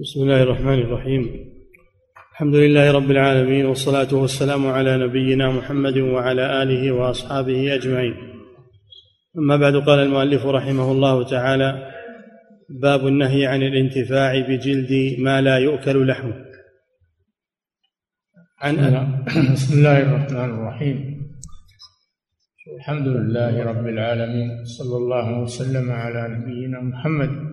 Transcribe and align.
بسم 0.00 0.20
الله 0.22 0.42
الرحمن 0.42 0.78
الرحيم. 0.78 1.22
الحمد 2.32 2.54
لله 2.54 2.92
رب 2.92 3.10
العالمين 3.10 3.66
والصلاة 3.66 4.14
والسلام 4.14 4.66
على 4.66 5.06
نبينا 5.06 5.50
محمد 5.50 5.98
وعلى 5.98 6.62
آله 6.62 6.92
وأصحابه 6.92 7.74
أجمعين. 7.74 8.14
أما 9.38 9.56
بعد 9.56 9.76
قال 9.76 9.98
المؤلف 9.98 10.46
رحمه 10.46 10.92
الله 10.92 11.24
تعالى 11.24 11.92
باب 12.68 13.06
النهي 13.06 13.46
عن 13.46 13.62
الانتفاع 13.62 14.40
بجلد 14.48 15.20
ما 15.20 15.40
لا 15.40 15.58
يؤكل 15.58 16.06
لحمه. 16.06 16.36
عن 18.60 18.74
بسم 19.52 19.78
الله 19.78 19.98
الرحمن 20.02 20.50
الرحيم. 20.56 20.96
الحمد 22.76 23.08
لله 23.08 23.64
رب 23.64 23.86
العالمين 23.86 24.64
صلى 24.64 24.96
الله 24.96 25.40
وسلم 25.42 25.90
على 25.90 26.28
نبينا 26.34 26.80
محمد 26.80 27.51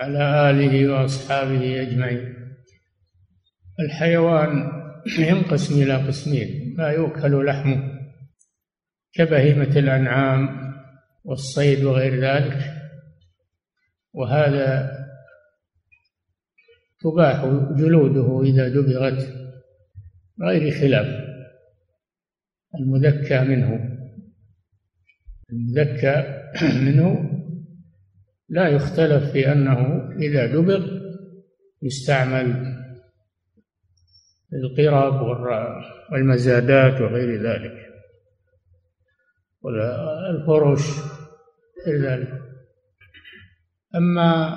على 0.00 0.50
آله 0.50 0.92
وأصحابه 0.92 1.82
أجمعين. 1.82 2.34
الحيوان 3.80 4.72
ينقسم 5.18 5.82
إلى 5.82 5.94
قسمين 6.06 6.74
ما 6.78 6.88
يؤكل 6.88 7.46
لحمه 7.46 8.00
كبهيمة 9.12 9.76
الأنعام 9.76 10.72
والصيد 11.24 11.84
وغير 11.84 12.20
ذلك. 12.20 12.74
وهذا 14.12 14.98
تباح 17.00 17.44
جلوده 17.76 18.42
إذا 18.42 18.68
دبغت 18.68 19.34
غير 20.42 20.70
خلاف 20.80 21.06
المذكى 22.74 23.40
منه. 23.40 23.96
المذكى 25.52 26.42
منه 26.62 27.29
لا 28.50 28.68
يختلف 28.68 29.32
في 29.32 29.52
أنه 29.52 30.10
إذا 30.18 30.46
دبر 30.46 31.00
يستعمل 31.82 32.76
القرب 34.52 35.22
والمزادات 36.12 37.00
وغير 37.00 37.42
ذلك. 37.42 37.86
والفرش 39.62 40.82
ذلك. 41.88 42.42
أما 43.94 44.56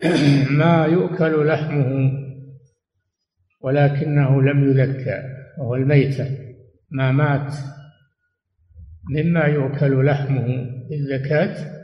ما 0.60 0.86
يؤكل 0.86 1.46
لحمه 1.46 2.12
ولكنه 3.60 4.42
لم 4.42 4.70
يذكى 4.70 5.22
وهو 5.58 5.74
الميتة 5.74 6.38
ما 6.90 7.12
مات 7.12 7.54
مما 9.10 9.44
يؤكل 9.44 10.06
لحمه 10.06 10.46
بالزكاة 10.90 11.75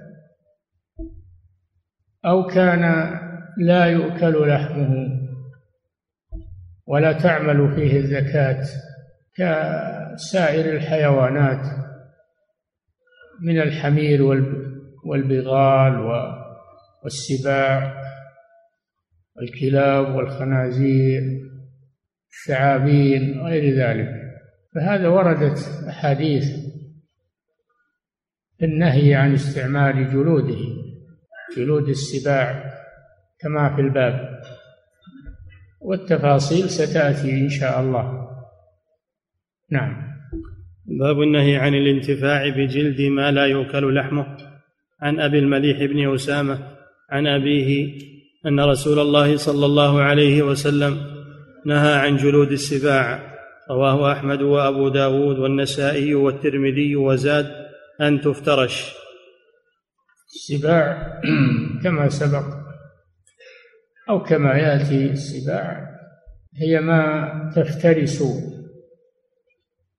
أو 2.25 2.47
كان 2.47 3.15
لا 3.59 3.85
يؤكل 3.85 4.49
لحمه 4.49 5.23
ولا 6.87 7.13
تعمل 7.13 7.75
فيه 7.75 7.97
الزكاة 7.97 8.65
كسائر 9.35 10.77
الحيوانات 10.77 11.67
من 13.43 13.61
الحمير 13.61 14.23
والبغال 15.05 15.99
والسباع 17.05 18.03
والكلاب 19.37 20.15
والخنازير 20.15 21.23
الثعابين 22.33 23.41
غير 23.41 23.75
ذلك. 23.75 24.09
فهذا 24.75 25.09
وردت 25.09 25.59
أحاديث 25.89 26.45
النهي 28.63 29.15
عن 29.15 29.35
استعمال 29.35 30.13
جلوده. 30.13 30.92
جلود 31.57 31.89
السباع 31.89 32.73
كما 33.41 33.77
في 33.77 33.81
الباب. 33.81 34.41
والتفاصيل 35.81 36.71
ستأتي 36.71 37.31
إن 37.31 37.49
شاء 37.49 37.81
الله. 37.81 38.29
نعم. 39.71 40.13
باب 40.87 41.21
النهي 41.21 41.57
عن 41.57 41.75
الانتفاع 41.75 42.49
بجلد 42.49 43.01
ما 43.01 43.31
لا 43.31 43.47
يؤكل 43.47 43.95
لحمه. 43.95 44.37
عن 45.01 45.21
أبي 45.21 45.39
المليح 45.39 45.79
بن 45.79 46.15
أسامة 46.15 46.59
عن 47.11 47.27
أبيه 47.27 47.99
أن 48.47 48.61
رسول 48.61 48.99
الله 48.99 49.37
صلى 49.37 49.67
الله 49.67 50.01
عليه 50.01 50.43
وسلم 50.43 50.97
نهى 51.67 51.95
عن 51.95 52.17
جلود 52.17 52.53
السباع. 52.53 53.33
رواه 53.71 54.13
أحمد 54.13 54.43
وأبو 54.43 54.89
داود 54.89 55.39
والنسائي 55.39 56.15
والترمذي 56.15 56.97
وزاد 56.97 57.47
أن 58.01 58.21
تفترش. 58.21 59.02
السباع 60.35 61.21
كما 61.83 62.09
سبق 62.09 62.45
أو 64.09 64.23
كما 64.23 64.59
يأتي 64.59 65.11
السباع 65.11 65.89
هي 66.57 66.81
ما 66.81 67.53
تفترس 67.57 68.23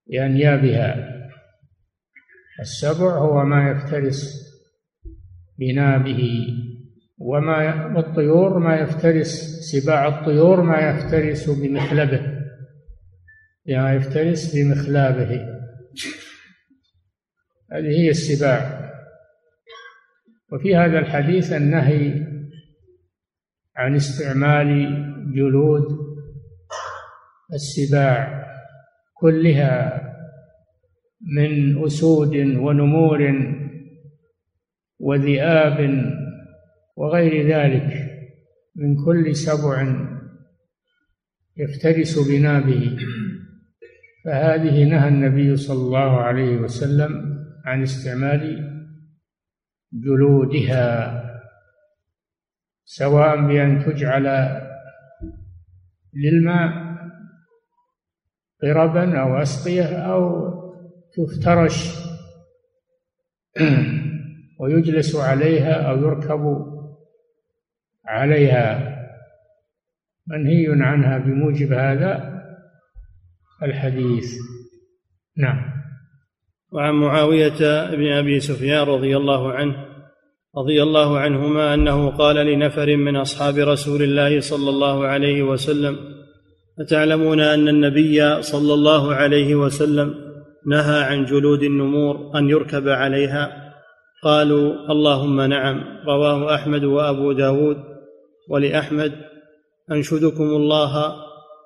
بأنيابها 0.07 1.13
السبع 2.59 3.17
هو 3.17 3.45
ما 3.45 3.71
يفترس 3.71 4.43
بنابه 5.59 6.47
وما 7.17 7.85
والطيور 7.85 8.59
ما 8.59 8.75
يفترس 8.75 9.59
سباع 9.71 10.07
الطيور 10.07 10.61
ما 10.61 10.79
يفترس 10.79 11.49
بمخلبه 11.49 12.43
ما 13.67 13.93
يفترس 13.93 14.55
بمخلابه. 14.55 15.47
هذه 17.71 17.87
هي 17.87 18.09
السباع. 18.09 18.72
وفي 20.53 20.75
هذا 20.75 20.99
الحديث 20.99 21.53
النهي 21.53 22.27
عن 23.75 23.95
استعمال 23.95 24.69
جلود 25.35 25.87
السباع 27.53 28.43
كلها 29.13 30.03
من 31.37 31.83
أسود 31.85 32.35
ونمور 32.35 33.19
وذئاب 34.99 36.03
وغير 36.95 37.47
ذلك 37.47 38.09
من 38.75 39.05
كل 39.05 39.35
سبع 39.35 39.95
يفترس 41.57 42.29
بنابه 42.29 42.97
فهذه 44.25 44.83
نهى 44.83 45.07
النبي 45.07 45.57
صلى 45.57 45.81
الله 45.81 46.17
عليه 46.21 46.55
وسلم 46.55 47.43
عن 47.65 47.81
استعمال 47.81 48.72
جلودها 49.93 51.23
سواء 52.85 53.47
بأن 53.47 53.85
تجعل 53.85 54.27
للماء 56.13 56.93
قربا 58.63 59.21
أو 59.21 59.41
أسقية 59.41 59.97
أو 59.97 60.53
تفترش 61.13 62.03
ويجلس 64.59 65.15
عليها 65.15 65.89
أو 65.89 65.97
يركب 65.97 66.73
عليها. 68.05 68.93
منهي 70.27 70.67
عنها 70.69 71.17
بموجب 71.17 71.73
هذا 71.73 72.43
الحديث. 73.63 74.33
نعم. 75.37 75.82
وعن 76.73 76.93
معاوية 76.93 77.89
بن 77.95 78.11
أبي 78.11 78.39
سفيان 78.39 78.87
رضي 78.87 79.17
الله 79.17 79.51
عنه 79.51 79.75
رضي 80.57 80.83
الله 80.83 81.19
عنهما 81.19 81.73
أنه 81.73 82.09
قال 82.09 82.35
لنفر 82.35 82.95
من 82.95 83.15
أصحاب 83.15 83.57
رسول 83.57 84.03
الله 84.03 84.39
صلى 84.39 84.69
الله 84.69 85.05
عليه 85.05 85.43
وسلم 85.43 85.97
أتعلمون 86.79 87.39
أن 87.39 87.67
النبي 87.67 88.41
صلى 88.41 88.73
الله 88.73 89.13
عليه 89.13 89.55
وسلم 89.55 90.15
نهى 90.67 91.03
عن 91.03 91.25
جلود 91.25 91.63
النمور 91.63 92.31
أن 92.35 92.49
يركب 92.49 92.89
عليها؟ 92.89 93.73
قالوا 94.23 94.91
اللهم 94.91 95.41
نعم 95.41 95.83
رواه 96.07 96.55
أحمد 96.55 96.83
وأبو 96.83 97.31
داود. 97.31 97.77
ولأحمد 98.49 99.13
أنشدكم 99.91 100.43
الله 100.43 101.15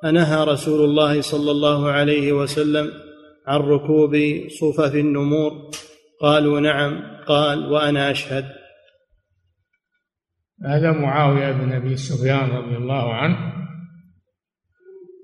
أنهى 0.06 0.44
رسول 0.44 0.90
الله 0.90 1.22
صلى 1.22 1.52
الله 1.52 1.90
عليه 1.90 2.34
وسلم 2.34 2.92
عن 3.48 3.60
ركوب 3.60 4.16
صفف 4.48 4.96
النمور. 4.96 5.52
قالوا 6.22 6.60
نعم 6.60 7.02
قال 7.28 7.72
وأنا 7.72 8.12
أشهد. 8.12 8.46
هذا 10.66 10.92
معاوية 10.92 11.52
بن 11.52 11.72
أبي 11.72 11.96
سفيان 11.96 12.50
رضي 12.50 12.78
الله 12.78 13.14
عنه. 13.14 13.38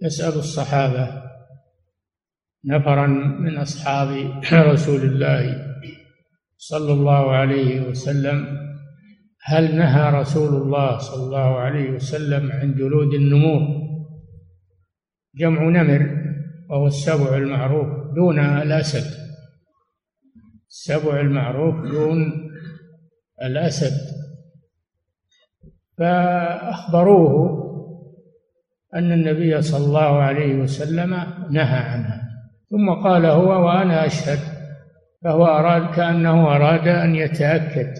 يسأل 0.03 0.39
الصحابة 0.39 1.23
نفرا 2.65 3.07
من 3.39 3.57
أصحاب 3.57 4.41
رسول 4.53 5.01
الله 5.01 5.73
صلى 6.57 6.93
الله 6.93 7.31
عليه 7.31 7.81
وسلم 7.81 8.57
هل 9.41 9.75
نهى 9.75 10.19
رسول 10.21 10.61
الله 10.61 10.97
صلى 10.97 11.23
الله 11.23 11.59
عليه 11.59 11.89
وسلم 11.91 12.51
عن 12.51 12.75
جلود 12.75 13.13
النمور؟ 13.13 13.61
جمع 15.35 15.63
نمر 15.63 16.23
وهو 16.69 16.87
السبع 16.87 17.37
المعروف. 17.37 18.02
دون 18.15 18.39
الأسد. 18.39 19.24
السبع 20.69 21.19
المعروف 21.19 21.92
دون 21.92 22.33
الأسد. 23.44 24.13
فأخبروه 25.98 27.63
أن 28.95 29.12
النبي 29.12 29.62
صلى 29.62 29.86
الله 29.86 30.21
عليه 30.21 30.56
وسلم 30.56 31.10
نهى 31.51 31.80
عنها. 31.80 32.30
ثم 32.69 32.89
قال 33.04 33.25
هو 33.25 33.65
وأنا 33.65 34.06
أشهد. 34.06 34.39
فهو 35.24 35.45
أراد 35.45 35.95
كأنه 35.95 36.56
أراد 36.56 36.88
أن 36.88 37.15
يتأكد. 37.15 37.94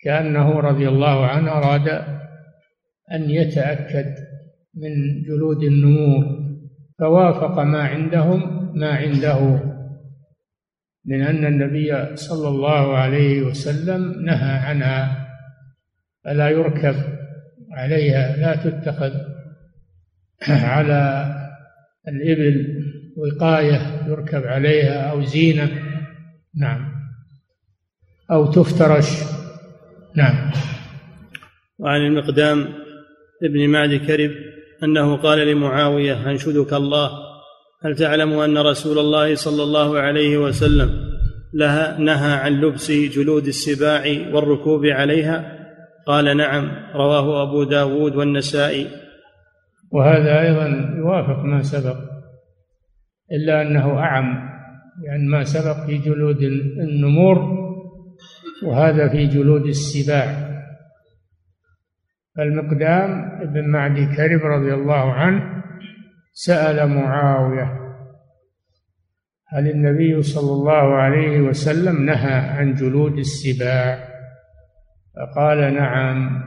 كأنه 0.00 0.60
رضي 0.60 0.88
الله 0.88 1.26
عنه 1.26 1.52
أراد 1.52 1.88
أن 3.12 3.30
يتأكد 3.30 4.14
من 4.74 5.22
جلود 5.22 5.62
النمور. 5.62 6.39
فوافق 7.00 7.58
ما 7.58 7.82
عندهم 7.82 8.72
ما 8.78 8.90
عنده. 8.90 9.60
من 11.04 11.22
أن 11.22 11.44
النبي 11.46 12.16
صلى 12.16 12.48
الله 12.48 12.96
عليه 12.96 13.42
وسلم 13.42 14.24
نهى 14.24 14.58
عنها. 14.58 15.28
فلا 16.24 16.48
يركب 16.48 16.94
عليها 17.72 18.36
لا 18.36 18.56
تتخذ. 18.56 19.12
على 20.74 21.34
الإبل 22.08 22.84
وقاية 23.16 24.06
يركب 24.06 24.44
عليها 24.44 25.10
أو 25.10 25.22
زينة. 25.22 25.70
نعم. 26.54 26.92
أو 28.30 28.52
تفترش. 28.52 29.22
نعم. 30.16 30.50
وعن 31.78 32.00
المقدام 32.00 32.68
ابن 33.42 33.68
معد 33.68 33.94
كرب 33.94 34.30
أنه 34.84 35.16
قال 35.16 35.48
لمعاوية 35.48 36.30
أنشدك 36.30 36.72
الله. 36.72 37.10
هل 37.84 37.96
تعلم 37.96 38.32
أن 38.32 38.58
رسول 38.58 38.98
الله 38.98 39.34
صلى 39.34 39.62
الله 39.62 39.98
عليه 39.98 40.38
وسلم 40.38 40.90
لها 41.54 41.98
نهى 41.98 42.32
عن 42.32 42.52
لبس 42.52 42.90
جلود 42.90 43.46
السباع 43.46 44.02
والركوب 44.32 44.86
عليها؟ 44.86 45.60
قال 46.06 46.36
نعم 46.36 46.70
رواه 46.94 47.42
أبو 47.42 47.64
داود 47.64 48.16
والنسائي. 48.16 48.86
وهذا 49.92 50.40
أيضا 50.40 50.94
يوافق 50.98 51.44
ما 51.44 51.62
سبق 51.62 51.96
إلا 53.32 53.62
أنه 53.62 53.98
أعم 53.98 54.50
يعني 55.04 55.28
ما 55.28 55.44
سبق 55.44 55.86
في 55.86 55.98
جلود 55.98 56.42
النمور 56.80 57.38
وهذا 58.66 59.08
في 59.08 59.26
جلود 59.26 59.66
السباع. 59.66 60.49
فالمقدام 62.36 63.38
ابن 63.42 63.68
معدي 63.68 64.06
كرب 64.06 64.40
رضي 64.44 64.74
الله 64.74 65.12
عنه 65.12 65.62
سأل 66.32 66.88
معاوية 66.88 67.80
هل 69.52 69.68
النبي 69.68 70.22
صلى 70.22 70.52
الله 70.52 70.94
عليه 70.94 71.40
وسلم 71.40 72.06
نهى 72.06 72.34
عن 72.34 72.74
جلود 72.74 73.18
السباع؟ 73.18 74.08
فقال 75.16 75.74
نعم. 75.74 76.42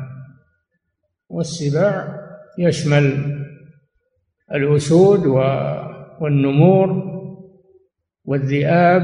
والسباع 1.30 2.20
يشمل 2.60 3.38
الأسود 4.54 5.26
والنمور 6.22 7.14
والذئاب 8.26 9.02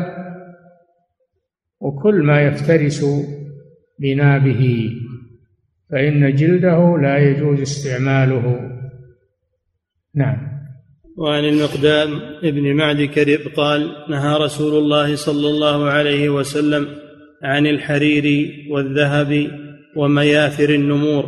وكل 1.80 2.24
ما 2.24 2.42
يفترس 2.42 3.06
بنابه. 4.00 4.92
فإن 5.92 6.36
جلده 6.36 6.98
لا 7.02 7.18
يجوز 7.18 7.62
استعماله. 7.62 8.72
نعم. 10.16 10.50
وعن 11.18 11.46
المقدام 11.46 12.22
ابن 12.44 12.74
معد 12.74 13.02
كرب 13.02 13.40
قال 13.56 13.96
نهى 14.10 14.38
رسول 14.38 14.84
الله 14.84 15.16
صلى 15.16 15.48
الله 15.48 15.90
عليه 15.90 16.30
وسلم 16.30 16.88
عن 17.44 17.68
الحرير 17.68 18.50
والذهب 18.72 19.48
ومياثر 19.96 20.70
النمور. 20.70 21.26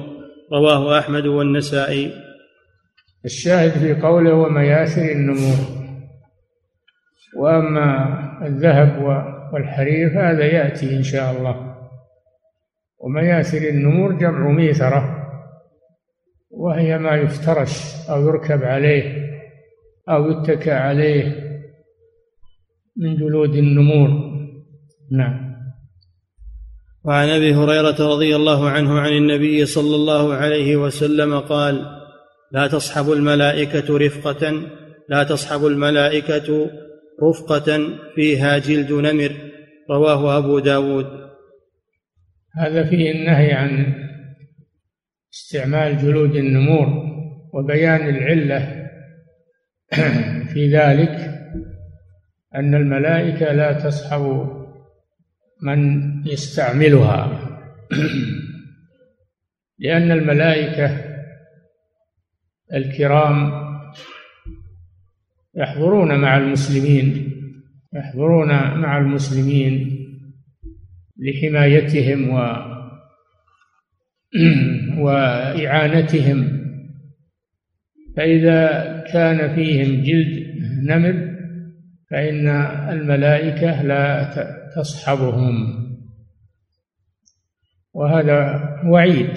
رواه 0.53 0.99
أحمد 0.99 1.25
والنسائي. 1.25 2.11
الشاهد 3.25 3.71
في 3.71 4.01
قوله 4.01 4.33
ومياثر 4.33 5.11
النمور. 5.11 5.57
وأما 7.37 8.19
الذهب 8.45 9.01
والحرير 9.53 10.07
هذا 10.07 10.45
يأتي 10.45 10.97
إن 10.97 11.03
شاء 11.03 11.37
الله. 11.37 11.70
ومياثر 13.03 13.57
النمور 13.57 14.11
جمع 14.13 14.51
ميثرة 14.51 15.21
وهي 16.49 16.97
ما 16.97 17.15
يفترش 17.15 17.95
أو 18.09 18.27
يركب 18.27 18.63
عليه 18.63 19.31
أو 20.09 20.31
يتكى 20.31 20.71
عليه 20.71 21.51
من 22.97 23.15
جلود 23.15 23.55
النمور. 23.55 24.09
نعم. 25.11 25.51
وعن 27.05 27.29
أبي 27.29 27.55
هريرة 27.55 28.13
رضي 28.13 28.35
الله 28.35 28.69
عنه 28.69 28.99
عن 28.99 29.11
النبي 29.11 29.65
صلى 29.65 29.95
الله 29.95 30.33
عليه 30.33 30.75
وسلم 30.75 31.39
قال 31.39 31.85
لا 32.51 32.67
تصحب 32.67 33.11
الملائكة 33.11 33.97
رفقة 33.97 34.61
لا 35.09 35.23
تصحب 35.23 35.65
الملائكة 35.65 36.69
رفقة 37.23 37.79
فيها 38.15 38.57
جلد 38.57 38.91
نمر. 38.91 39.31
رواه 39.89 40.37
أبو 40.37 40.59
داود. 40.59 41.30
هذا 42.57 42.83
فيه 42.83 43.11
النهي 43.11 43.53
عن 43.53 43.93
استعمال 45.33 45.97
جلود 45.97 46.35
النمور 46.35 46.87
وبيان 47.53 48.09
العلة 48.09 48.89
في 50.53 50.67
ذلك 50.77 51.31
أن 52.55 52.75
الملائكة 52.75 53.53
لا 53.53 53.73
تصحب 53.73 54.51
من 55.61 56.01
يستعملها. 56.27 57.47
لأن 59.79 60.11
الملائكة 60.11 61.11
الكرام 62.73 63.51
يحضرون 65.55 66.21
مع 66.21 66.37
المسلمين 66.37 67.31
يحضرون 67.93 68.47
مع 68.79 68.97
المسلمين 68.97 69.90
لحمايتهم 71.21 72.29
و 72.29 72.37
وإعانتهم. 75.03 76.61
فإذا 78.17 78.59
كان 79.13 79.55
فيهم 79.55 80.03
جلد 80.03 80.45
نمر 80.83 81.31
فإن 82.11 82.47
الملائكة 82.89 83.83
لا 83.83 84.33
تصحبهم. 84.75 85.81
وهذا 87.93 88.69
وعيد 88.85 89.29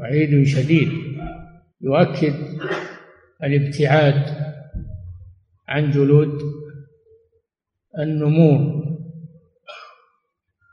وعيد 0.00 0.46
شديد 0.46 0.88
يؤكد 1.80 2.34
الابتعاد 3.44 4.22
عن 5.68 5.90
جلود 5.90 6.38
النمور. 7.98 8.83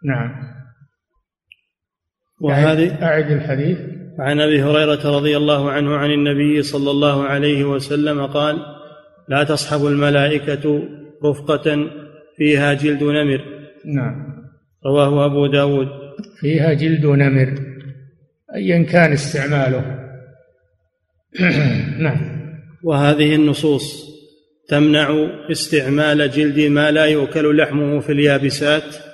نعم. 0.04 0.52
وهذه 2.42 3.04
أعد 3.04 3.32
الحديث. 3.32 3.78
عن 4.20 4.40
أبي 4.40 4.64
هريرة 4.64 5.18
رضي 5.18 5.38
الله 5.38 5.72
عنه 5.72 5.96
عن 5.96 6.12
النبي 6.12 6.62
صلى 6.62 6.92
الله 6.92 7.24
عليه 7.24 7.64
وسلم 7.64 8.26
قال 8.26 8.58
لا 9.30 9.44
تصحب 9.44 9.86
الملائكة 9.86 10.84
رفقة 11.26 11.90
فيها 12.38 12.74
جلد 12.74 13.04
نمر. 13.04 13.42
نعم. 13.86 14.42
رواه 14.86 15.26
أبو 15.26 15.48
داود. 15.48 15.88
فيها 16.40 16.74
جلد 16.74 17.06
نمر. 17.06 17.56
ايا 18.56 18.84
كان 18.84 19.12
استعماله. 19.12 20.00
نعم. 22.06 22.42
وهذه 22.84 23.36
النصوص 23.36 24.12
تمنع 24.70 25.28
استعمال 25.52 26.32
جلد 26.32 26.60
ما 26.60 26.92
لا 26.92 27.06
يؤكل 27.06 27.58
لحمه 27.58 28.00
في 28.00 28.12
اليابسات. 28.12 29.11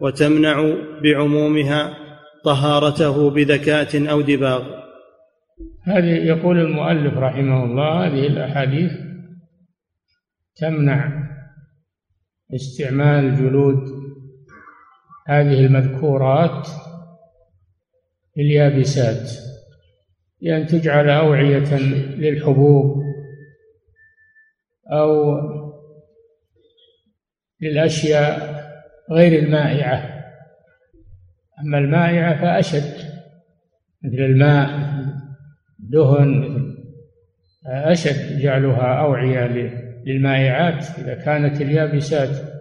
وتمنع 0.00 0.74
بعمومها 1.02 1.96
طهارته 2.44 3.30
بذكاة 3.30 4.10
أو 4.10 4.20
دباغ. 4.20 4.86
هذه 5.82 6.26
يقول 6.26 6.58
المؤلف 6.58 7.14
رحمه 7.14 7.64
الله 7.64 8.06
هذه 8.06 8.26
الأحاديث 8.26 8.92
تمنع 10.56 11.26
استعمال 12.54 13.36
جلود 13.36 14.06
هذه 15.26 15.66
المذكورات 15.66 16.68
اليابسات 18.38 19.30
لأن 20.40 20.66
تجعل 20.66 21.10
أوعية 21.10 21.78
للحبوب 22.16 23.02
أو 24.92 25.36
للأشياء 27.60 28.55
غير 29.10 29.42
المائعة. 29.42 30.24
أما 31.60 31.78
المائعة 31.78 32.40
فأشد 32.40 32.94
مثل 34.04 34.16
الماء 34.16 34.96
دهن 35.78 36.56
أشد 37.66 38.40
جعلها 38.40 39.00
أوعية 39.00 39.46
للمائعات 40.06 40.98
إذا 40.98 41.14
كانت 41.14 41.60
اليابسات 41.60 42.56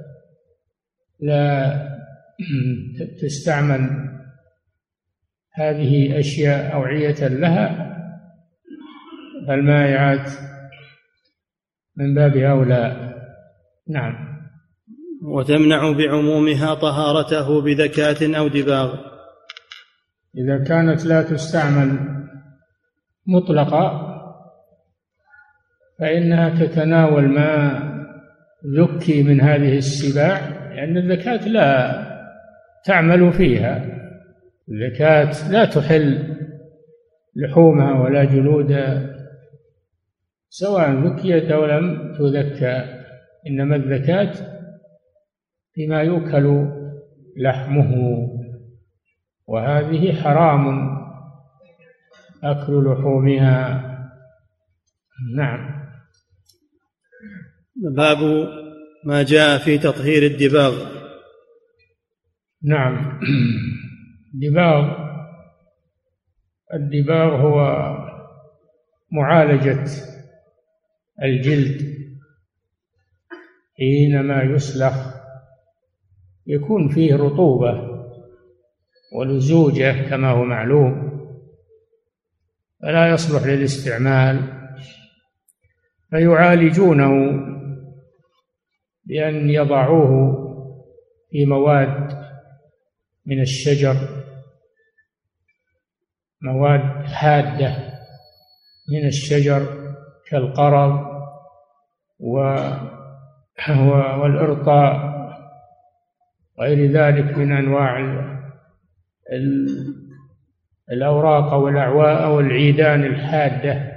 لا 1.20 1.76
تستعمل 3.22 4.10
هذه 5.54 6.20
أشياء 6.20 6.74
أوعية 6.74 7.28
لها. 7.28 7.86
فالمائعات 9.48 10.32
من 11.96 12.14
باب 12.14 12.38
أولى 12.38 13.14
نعم. 13.88 14.35
وتمنع 15.28 15.92
بعمومها 15.92 16.74
طهارته 16.74 17.62
بذكاة 17.62 18.38
أو 18.40 18.48
دباغ. 18.48 18.96
إذا 20.38 20.64
كانت 20.64 21.06
لا 21.06 21.22
تستعمل 21.22 22.00
مطلقة 23.28 24.12
فإنها 26.00 26.66
تتناول 26.66 27.28
ما 27.28 27.82
ذكي 28.78 29.24
من 29.24 29.42
هذه 29.42 29.78
السباع 29.78 30.40
لأن 30.74 30.98
الزكاة 30.98 31.48
لا 31.48 32.06
تعمل 32.86 33.34
فيها. 33.34 33.86
الزكاة 34.70 35.52
لا 35.52 35.66
تحل 35.66 36.36
لحومها 37.36 38.02
ولا 38.02 38.24
جلودها 38.24 39.16
سواء 40.50 40.92
ذكيت 40.92 41.52
أو 41.52 41.66
لم 41.66 42.14
تذكى. 42.18 42.86
إنما 43.48 43.76
الزكاة 43.76 44.55
فيما 45.76 46.02
يؤكل 46.02 46.68
لحمه. 47.38 47.96
وهذه 49.48 50.22
حرام 50.22 50.96
أكل 52.44 52.86
لحومها. 52.86 53.82
نعم. 55.36 55.86
باب 57.76 58.18
ما 59.06 59.24
جاء 59.24 59.58
في 59.58 59.78
تطهير 59.78 60.24
الدباغ. 60.24 60.96
نعم. 62.64 63.20
دباغ 64.34 65.06
الدباغ 66.74 67.36
هو 67.36 67.58
معالجة 69.12 69.86
الجلد 71.24 71.96
حينما 73.78 74.44
يسلخ. 74.44 75.15
يكون 76.48 76.90
فيه 76.90 77.16
رطوبة 77.16 77.96
ولزوجة 79.16 80.10
كما 80.10 80.32
هو 80.32 80.44
معلوم. 80.44 81.16
فلا 82.82 83.10
يصلح 83.10 83.44
للاستعمال. 83.44 84.56
فيعالجونه 86.10 87.12
بأن 89.06 89.50
يضعوه 89.50 90.46
في 91.32 91.46
مواد 91.46 92.26
من 93.26 93.42
الشجر 93.42 93.96
مواد 96.42 97.06
حادة 97.06 97.76
من 98.92 99.08
الشجر 99.08 99.66
كالقرض 100.30 101.06
والإرطاء. 104.20 105.15
غير 106.60 106.92
ذلك 106.92 107.38
من 107.38 107.52
أنواع 107.52 108.00
الأوراق 110.92 111.54
أو 111.54 111.68
الأعواء 111.68 112.24
أو 112.24 112.40
العيدان 112.40 113.04
الحادة 113.04 113.96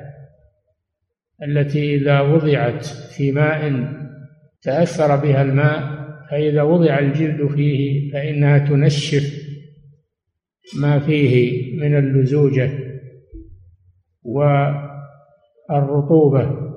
التي 1.42 1.94
إذا 1.94 2.20
وضعت 2.20 2.84
في 2.86 3.32
ماء 3.32 3.92
تأثر 4.62 5.16
بها 5.16 5.42
الماء 5.42 5.98
فإذا 6.30 6.62
وضع 6.62 6.98
الجلد 6.98 7.46
فيه 7.46 8.12
فإنها 8.12 8.58
تنشف 8.58 9.48
ما 10.80 10.98
فيه 10.98 11.62
من 11.80 11.98
اللزوجة 11.98 12.70
والرطوبة. 15.70 16.68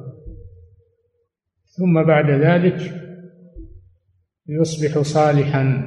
ثم 1.65 2.03
بعد 2.03 2.29
ذلك 2.29 3.00
يصبح 4.59 5.01
صالحا 5.01 5.83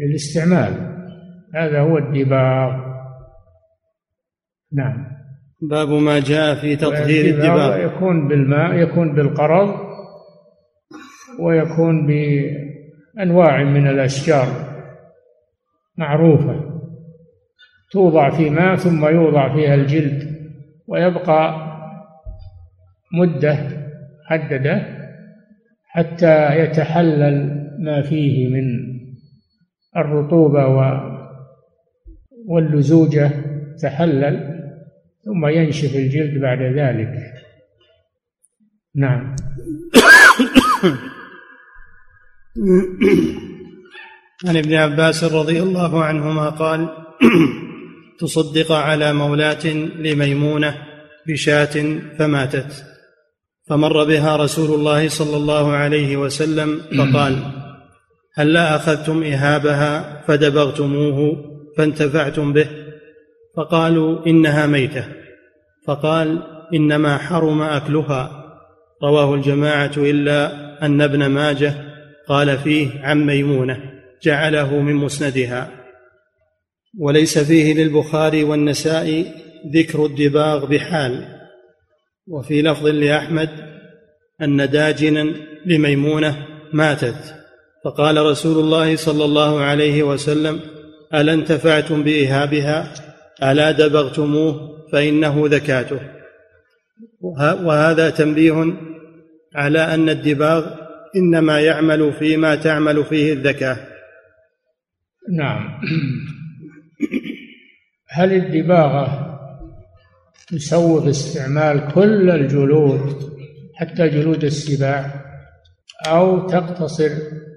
للاستعمال. 0.00 0.94
هذا 1.54 1.80
هو 1.80 1.98
الدباغ. 1.98 2.84
نعم. 4.72 5.06
باب 5.62 5.88
ما 5.88 6.20
جاء 6.20 6.54
في 6.54 6.76
تطهير 6.76 7.34
الدباغ 7.34 7.80
يكون 7.80 8.28
بالماء 8.28 8.74
يكون 8.74 9.14
بالقرض 9.14 9.74
ويكون 11.40 12.06
بأنواع 12.06 13.62
من 13.62 13.86
الأشجار 13.88 14.46
معروفة. 15.98 16.74
توضع 17.92 18.30
في 18.30 18.50
ماء 18.50 18.76
ثم 18.76 19.06
يوضع 19.06 19.54
فيها 19.54 19.74
الجلد 19.74 20.34
ويبقى 20.86 21.54
مدة 23.12 23.58
محددة 24.24 24.86
حتى 25.86 26.58
يتحلل 26.58 27.63
ما 27.78 28.02
فيه 28.02 28.48
من 28.48 28.64
الرطوبة 29.96 30.66
واللزوجة 32.46 33.30
تحلل 33.82 34.54
ثم 35.24 35.46
ينشف 35.46 35.96
الجلد 35.96 36.40
بعد 36.40 36.62
ذلك. 36.62 37.14
نعم. 38.94 39.36
عن 44.46 44.56
ابن 44.56 44.74
عباس 44.74 45.24
رضي 45.24 45.62
الله 45.62 46.04
عنهما 46.04 46.48
قال 46.48 46.88
تصدق 48.20 48.72
على 48.72 49.12
مولاة 49.12 49.66
لميمونة 49.96 50.74
بشاة 51.26 51.98
فماتت. 52.18 52.84
فمر 53.68 54.04
بها 54.04 54.36
رسول 54.36 54.80
الله 54.80 55.08
صلى 55.08 55.36
الله 55.36 55.72
عليه 55.72 56.16
وسلم 56.16 56.80
فقال 56.98 57.63
هلا 58.36 58.76
أخذتم 58.76 59.22
إهابها 59.22 60.22
فدبغتموه 60.26 61.36
فانتفعتم 61.76 62.52
به؟ 62.52 62.66
فقالوا 63.56 64.26
إنها 64.26 64.66
ميتة. 64.66 65.04
فقال 65.86 66.42
إنما 66.74 67.18
حرم 67.18 67.62
أكلها. 67.62 68.44
رواه 69.02 69.34
الجماعة 69.34 69.92
إلا 69.96 70.52
أن 70.86 71.00
ابن 71.00 71.26
ماجه 71.26 71.74
قال 72.28 72.58
فيه 72.58 72.88
عن 73.02 73.26
ميمونة 73.26 73.80
جعله 74.22 74.78
من 74.78 74.94
مسندها. 74.94 75.70
وليس 76.98 77.38
فيه 77.38 77.74
للبخاري 77.74 78.44
والنسائي 78.44 79.26
ذكر 79.74 80.06
الدباغ 80.06 80.66
بحال. 80.66 81.28
وفي 82.28 82.62
لفظ 82.62 82.86
لأحمد 82.86 83.50
أن 84.42 84.70
داجنا 84.70 85.34
لميمونة 85.66 86.46
ماتت. 86.72 87.43
فقال 87.84 88.26
رسول 88.26 88.64
الله 88.64 88.96
صلى 88.96 89.24
الله 89.24 89.60
عليه 89.60 90.02
وسلم 90.02 90.60
الا 91.14 91.32
انتفعتم 91.32 92.02
بإيهابها؟ 92.02 92.94
ألا 93.42 93.70
دبغتموه 93.70 94.74
فإنه 94.92 95.42
ذكاته. 95.46 96.00
وهذا 97.40 98.10
تنبيه 98.10 98.76
على 99.54 99.94
أن 99.94 100.08
الدباغ 100.08 100.66
إنما 101.16 101.60
يعمل 101.60 102.12
فيما 102.12 102.54
تعمل 102.54 103.04
فيه 103.04 103.32
الذكاه 103.32 103.76
نعم. 105.38 105.80
هل 108.08 108.32
الدباغة 108.32 109.38
تسوغ 110.48 111.10
استعمال 111.10 111.92
كل 111.94 112.30
الجلود 112.30 113.32
حتى 113.74 114.08
جلود 114.08 114.44
السباع؟ 114.44 115.24
أو 116.06 116.46
تقتصر 116.46 117.10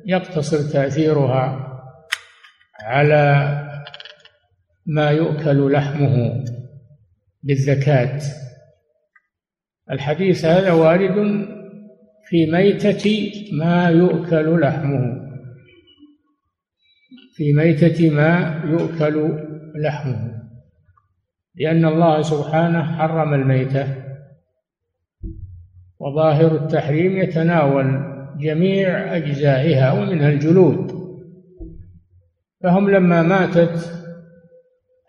يقتصر 0.08 0.74
تأثيرها 0.74 1.68
على 2.82 3.54
ما 4.86 5.10
يؤكل 5.10 5.72
لحمه 5.72 6.44
بالزكاة. 7.44 8.22
الحديث 9.92 10.46
هذا 10.46 10.72
وارد 10.72 11.48
في 12.28 12.52
ميتة 12.52 13.32
ما 13.54 13.90
يؤكل 13.90 14.62
لحمه. 14.62 15.28
في 17.36 17.54
ميتة 17.54 18.10
ما 18.10 18.62
يؤكل 18.66 19.46
لحمه. 19.76 20.42
لأن 21.56 21.86
الله 21.86 22.22
سبحانه 22.22 22.98
حرم 22.98 23.34
الميتة. 23.34 24.04
وظاهر 26.00 26.56
التحريم 26.56 27.18
يتناول 27.18 28.17
جميع 28.40 29.16
أجزائها 29.16 29.92
ومنها 29.92 30.30
الجلود. 30.30 30.92
فهم 32.64 32.90
لما 32.90 33.22
ماتت 33.22 33.92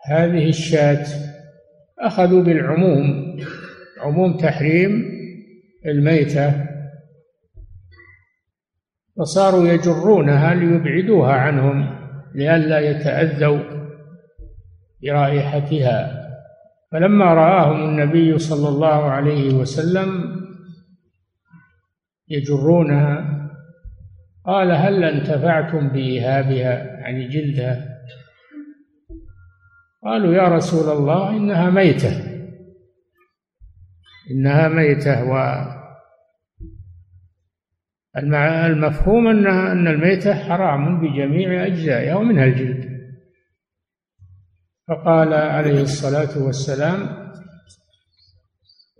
هذه 0.05 0.49
الشاة 0.49 1.05
أخذوا 1.99 2.43
بالعموم 2.43 3.37
عموم 4.01 4.37
تحريم 4.37 5.05
الميتة 5.85 6.65
فصاروا 9.17 9.67
يجرونها 9.67 10.55
ليبعدوها 10.55 11.33
عنهم 11.33 11.95
لئلا 12.35 12.79
يتأذوا 12.79 13.59
برائحتها. 15.03 16.19
فلما 16.91 17.25
رآهم 17.25 17.89
النبي 17.89 18.37
صلى 18.37 18.69
الله 18.69 19.11
عليه 19.11 19.53
وسلم 19.53 20.38
يجرونها. 22.29 23.39
قال 24.45 24.71
هل 24.71 25.03
انتفعتم 25.03 25.89
بإيهابها 25.89 26.83
يعني 26.83 27.27
جلدها؟ 27.27 27.99
قالوا 30.03 30.33
يا 30.33 30.47
رسول 30.47 30.97
الله 30.97 31.29
إنها 31.29 31.69
ميتة. 31.69 32.29
إنها 34.31 34.67
ميتة 34.67 35.23
و 35.23 35.65
المفهوم 38.65 39.27
أن 39.27 39.47
أن 39.47 39.87
الميتة 39.87 40.33
حرام 40.33 41.01
بجميع 41.01 41.65
أجزائها 41.65 42.15
ومنها 42.15 42.45
الجلد. 42.45 42.89
فقال 44.87 45.33
عليه 45.33 45.81
الصلاة 45.81 46.45
والسلام 46.45 47.29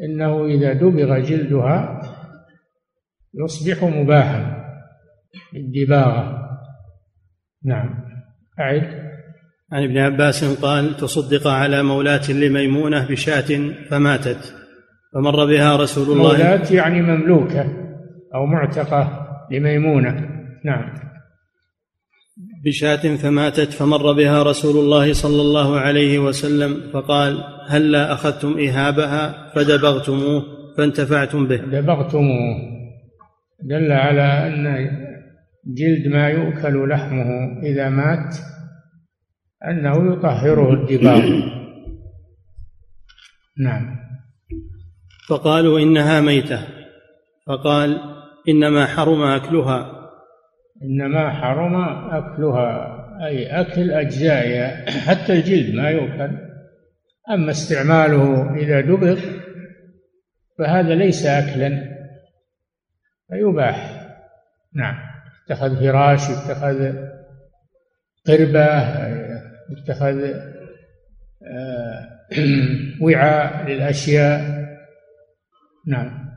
إنه 0.02 0.46
إذا 0.46 0.74
دبغ 0.74 1.20
جلدها 1.20 2.02
يصبح 3.34 3.84
مباحا 3.84 4.64
بالدباغة 5.54 6.50
نعم. 7.66 7.90
أعد. 8.60 9.10
عن 9.72 9.84
ابن 9.84 9.98
عباس 9.98 10.44
قال 10.62 10.98
تصدق 10.98 11.48
على 11.48 11.84
مولاة 11.84 12.32
لميمونة 12.32 13.08
بشاة 13.08 13.74
فماتت 13.90 14.54
فمر 15.14 15.46
بها 15.46 15.76
رسول 15.76 16.18
الله. 16.18 16.32
مولاة 16.32 16.74
يعني 16.74 17.02
مملوكة 17.02 17.66
أو 18.36 18.46
معتقة 18.46 19.28
لميمونة. 19.52 20.30
نعم. 20.66 20.94
بشاة 22.66 23.16
فماتت 23.16 23.74
فمر 23.74 24.14
بها 24.14 24.44
رسول 24.44 24.84
الله 24.84 25.14
صلى 25.14 25.42
الله 25.42 25.80
عليه 25.80 26.20
وسلم 26.20 26.92
فقال 26.94 27.44
هلا 27.68 28.14
أخذتم 28.14 28.60
إهابها 28.60 29.54
فدبغتموه 29.56 30.44
فانتفعتم 30.78 31.48
به. 31.48 31.58
دبغتموه. 31.58 32.79
دل 33.64 33.92
على 33.92 34.48
أن 34.48 34.90
جلد 35.66 36.08
ما 36.08 36.30
يؤكل 36.30 36.90
لحمه 36.90 37.60
إذا 37.64 37.90
مات 37.90 38.36
أنه 39.68 40.14
يطهره 40.14 40.74
الدباغ. 40.74 41.42
نعم. 43.58 44.00
فقالوا 45.30 45.80
إنها 45.80 46.22
ميتة. 46.22 46.60
فقال 47.48 48.02
إنما 48.50 48.86
حرم 48.86 49.22
أكلها. 49.22 50.10
إنما 50.84 51.30
حرم 51.30 51.76
أكلها 52.12 53.00
أي 53.26 53.48
أكل 53.62 53.92
أجزائها 53.92 54.92
حتى 54.92 55.34
الجلد 55.34 55.76
ما 55.76 55.90
يؤكل. 55.90 56.38
أما 57.32 57.52
استعماله 57.52 58.56
إذا 58.56 58.82
دبغ 58.82 59.20
فهذا 60.58 60.96
ليس 60.96 61.26
أكلا. 61.26 61.99
فيباح. 63.30 64.06
نعم. 64.76 64.96
اتخذ 65.46 65.80
فراش 65.80 66.30
اتخذ 66.30 66.94
قربة 68.28 68.66
اتخذ 69.72 70.34
آه، 71.44 72.10
وعاء 73.02 73.68
للأشياء. 73.68 74.66
نعم. 75.88 76.30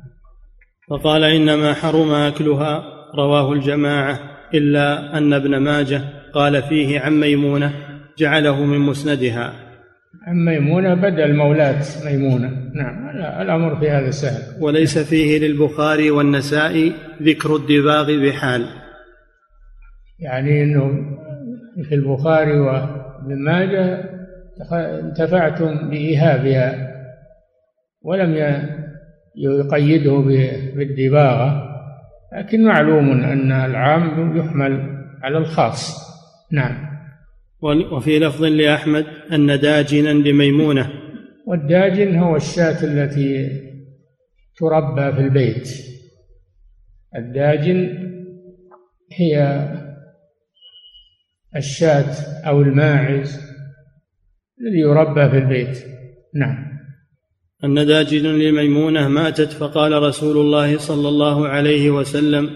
فقال 0.90 1.24
إنما 1.24 1.74
حرم 1.74 2.10
أكلها 2.10 2.82
رواه 3.14 3.52
الجماعة 3.52 4.20
إلا 4.54 5.18
أن 5.18 5.32
ابن 5.32 5.56
ماجه 5.56 6.02
قال 6.34 6.62
فيه 6.62 7.00
عن 7.00 7.20
ميمونة 7.20 7.72
جعله 8.18 8.64
من 8.64 8.78
مسندها. 8.78 9.52
ميمونة 10.28 10.94
بدل 10.94 11.36
مولاة 11.36 11.82
ميمونة. 12.04 12.70
نعم 12.74 13.08
الأمر 13.42 13.76
في 13.76 13.90
هذا 13.90 14.10
سهل 14.10 14.62
وليس 14.62 14.98
فيه 14.98 15.38
للبخاري 15.38 16.10
والنسائي 16.10 16.92
ذكر 17.22 17.56
الدباغ 17.56 18.28
بحال. 18.28 18.66
يعني 20.20 20.62
أنه 20.62 20.90
في 21.88 21.94
البخاري 21.94 22.58
وابن 22.58 23.44
ماجه 23.44 24.04
انتفعتم 24.72 25.90
بإيهابها 25.90 26.92
ولم 28.02 28.34
يقيده 29.36 30.16
بالدباغة 30.76 31.68
لكن 32.36 32.64
معلوم 32.64 33.10
أن 33.10 33.52
العام 33.52 34.36
يحمل 34.36 35.04
على 35.22 35.38
الخاص. 35.38 36.12
نعم. 36.52 36.91
وفي 37.62 38.18
لفظ 38.18 38.44
لأحمد 38.44 39.06
أن 39.32 39.60
داجنا 39.60 40.08
لميمونة 40.08 40.90
والداجن 41.46 42.16
هو 42.16 42.36
الشاة 42.36 42.84
التي 42.84 43.48
تربى 44.56 45.12
في 45.12 45.20
البيت. 45.20 45.68
الداجن 47.16 47.98
هي 49.12 49.68
الشاة 51.56 52.14
أو 52.46 52.62
الماعز 52.62 53.40
الذي 54.60 54.78
يربى 54.78 55.30
في 55.30 55.38
البيت. 55.38 55.78
نعم. 56.34 56.72
أن 57.64 57.86
داجن 57.86 58.26
لميمونة 58.26 59.08
ماتت 59.08 59.52
فقال 59.52 60.02
رسول 60.02 60.36
الله 60.36 60.78
صلى 60.78 61.08
الله 61.08 61.48
عليه 61.48 61.90
وسلم 61.90 62.50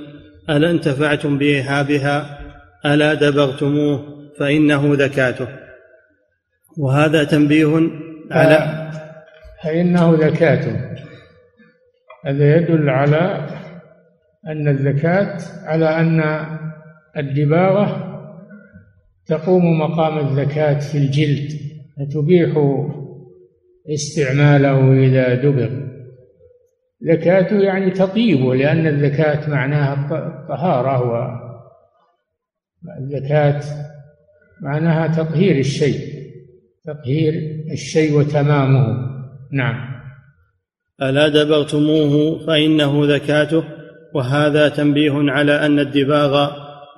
ألا 0.50 0.70
انتفعتم 0.70 1.38
بإيهابها؟ 1.38 2.38
ألا 2.86 3.14
دبغتموه؟ 3.14 4.15
فإنه 4.38 4.94
ذكاته. 4.94 5.48
وهذا 6.78 7.24
تنبيه 7.24 7.90
على 8.30 8.90
فإنه 9.64 10.14
ذكاته. 10.14 10.96
هذا 12.24 12.56
يدل 12.56 12.90
على 12.90 13.46
أن 14.46 14.68
الزكاة 14.68 15.38
على 15.64 16.00
أن 16.00 16.46
الدباغة 17.16 18.06
تقوم 19.26 19.78
مقام 19.78 20.18
الزكاة 20.18 20.78
في 20.78 20.98
الجلد 20.98 21.50
فتبيح 21.96 22.50
استعماله 23.94 24.92
إذا 24.92 25.34
دبغ 25.34 25.70
زكاته 27.00 27.56
يعني 27.56 27.90
تطيبه 27.90 28.54
لأن 28.54 28.86
الزكاة 28.86 29.50
معناها 29.50 29.94
الطهارة 29.94 31.02
والزكاة 32.84 33.60
معناها 34.62 35.06
تطهير 35.06 35.58
الشيء. 35.58 35.98
تطهير 36.84 37.32
الشيء 37.72 38.18
وتمامه. 38.18 38.86
نعم. 39.52 39.96
ألا 41.02 41.28
دبغتموه 41.28 42.46
فإنه 42.46 43.06
زكاته 43.06 43.64
وهذا 44.14 44.68
تنبيه 44.68 45.12
على 45.12 45.66
أن 45.66 45.78
الدباغ 45.78 46.50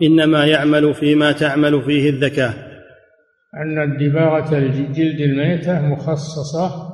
إنما 0.03 0.47
يعمل 0.47 0.94
فيما 0.94 1.33
تعمل 1.33 1.83
فيه 1.83 2.11
الذكاء 2.11 2.68
أن 3.55 3.83
الدباغة 3.83 4.59
الجلد 4.59 5.21
الميتة 5.21 5.87
مخصصة 5.87 6.88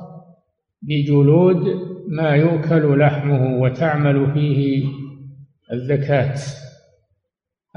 بجلود 0.81 1.63
ما 2.07 2.29
يؤكل 2.29 2.99
لحمه 2.99 3.61
وتعمل 3.61 4.33
فيه 4.33 4.83
الزكاة. 5.73 6.35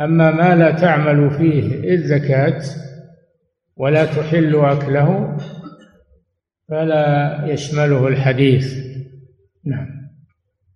أما 0.01 0.31
ما 0.31 0.55
لا 0.55 0.71
تعمل 0.71 1.31
فيه 1.31 1.95
الزكاة 1.95 2.63
ولا 3.77 4.05
تحل 4.05 4.57
أكله 4.57 5.37
فلا 6.69 7.45
يشمله 7.47 8.09
الحديث. 8.09 8.75
نعم. 9.67 9.87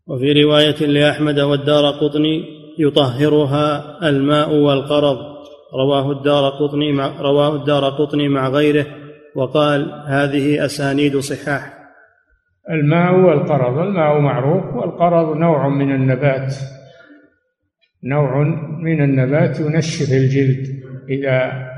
وفي 0.07 0.43
رواية 0.43 0.87
لأحمد 0.87 1.41
والدار 1.41 1.91
قطني 1.91 2.45
يطهرها 2.79 3.99
الماء 4.09 4.55
والقرض. 4.55 5.17
رواه 5.75 6.13
الدار 6.13 6.51
قطني 6.51 6.93
مع 6.93 7.21
رواه 7.21 7.57
الدار 7.57 7.85
قطني 7.85 8.29
مع 8.29 8.49
غيره 8.49 8.87
وقال 9.37 10.03
هذه 10.07 10.65
أسانيد 10.65 11.17
صحاح. 11.19 11.79
الماء 12.71 13.15
والقرض 13.15 13.79
الماء 13.79 14.21
معروف 14.21 14.65
والقرض 14.75 15.37
نوع 15.37 15.69
من 15.69 15.95
النبات. 15.95 16.55
نوع 18.05 18.43
من 18.83 19.03
النبات 19.05 19.61
ينشف 19.61 20.13
الجلد 20.13 20.83
إذا 21.09 21.69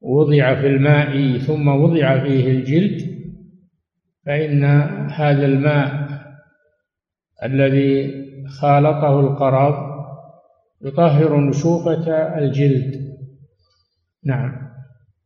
وضع 0.00 0.54
في 0.60 0.66
الماء 0.66 1.38
ثم 1.38 1.68
وضع 1.68 2.18
فيه 2.18 2.50
الجلد 2.50 3.14
فإن 4.26 4.64
هذا 5.10 5.46
الماء 5.46 6.08
الذي 7.44 8.24
خالطه 8.60 9.20
القرض 9.20 9.94
يطهر 10.84 11.40
نشوفة 11.40 12.12
الجلد. 12.38 13.14
نعم. 14.24 14.64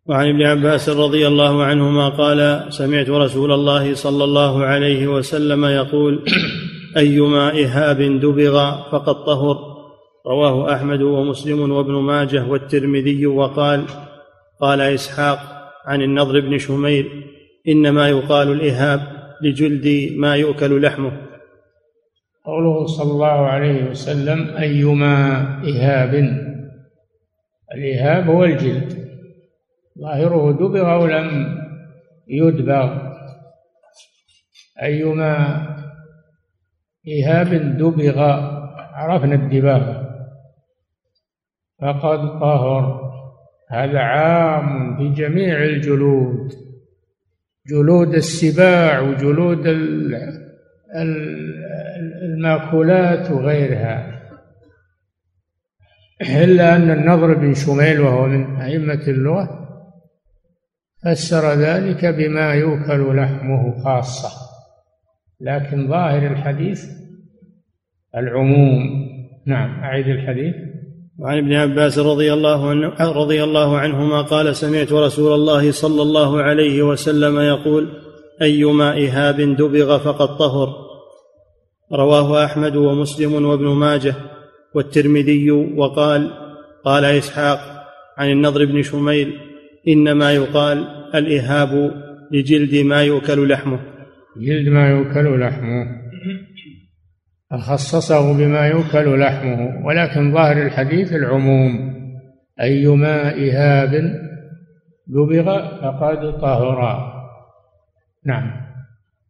وعن 0.07 0.29
ابن 0.29 0.43
عباس 0.43 0.89
رضي 0.89 1.27
الله 1.27 1.65
عنهما 1.65 2.09
قال 2.09 2.73
سمعت 2.73 3.11
رسول 3.11 3.53
الله 3.53 3.95
صلى 3.95 4.25
الله 4.25 4.65
عليه 4.65 5.07
وسلم 5.07 5.65
يقول 5.65 6.25
أيما 6.97 7.51
إهاب 7.51 8.03
دبغ 8.03 8.83
فقد 8.91 9.15
طهر. 9.25 9.68
رواه 10.29 10.75
أحمد 10.75 11.03
ومسلم 11.03 11.73
وابن 11.73 11.93
ماجه 11.93 12.47
والترمذي 12.47 13.27
وقال 13.27 13.85
قال 14.61 14.81
إسحاق 14.81 15.39
عن 15.87 16.03
النضر 16.03 16.41
بن 16.41 16.59
شميل 16.59 17.25
إنما 17.69 18.09
يقال 18.09 18.53
الإهاب 18.53 19.01
لجلد 19.43 20.13
ما 20.17 20.37
يؤكل 20.37 20.83
لحمه. 20.83 21.13
قوله 22.45 22.87
صلى 22.87 23.13
الله 23.13 23.47
عليه 23.47 23.91
وسلم 23.91 24.57
أيما 24.57 25.43
إهاب؟ 25.65 26.15
الإهاب 27.75 28.31
هو 28.31 28.45
الجلد. 28.45 29.09
ظاهره 30.01 30.53
دبغ 30.53 30.93
أو 30.93 31.07
لم 31.07 31.59
يدبغ 32.29 32.99
أيما 34.83 35.37
إهاب 37.09 37.49
دبغ 37.79 38.19
عرفنا 38.95 39.35
الدباغة. 39.35 39.98
فقد 41.83 42.41
طهر. 42.41 43.09
هذا 43.71 43.99
عام 43.99 44.97
في 44.97 45.09
جميع 45.09 45.65
الجلود. 45.65 46.53
جلود 47.67 48.15
السباع 48.15 49.01
وجلود 49.01 49.67
المأكولات 52.23 53.31
وغيرها. 53.31 54.19
إلا 56.23 56.77
أن 56.77 56.91
النضر 56.91 57.35
بن 57.35 57.55
شميل 57.55 58.01
وهو 58.01 58.27
من 58.27 58.57
أئمة 58.57 59.03
اللغة 59.09 59.69
فسر 61.05 61.55
ذلك 61.55 62.07
بما 62.07 62.55
يؤكل 62.55 63.17
لحمه 63.17 63.85
خاصة. 63.85 64.29
لكن 65.41 65.89
ظاهر 65.89 66.27
الحديث 66.27 66.85
العموم. 68.17 69.09
نعم 69.47 69.81
أعيد 69.81 70.09
الحديث. 70.09 70.55
وعن 71.19 71.39
ابن 71.39 71.53
عباس 71.53 71.99
رضي 71.99 72.33
الله 72.33 72.71
عنه 72.71 73.13
رضي 73.13 73.45
الله 73.45 73.79
عنهما 73.79 74.23
قال 74.23 74.57
سمعت 74.57 74.93
رسول 74.93 75.35
الله 75.35 75.73
صلى 75.73 76.03
الله 76.03 76.43
عليه 76.43 76.83
وسلم 76.83 77.41
يقول 77.41 77.89
ايما 78.43 78.97
اهاب 78.99 79.41
دبغ 79.41 79.99
فقد 79.99 80.39
طهر. 80.39 80.75
رواه 81.93 82.45
أحمد 82.45 82.77
ومسلم 82.77 83.45
وابن 83.47 83.67
ماجه 83.67 84.15
والترمذي 84.75 85.51
وقال 85.51 86.31
قال 86.85 87.05
إسحاق 87.05 87.59
عن 88.19 88.31
النضر 88.31 88.65
بن 88.65 88.83
شميل 88.83 89.33
إنما 89.89 90.33
يقال 90.33 90.85
الإهاب 91.15 91.93
لجلد 92.33 92.75
ما 92.75 93.03
يؤكل 93.03 93.49
لحمه. 93.49 93.81
جلد 94.37 94.69
ما 94.69 94.91
يؤكل 94.91 95.41
لحمه. 95.41 96.08
خصصه 97.57 98.33
بما 98.33 98.67
يؤكل 98.67 99.21
لحمه 99.21 99.87
ولكن 99.87 100.33
ظاهر 100.33 100.63
الحديث 100.63 101.13
العموم 101.13 101.99
أيما 102.61 103.35
إهاب 103.35 103.91
دبغ 105.07 105.45
فقد 105.83 106.41
طهرا 106.41 107.13
نعم. 108.27 108.51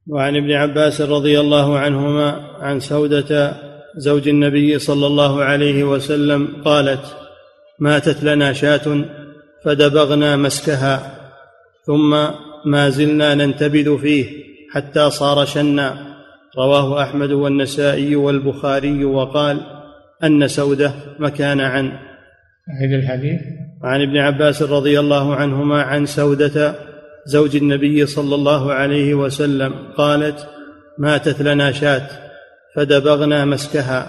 وعن 0.07 0.37
ابن 0.37 0.53
عباس 0.53 1.01
رضي 1.01 1.41
الله 1.41 1.79
عنهما 1.79 2.41
عن 2.61 2.81
سودة 2.81 3.53
زوج 3.97 4.29
النبي 4.29 4.79
صلى 4.79 5.07
الله 5.07 5.45
عليه 5.45 5.85
وسلم 5.85 6.63
قالت 6.65 7.17
ماتت 7.81 8.25
لنا 8.25 8.53
شاة 8.53 9.05
فدبغنا 9.65 10.37
مسكها 10.37 11.19
ثم 11.87 12.11
ما 12.65 12.89
زلنا 12.89 13.35
ننتبذ 13.35 13.99
فيه 13.99 14.27
حتى 14.75 15.11
صار 15.11 15.45
شنا 15.45 16.18
رواه 16.59 17.03
أحمد 17.03 17.31
والنسائي 17.31 18.17
والبخاري 18.17 19.05
وقال 19.05 19.61
أن 20.25 20.49
سودة 20.49 20.93
مكان 21.19 21.61
عن 21.61 21.93
هذا 22.81 22.97
الحديث. 22.97 23.41
عن 23.83 24.03
ابن 24.03 24.17
عباس 24.17 24.63
رضي 24.63 25.01
الله 25.01 25.37
عنهما 25.37 25.83
عن 25.83 26.07
سودة 26.07 26.75
زوج 27.27 27.57
النبي 27.57 28.07
صلى 28.07 28.35
الله 28.35 28.73
عليه 28.73 29.15
وسلم 29.15 29.73
قالت 29.97 30.49
ماتت 30.99 31.43
لنا 31.43 31.73
شاة 31.73 32.09
فدبغنا 32.77 33.45
مسكها. 33.45 34.07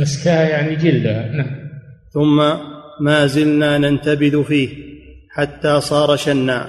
مسكها 0.00 0.48
يعني 0.48 0.76
جلدها 0.76 1.28
نعم. 1.28 1.62
ثم 2.10 2.38
ما 3.00 3.26
زلنا 3.26 3.78
ننتبذ 3.78 4.44
فيه 4.44 4.68
حتى 5.30 5.80
صار 5.80 6.16
شنا. 6.16 6.66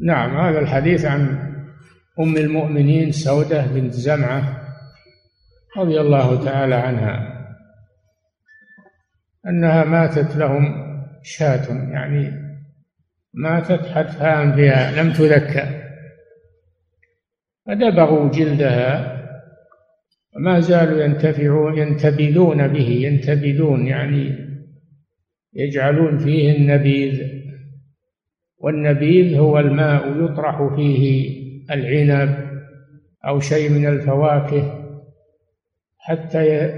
نعم 0.00 0.36
هذا 0.36 0.58
الحديث 0.58 1.04
عن 1.04 1.49
أم 2.20 2.36
المؤمنين 2.36 3.12
سودة 3.12 3.66
بنت 3.66 3.92
زمعة 3.92 4.60
رضي 5.76 6.00
الله 6.00 6.44
تعالى 6.44 6.74
عنها 6.74 7.40
أنها 9.46 9.84
ماتت 9.84 10.36
لهم 10.36 10.90
شاة 11.22 11.90
يعني 11.90 12.32
ماتت 13.34 13.86
حتى 13.86 14.24
أنفها 14.24 15.02
لم 15.02 15.12
تذكى 15.12 15.80
فدبغوا 17.66 18.30
جلدها 18.30 19.20
وما 20.36 20.60
زالوا 20.60 21.04
ينتفعون 21.04 21.78
ينتبذون 21.78 22.68
به 22.68 22.88
ينتبذون 22.88 23.86
يعني 23.86 24.50
يجعلون 25.54 26.18
فيه 26.18 26.56
النبيذ 26.56 27.40
والنبيذ 28.58 29.38
هو 29.38 29.58
الماء 29.58 30.24
يطرح 30.24 30.74
فيه 30.76 31.39
العنب 31.70 32.50
أو 33.26 33.40
شيء 33.40 33.70
من 33.70 33.86
الفواكه 33.86 34.80
حتى 35.98 36.70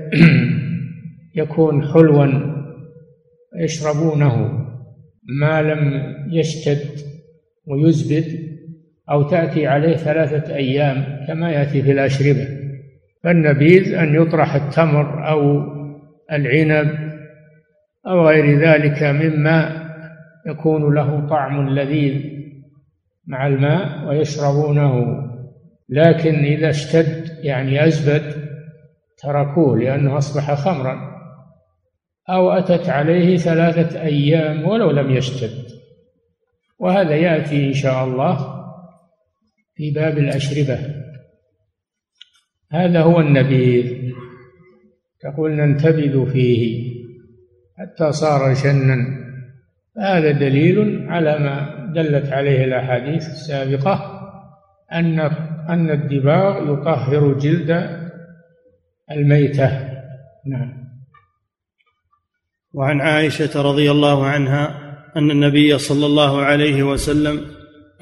يكون 1.42 1.92
حلوا 1.92 2.52
يشربونه. 3.56 4.58
ما 5.40 5.62
لم 5.62 6.14
يشتد 6.30 6.88
ويزبد 7.66 8.52
أو 9.10 9.22
تأتي 9.22 9.66
عليه 9.66 9.96
ثلاثة 9.96 10.54
أيام 10.54 11.26
كما 11.26 11.50
يأتي 11.52 11.82
في 11.82 11.92
الأشربة. 11.92 12.48
فالنبيذ 13.24 13.94
أن 13.94 14.14
يطرح 14.14 14.54
التمر 14.54 15.28
أو 15.28 15.62
العنب 16.32 17.12
أو 18.06 18.28
غير 18.28 18.58
ذلك 18.58 19.02
مما 19.02 19.82
يكون 20.46 20.94
له 20.94 21.28
طعم 21.28 21.68
لذيذ. 21.68 22.31
مع 23.26 23.46
الماء 23.46 24.08
ويشربونه. 24.08 25.22
لكن 25.88 26.34
إذا 26.34 26.70
اشتد 26.70 27.44
يعني 27.44 27.86
أزبد 27.86 28.48
تركوه 29.18 29.78
لأنه 29.78 30.18
أصبح 30.18 30.54
خمرا. 30.54 31.12
أو 32.28 32.50
أتت 32.50 32.88
عليه 32.88 33.36
ثلاثة 33.36 34.02
أيام 34.02 34.68
ولو 34.68 34.90
لم 34.90 35.10
يشتد. 35.10 35.64
وهذا 36.78 37.16
يأتي 37.16 37.68
إن 37.68 37.72
شاء 37.72 38.04
الله 38.04 38.64
في 39.74 39.90
باب 39.90 40.18
الأشربة. 40.18 40.78
هذا 42.72 43.00
هو 43.00 43.20
النبيذ. 43.20 44.12
تقول 45.20 45.52
ننتبذ 45.52 46.32
فيه. 46.32 46.92
حتى 47.78 48.12
صار 48.12 48.54
شنا 48.54 49.21
هذا 49.98 50.30
دليل 50.30 51.06
على 51.08 51.38
ما 51.38 51.86
دلت 51.94 52.32
عليه 52.32 52.64
الأحاديث 52.64 53.26
السابقة 53.26 54.20
أن 54.92 55.20
أن 55.68 55.90
الدباغ 55.90 56.72
يطهر 56.72 57.32
جلد 57.32 58.00
الميتة. 59.10 59.68
نعم. 60.46 60.82
وعن 62.72 63.00
عائشة 63.00 63.62
رضي 63.62 63.90
الله 63.90 64.26
عنها 64.26 64.78
أن 65.16 65.30
النبي 65.30 65.78
صلى 65.78 66.06
الله 66.06 66.42
عليه 66.42 66.82
وسلم 66.82 67.40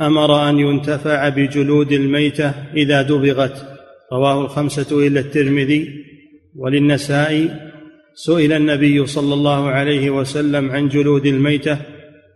أمر 0.00 0.48
أن 0.48 0.58
ينتفع 0.58 1.28
بجلود 1.28 1.92
الميتة 1.92 2.54
إذا 2.74 3.02
دبغت. 3.02 3.66
رواه 4.12 4.40
الخمسة 4.40 5.06
إلا 5.06 5.20
الترمذي 5.20 6.04
وللنسائي 6.56 7.69
سئل 8.14 8.52
النبي 8.52 9.06
صلى 9.06 9.34
الله 9.34 9.70
عليه 9.70 10.10
وسلم 10.10 10.70
عن 10.70 10.88
جلود 10.88 11.26
الميتة 11.26 11.78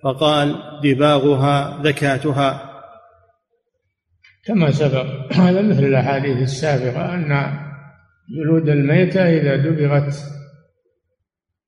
فقال 0.03 0.57
دباغها 0.83 1.83
ذكاتها 1.83 2.71
كما 4.45 4.71
سبق 4.71 5.33
هذا 5.33 5.63
مثل 5.63 5.85
الأحاديث 5.85 6.43
السابقة 6.43 7.15
أن 7.15 7.59
جلود 8.29 8.69
الميتة 8.69 9.21
إذا 9.21 9.57
دبغت 9.57 10.15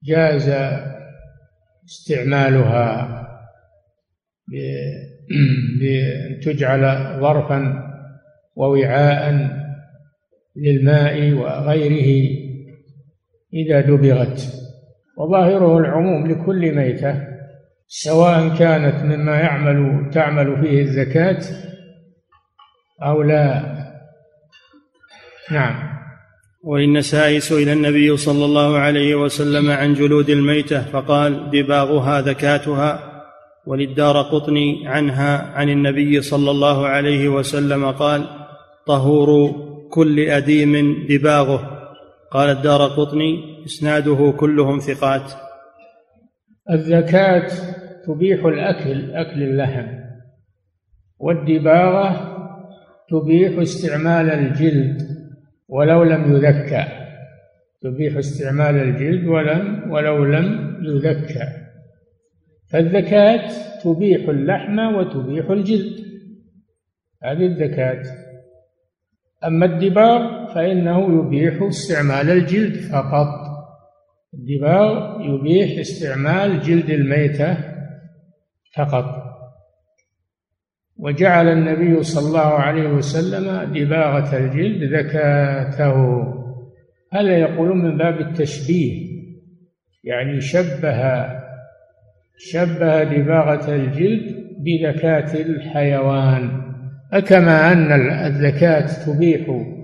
جاز 0.04 0.48
استعمالها 1.84 3.12
بأن 5.80 6.40
تجعل 6.42 6.80
ظرفا 7.20 7.82
ووعاء 8.56 9.50
للماء 10.56 11.32
وغيره. 11.32 12.45
إذا 13.54 13.80
دبغت. 13.80 14.66
وظاهره 15.16 15.78
العموم 15.78 16.26
لكل 16.26 16.74
ميتة 16.74 17.36
سواء 17.88 18.56
كانت 18.56 19.04
مما 19.04 19.36
يعمل 19.36 20.10
تعمل 20.10 20.62
فيه 20.62 20.82
الزكاة 20.82 21.40
أو 23.02 23.22
لا. 23.22 23.76
نعم. 25.50 25.96
وللنسائي 26.62 27.40
سئل 27.40 27.68
النبي 27.68 28.16
صلى 28.16 28.44
الله 28.44 28.78
عليه 28.78 29.14
وسلم 29.14 29.70
عن 29.70 29.94
جلود 29.94 30.30
الميتة 30.30 30.82
فقال 30.82 31.50
دباغها 31.50 32.20
ذكاتها 32.20 33.12
وللدار 33.66 34.22
قطني 34.22 34.88
عنها 34.88 35.52
عن 35.54 35.68
النبي 35.68 36.20
صلى 36.20 36.50
الله 36.50 36.86
عليه 36.86 37.28
وسلم 37.28 37.90
قال 37.90 38.26
طهور 38.86 39.52
كل 39.90 40.20
أديم 40.20 41.06
دباغه. 41.08 41.75
قال 42.30 42.56
الدار 42.56 42.80
قطني 42.80 43.64
إسناده 43.66 44.34
كلهم 44.36 44.78
ثقات. 44.78 45.32
الزكاة 46.70 47.48
تبيح 48.06 48.44
الأكل 48.44 49.10
أكل 49.10 49.42
اللحم. 49.42 49.86
والدباغة 51.18 52.36
تبيح 53.10 53.58
استعمال 53.58 54.30
الجلد 54.30 55.02
ولو 55.68 56.02
لم 56.02 56.36
يذكى. 56.36 56.84
تبيح 57.82 58.16
استعمال 58.16 58.76
الجلد 58.76 59.26
ولم 59.26 59.90
ولو 59.90 60.24
لم 60.24 60.76
يذكى. 60.84 61.46
فالزكاة 62.70 63.50
تبيح 63.84 64.28
اللحم 64.28 64.78
وتبيح 64.78 65.50
الجلد. 65.50 66.06
هذه 67.22 67.46
الزكاة. 67.46 68.02
أما 69.44 69.66
الدباغ 69.66 70.45
فإنه 70.56 71.18
يبيح 71.18 71.62
استعمال 71.62 72.30
الجلد 72.30 72.76
فقط. 72.76 73.28
الدباغ 74.34 75.20
يبيح 75.20 75.78
استعمال 75.78 76.60
جلد 76.60 76.90
الميتة 76.90 77.56
فقط. 78.76 79.04
وجعل 80.96 81.48
النبي 81.48 82.02
صلى 82.02 82.28
الله 82.28 82.40
عليه 82.40 82.88
وسلم 82.88 83.72
دباغة 83.72 84.36
الجلد 84.36 84.90
زكاته 84.90 86.24
هذا 87.12 87.38
يقولون 87.38 87.84
من 87.84 87.98
باب 87.98 88.20
التشبيه 88.20 89.06
يعني 90.04 90.40
شبه 90.40 91.26
شبه 92.38 93.04
دباغة 93.04 93.74
الجلد 93.74 94.46
بذكاة 94.58 95.34
الحيوان. 95.34 96.62
أكما 97.12 97.72
أن 97.72 97.92
الزكاة 98.26 99.04
تبيح 99.06 99.75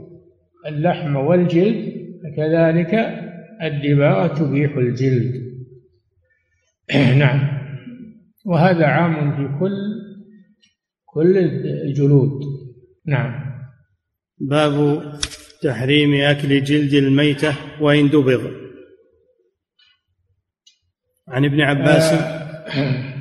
اللحم 0.66 1.16
والجلد 1.16 1.92
فكذلك 2.22 2.94
الدباغة 3.62 4.26
تبيح 4.26 4.76
الجلد. 4.76 5.52
نعم. 7.22 7.62
وهذا 8.46 8.86
عام 8.86 9.36
في 9.36 9.58
كل 9.60 9.72
كل 11.04 11.38
الجلود. 11.86 12.40
نعم. 13.06 13.52
باب 14.38 15.02
تحريم 15.62 16.14
أكل 16.14 16.64
جلد 16.64 16.94
الميتة 16.94 17.56
وإن 17.80 18.08
دبغ. 18.08 18.50
عن 21.28 21.44
ابن 21.44 21.60
عباس. 21.60 22.12
آه 22.12 23.12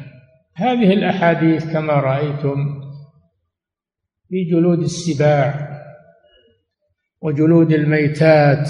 هذه 0.55 0.93
الأحاديث 0.93 1.73
كما 1.73 1.93
رأيتم 1.93 2.81
في 4.29 4.43
جلود 4.51 4.79
السباع. 4.79 5.70
وجلود 7.21 7.71
الميتات 7.71 8.69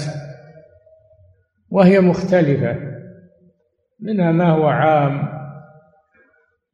وهي 1.70 2.00
مختلفة. 2.00 2.76
منها 4.00 4.32
ما 4.32 4.50
هو 4.50 4.66
عام 4.66 5.28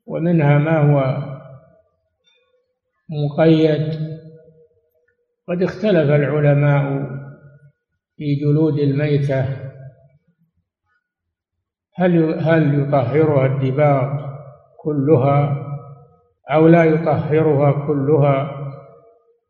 ومنها 0.06 0.58
ما 0.58 0.78
هو 0.78 1.22
مقيد. 3.08 4.08
قد 5.48 5.62
اختلف 5.62 6.10
العلماء 6.10 7.06
في 8.16 8.34
جلود 8.34 8.78
الميتة. 8.78 9.68
هل 11.94 12.40
هل 12.40 12.82
يطهرها 12.82 13.46
الدباغ 13.46 14.28
كلها 14.80 15.64
أو 16.50 16.68
لا 16.68 16.84
يطهرها 16.84 17.86
كلها؟ 17.86 18.57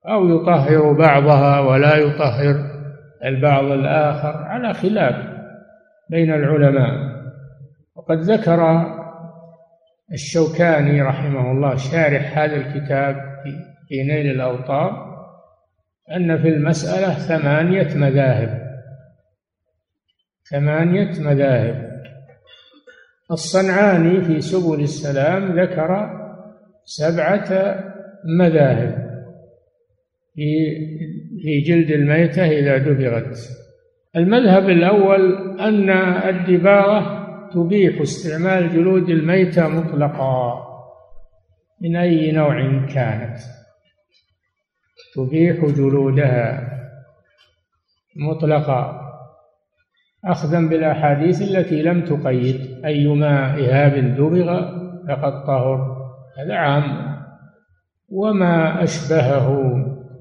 أو 0.08 0.28
يطهر 0.28 0.92
بعضها 0.92 1.60
ولا 1.60 1.96
يطهر 1.96 2.78
البعض 3.24 3.64
الآخر 3.64 4.36
على 4.36 4.74
خلاف 4.74 5.14
بين 6.10 6.34
العلماء. 6.34 7.18
وقد 7.96 8.18
ذكر 8.18 8.86
الشوكاني 10.12 11.02
رحمه 11.02 11.50
الله 11.52 11.76
شارح 11.76 12.38
هذا 12.38 12.56
الكتاب 12.56 13.16
في 13.88 14.02
نيل 14.02 14.26
الأوطار 14.26 15.08
أن 16.16 16.42
في 16.42 16.48
المسألة 16.48 17.14
ثمانية 17.14 17.96
مذاهب. 17.96 18.68
ثمانية 20.50 21.20
مذاهب. 21.20 21.88
الصنعاني 23.30 24.20
في 24.20 24.40
سبل 24.40 24.80
السلام 24.80 25.60
ذكر 25.60 26.10
سبعة 26.84 27.78
مذاهب. 28.40 29.07
في 30.38 30.76
في 31.42 31.60
جلد 31.60 31.90
الميتة 31.90 32.46
إذا 32.46 32.78
دبغت 32.78 33.38
المذهب 34.16 34.68
الأول 34.68 35.36
أن 35.60 35.90
الدباغة 36.28 37.18
تبيح 37.54 38.00
استعمال 38.00 38.72
جلود 38.72 39.08
الميتة 39.08 39.68
مطلقا. 39.68 40.68
من 41.82 41.96
أي 41.96 42.32
نوع 42.32 42.86
كانت؟ 42.86 43.38
تبيح 45.14 45.64
جلودها 45.64 46.70
مطلقا. 48.16 49.00
أخذا 50.24 50.60
بالأحاديث 50.60 51.42
التي 51.42 51.82
لم 51.82 52.04
تقيد 52.04 52.84
أيما 52.84 53.54
إهاب 53.54 54.14
دبغ 54.16 54.78
فقد 55.08 55.44
طهر. 55.46 55.96
هذا 56.38 56.54
عام. 56.54 57.18
وما 58.08 58.82
أشبهه 58.82 59.48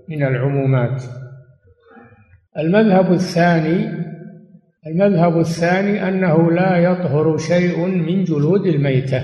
من 0.09 0.23
العمومات. 0.23 1.03
المذهب 2.57 3.13
الثاني 3.13 4.07
المذهب 4.87 5.39
الثاني 5.39 6.07
أنه 6.07 6.51
لا 6.51 6.77
يطهر 6.77 7.37
شيء 7.37 7.85
من 7.85 8.23
جلود 8.23 8.65
الميتة. 8.65 9.23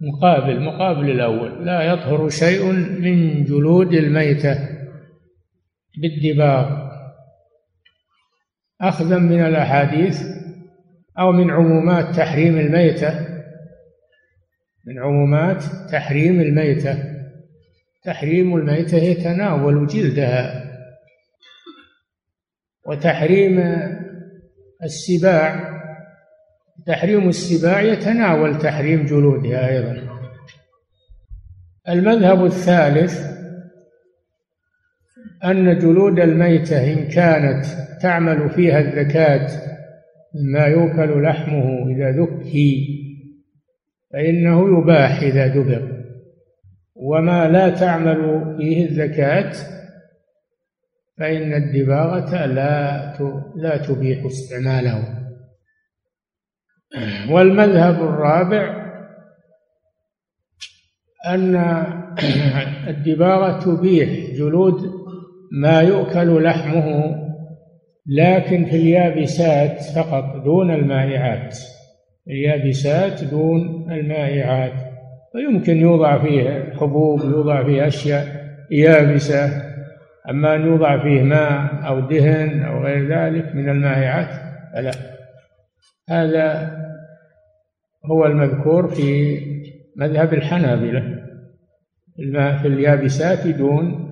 مقابل 0.00 0.64
مقابل 0.64 1.10
الأول. 1.10 1.66
لا 1.66 1.82
يطهر 1.82 2.28
شيء 2.28 2.72
من 2.72 3.44
جلود 3.44 3.94
الميتة. 3.94 4.68
بالدباغ. 6.02 6.90
أخذا 8.80 9.18
من 9.18 9.40
الأحاديث 9.40 10.22
أو 11.18 11.32
من 11.32 11.50
عمومات 11.50 12.16
تحريم 12.16 12.58
الميتة. 12.58 13.26
من 14.86 14.98
عمومات 14.98 15.64
تحريم 15.92 16.40
الميتة. 16.40 17.09
تحريم 18.02 18.56
الميتة 18.56 18.96
يتناول 18.96 19.86
جلدها. 19.86 20.70
وتحريم 22.86 23.58
السباع 24.82 25.70
تحريم 26.86 27.28
السباع 27.28 27.80
يتناول 27.80 28.58
تحريم 28.58 29.06
جلودها 29.06 29.68
أيضا. 29.68 30.10
المذهب 31.88 32.44
الثالث 32.44 33.30
أن 35.44 35.78
جلود 35.78 36.20
الميتة 36.20 36.92
إن 36.92 37.08
كانت 37.08 37.64
تعمل 38.02 38.50
فيها 38.50 38.80
الزكاة 38.80 39.48
مما 40.34 40.66
يؤكل 40.66 41.22
لحمه 41.22 41.88
إذا 41.90 42.10
ذكي 42.10 43.00
فإنه 44.12 44.78
يباح 44.78 45.20
إذا 45.22 45.46
دبر 45.46 45.89
وما 47.02 47.48
لا 47.48 47.68
تعمل 47.68 48.54
فيه 48.58 48.84
الزكاة 48.86 49.52
فإن 51.18 51.54
الدباغة 51.54 52.46
لا 52.46 53.12
لا 53.56 53.76
تبيح 53.76 54.24
استعماله. 54.24 55.04
والمذهب 57.30 57.94
الرابع 57.94 58.80
أن 61.26 61.56
الدباغة 62.88 63.60
تبيح 63.60 64.36
جلود 64.36 64.90
ما 65.52 65.80
يؤكل 65.80 66.42
لحمه 66.42 67.16
لكن 68.06 68.64
في 68.64 68.76
اليابسات 68.76 69.82
فقط 69.96 70.44
دون 70.44 70.70
المائعات. 70.70 71.58
اليابسات 72.28 73.24
دون 73.24 73.92
المائعات. 73.92 74.89
ويمكن 75.34 75.76
يوضع 75.76 76.18
فيه 76.22 76.72
حبوب 76.80 77.20
يوضع 77.20 77.64
فيه 77.64 77.86
أشياء 77.86 78.26
يابسة. 78.70 79.70
أما 80.30 80.54
أن 80.54 80.66
يوضع 80.66 81.02
فيه 81.02 81.22
ماء 81.22 81.86
أو 81.86 82.00
دهن 82.00 82.62
أو 82.62 82.84
غير 82.84 83.08
ذلك 83.08 83.54
من 83.54 83.68
المائعات 83.68 84.28
فلا. 84.74 84.90
هذا 86.08 86.76
هو 88.10 88.26
المذكور 88.26 88.88
في 88.88 89.38
مذهب 89.96 90.34
الحنابلة. 90.34 91.20
الماء 92.18 92.56
في 92.56 92.68
اليابسات 92.68 93.46
دون 93.46 94.10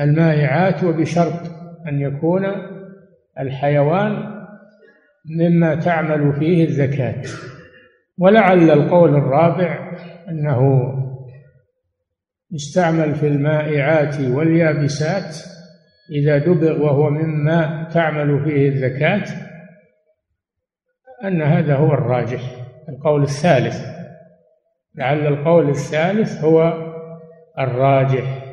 المائعات 0.00 0.84
وبشرط 0.84 1.40
أن 1.88 2.00
يكون 2.00 2.46
الحيوان 3.40 4.40
مما 5.38 5.74
تعمل 5.74 6.32
فيه 6.32 6.64
الزكاة. 6.64 7.22
ولعل 8.18 8.70
القول 8.70 9.16
الرابع 9.16 9.90
أنه 10.28 10.92
يستعمل 12.52 13.14
في 13.14 13.26
المائعات 13.26 14.20
واليابسات 14.20 15.36
إذا 16.10 16.38
دبغ 16.38 16.82
وهو 16.82 17.10
مما 17.10 17.88
تعمل 17.94 18.44
فيه 18.44 18.68
الزكاة 18.68 19.24
أن 21.24 21.42
هذا 21.42 21.76
هو 21.76 21.94
الراجح 21.94 22.40
القول 22.88 23.22
الثالث. 23.22 23.76
لعل 24.94 25.26
القول 25.26 25.68
الثالث 25.68 26.44
هو 26.44 26.72
الراجح. 27.58 28.44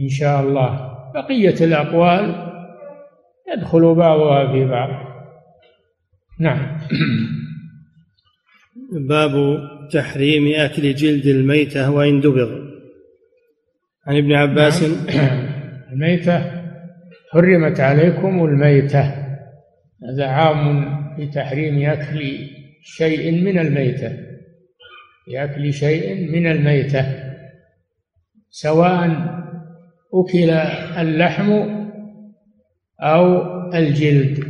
إن 0.00 0.08
شاء 0.08 0.40
الله 0.40 0.94
بقية 1.14 1.64
الأقوال 1.64 2.48
يدخل 3.56 3.94
بعضها 3.94 4.52
في 4.52 4.64
بعض. 4.64 5.08
نعم. 6.40 6.78
باب 9.08 9.30
تحريم 9.92 10.54
أكل 10.54 10.94
جلد 10.94 11.26
الميتة 11.26 11.90
وإن 11.90 12.20
دبغ 12.20 12.68
عن 14.08 14.16
ابن 14.16 14.32
عباس. 14.32 14.82
نعم. 14.82 15.48
الميتة 15.92 16.42
حرمت 17.32 17.80
عليكم 17.80 18.44
الميتة. 18.44 19.14
هذا 20.10 20.26
عام 20.26 20.88
في 21.16 21.26
تحريم 21.26 21.90
أكل 21.90 22.48
شيء 22.82 23.44
من 23.44 23.58
الميتة. 23.58 24.12
في 25.24 25.44
أكل 25.44 25.72
شيء 25.72 26.30
من 26.32 26.46
الميتة. 26.46 27.06
سواء 28.50 29.06
أكل 30.14 30.50
اللحم 31.00 31.52
أو 33.00 33.42
الجلد. 33.74 34.44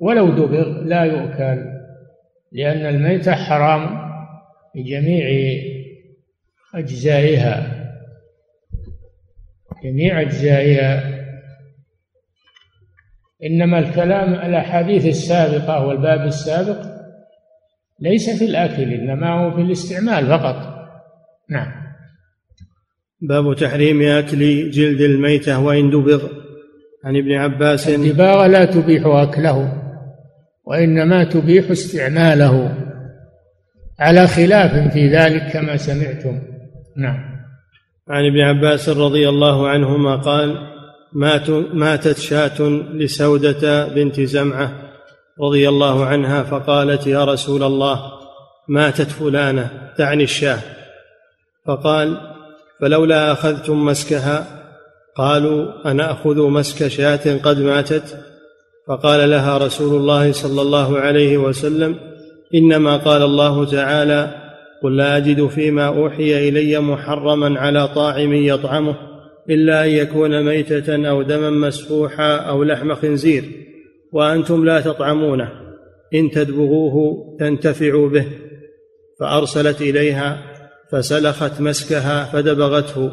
ولو 0.00 0.30
دبغ 0.30 0.82
لا 0.82 1.04
يؤكل 1.04 1.64
لأن 2.52 2.94
الميتة 2.94 3.32
حرام. 3.32 4.11
بجميع 4.74 5.26
أجزائها 6.74 7.82
جميع 9.84 10.20
أجزائها. 10.20 11.22
إنما 13.44 13.78
الكلام 13.78 14.34
الأحاديث 14.34 15.06
السابقة 15.06 15.86
والباب 15.86 16.26
السابق 16.26 16.86
ليس 18.00 18.38
في 18.38 18.44
الأكل 18.44 18.82
إنما 18.82 19.30
هو 19.30 19.50
في 19.50 19.60
الاستعمال 19.60 20.26
فقط. 20.26 20.56
نعم. 21.50 21.72
باب 23.20 23.56
تحريم 23.56 24.02
أكل 24.02 24.70
جلد 24.70 25.00
الميتة 25.00 25.60
وإن 25.60 25.90
دبغ 25.90 26.28
عن 27.04 27.16
ابن 27.16 27.32
عباس. 27.32 27.88
الدباغ 27.88 28.46
لا 28.46 28.64
تبيح 28.64 29.06
أكله 29.06 29.82
وإنما 30.64 31.24
تبيح 31.24 31.70
استعماله. 31.70 32.76
على 34.00 34.26
خلاف 34.26 34.92
في 34.92 35.08
ذلك 35.08 35.52
كما 35.52 35.76
سمعتم. 35.76 36.42
نعم. 36.96 37.32
عن 38.08 38.26
ابن 38.26 38.40
عباس 38.40 38.88
رضي 38.88 39.28
الله 39.28 39.68
عنهما 39.68 40.16
قال 40.16 40.56
مات 41.12 41.50
ماتت 41.50 42.18
شاة 42.18 42.62
لسودة 42.92 43.88
بنت 43.88 44.20
زمعة 44.20 44.72
رضي 45.40 45.68
الله 45.68 46.06
عنها 46.06 46.42
فقالت 46.42 47.06
يا 47.06 47.24
رسول 47.24 47.62
الله 47.62 48.02
ماتت 48.68 49.10
فلانة 49.10 49.70
تعني 49.98 50.24
الشاة. 50.24 50.58
فقال 51.66 52.16
فلولا 52.80 53.32
أخذتم 53.32 53.84
مسكها؟ 53.84 54.46
قالوا 55.16 55.90
أنأخذ 55.90 56.48
مسك 56.48 56.88
شاة 56.88 57.36
قد 57.42 57.58
ماتت؟ 57.58 58.18
فقال 58.88 59.30
لها 59.30 59.58
رسول 59.58 60.00
الله 60.00 60.32
صلى 60.32 60.62
الله 60.62 60.98
عليه 60.98 61.36
وسلم 61.38 61.96
إنما 62.54 62.96
قال 62.96 63.22
الله 63.22 63.64
تعالى 63.64 64.34
قل 64.82 64.96
لا 64.96 65.16
أجد 65.16 65.46
فيما 65.46 65.86
أوحي 65.86 66.48
إلي 66.48 66.80
محرما 66.80 67.60
على 67.60 67.88
طاعم 67.88 68.32
يطعمه 68.32 68.96
إلا 69.50 69.84
أن 69.84 69.90
يكون 69.90 70.42
ميتة 70.42 71.08
أو 71.08 71.22
دما 71.22 71.50
مسفوحا 71.50 72.36
أو 72.36 72.64
لحم 72.64 72.94
خنزير 72.94 73.44
وأنتم 74.12 74.64
لا 74.64 74.80
تطعمونه. 74.80 75.48
إن 76.14 76.30
تدبغوه 76.30 77.36
تنتفعوا 77.40 78.08
به. 78.08 78.26
فأرسلت 79.20 79.80
إليها 79.80 80.42
فسلخت 80.92 81.60
مسكها 81.60 82.24
فدبغته 82.24 83.10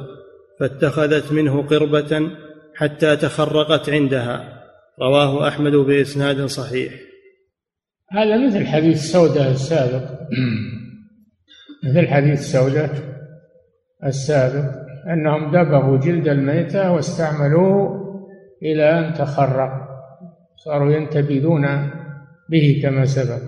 فاتخذت 0.59 1.31
منه 1.31 1.61
قربة 1.61 2.31
حتى 2.75 3.15
تخرقت 3.15 3.89
عندها. 3.89 4.63
رواه 5.01 5.47
أحمد 5.47 5.75
بإسناد 5.75 6.45
صحيح. 6.45 7.08
هذا 8.11 8.47
مثل 8.47 8.65
حديث 8.67 9.01
سودة 9.01 9.51
السابق. 9.51 10.19
مثل 11.83 12.07
حديث 12.07 12.41
سودة 12.41 12.89
السابق 14.05 14.79
أنهم 15.13 15.51
دبغوا 15.51 15.97
جلد 15.97 16.27
الميتة 16.27 16.91
واستعملوه 16.91 17.99
إلى 18.63 18.99
أن 18.99 19.13
تخرق. 19.13 19.89
صاروا 20.55 20.91
ينتبذون 20.91 21.91
به 22.49 22.79
كما 22.83 23.05
سبق. 23.05 23.41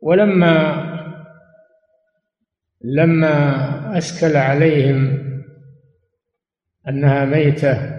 ولما 0.00 0.86
لما 2.84 3.98
أشكل 3.98 4.36
عليهم 4.36 5.18
أنها 6.88 7.24
ميتة 7.24 7.96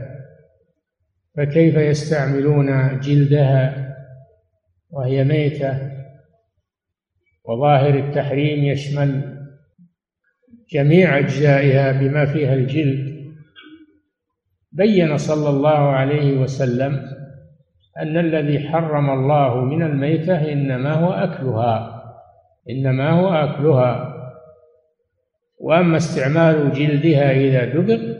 فكيف 1.38 1.75
يستعملون 1.75 2.99
جلدها؟ 2.99 3.87
وهي 4.89 5.23
ميتة. 5.23 5.91
وظاهر 7.45 8.00
التحريم 8.00 8.63
يشمل 8.63 9.38
جميع 10.71 11.19
أجزائها 11.19 11.91
بما 11.91 12.26
فيها 12.26 12.54
الجلد. 12.54 13.17
بين 14.71 15.17
صلى 15.17 15.50
الله 15.50 15.89
عليه 15.89 16.38
وسلم 16.38 17.17
أن 17.97 18.17
الذي 18.17 18.60
حرم 18.60 19.10
الله 19.10 19.65
من 19.65 19.84
الميتة 19.84 20.52
إنما 20.54 20.93
هو 20.93 21.12
أكلها 21.12 22.04
إنما 22.69 23.10
هو 23.10 23.30
أكلها. 23.30 24.13
وأما 25.60 25.97
استعمال 25.97 26.71
جلدها 26.71 27.32
إذا 27.32 27.65
دبغ 27.65 28.13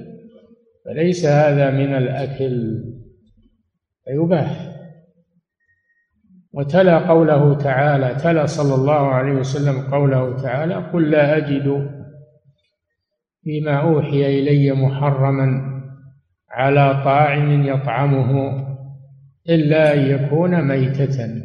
فليس 0.86 1.26
هذا 1.26 1.72
من 1.72 1.94
الأكل. 1.94 2.84
فيباح. 4.06 4.77
وتلا 6.54 6.98
قوله 6.98 7.58
تعالى 7.58 8.16
تلا 8.16 8.46
صلى 8.46 8.76
الله 8.76 9.08
عليه 9.08 9.32
وسلم 9.32 9.92
قوله 9.92 10.38
تعالى 10.42 10.76
قل 10.76 11.12
لا 11.12 11.38
أجد 11.38 11.90
فيما 13.44 13.82
أوحي 13.82 14.40
إلي 14.40 14.72
محرما 14.72 15.78
على 16.50 17.02
طاعم 17.04 17.64
يطعمه 17.64 18.64
إلا 19.50 19.94
أن 19.94 20.00
يكون 20.00 20.68
ميتة. 20.68 21.42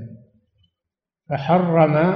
فحرم 1.30 2.14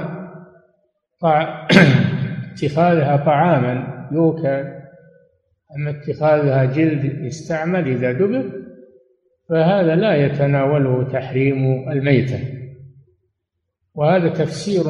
اتخاذها 2.53 3.17
طعاما 3.17 4.07
يوكل 4.11 4.77
أما 5.75 5.89
اتخاذها 5.89 6.65
جلد 6.65 7.03
يستعمل 7.03 7.87
إذا 7.87 8.11
دبر 8.11 8.51
فهذا 9.49 9.95
لا 9.95 10.15
يتناوله 10.15 11.03
تحريم 11.03 11.89
الميتة. 11.91 12.56
وهذا 13.97 14.29
تفسير 14.29 14.83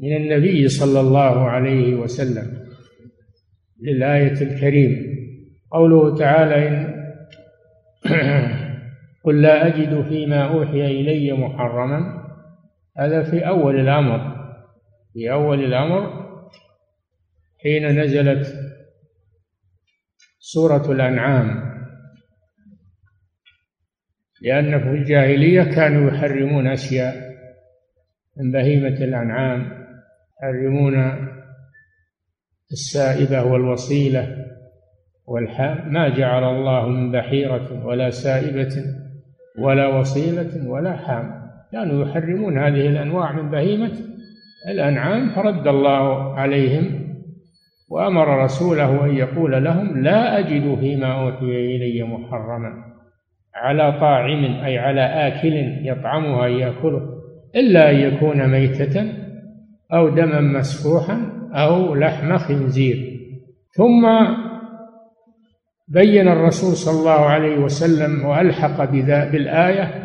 من 0.00 0.16
النبي 0.16 0.68
صلى 0.68 1.00
الله 1.00 1.50
عليه 1.50 1.94
وسلم 1.94 2.64
للآية 3.80 4.42
الكريمة 4.42 5.14
قوله 5.70 6.16
تعالى 6.16 6.68
إن 6.68 6.94
قل 9.24 9.42
لا 9.42 9.66
أجد 9.66 10.08
فيما 10.08 10.44
أوحي 10.44 10.86
إلي 10.86 11.32
محرما. 11.32 12.24
هذا 12.98 13.22
في 13.22 13.48
أول 13.48 13.80
الأمر. 13.80 14.34
في 15.12 15.32
أول 15.32 15.64
الأمر 15.64 16.24
حين 17.62 18.00
نزلت 18.00 18.54
سورة 20.38 20.92
الأنعام. 20.92 21.74
لأن 24.42 24.80
في 24.80 24.90
الجاهلية 24.90 25.62
كانوا 25.62 26.10
يحرمون 26.10 26.66
أشياء. 26.66 27.33
من 28.36 28.52
بهيمة 28.52 29.04
الأنعام 29.04 29.84
يحرمون 30.42 30.94
السائبة 32.72 33.44
والوصيلة 33.44 34.36
والحام 35.26 35.92
ما 35.92 36.08
جعل 36.08 36.44
الله 36.44 36.88
من 36.88 37.12
بحيرة 37.12 37.86
ولا 37.86 38.10
سائبة 38.10 38.84
ولا 39.58 39.86
وصيلة 39.86 40.68
ولا 40.68 40.96
حام. 40.96 41.44
كانوا 41.72 42.04
يحرمون 42.04 42.58
هذه 42.58 42.86
الأنواع 42.88 43.32
من 43.32 43.50
بهيمة 43.50 43.92
الأنعام 44.68 45.30
فرد 45.34 45.66
الله 45.66 46.34
عليهم 46.34 47.04
وأمر 47.90 48.44
رسوله 48.44 49.04
أن 49.06 49.16
يقول 49.16 49.64
لهم 49.64 50.02
لا 50.02 50.38
أجد 50.38 50.78
فيما 50.80 51.22
أوحي 51.22 51.76
إلي 51.76 52.02
محرما 52.02 52.84
على 53.54 53.92
طاعم 54.00 54.44
أي 54.44 54.78
على 54.78 55.00
آكل 55.00 55.86
يطعمها 55.88 56.46
يأكله. 56.46 57.13
إلا 57.56 57.90
أن 57.90 57.96
يكون 57.96 58.48
ميتة 58.48 59.12
أو 59.92 60.08
دما 60.08 60.40
مسفوحا 60.40 61.50
أو 61.52 61.94
لحم 61.94 62.38
خنزير. 62.38 63.20
ثم 63.70 64.06
بين 65.88 66.28
الرسول 66.28 66.72
صلى 66.76 67.00
الله 67.00 67.24
عليه 67.26 67.58
وسلم 67.58 68.24
وألحق 68.24 68.84
بالآية 69.30 70.04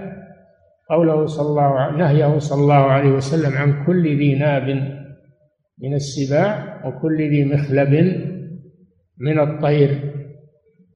قوله 0.90 1.26
صلى 1.26 1.48
الله 1.48 1.98
نهيه 1.98 2.40
صلى 2.40 2.62
الله 2.62 2.92
عليه 2.92 3.10
وسلم 3.10 3.58
عن 3.58 3.86
كل 3.86 4.18
ذي 4.18 4.36
ناب 4.36 4.68
من 5.82 5.94
السباع 5.94 6.82
وكل 6.86 7.18
ذي 7.18 7.46
مخلب 7.46 7.94
من 9.18 9.40
الطير. 9.40 10.00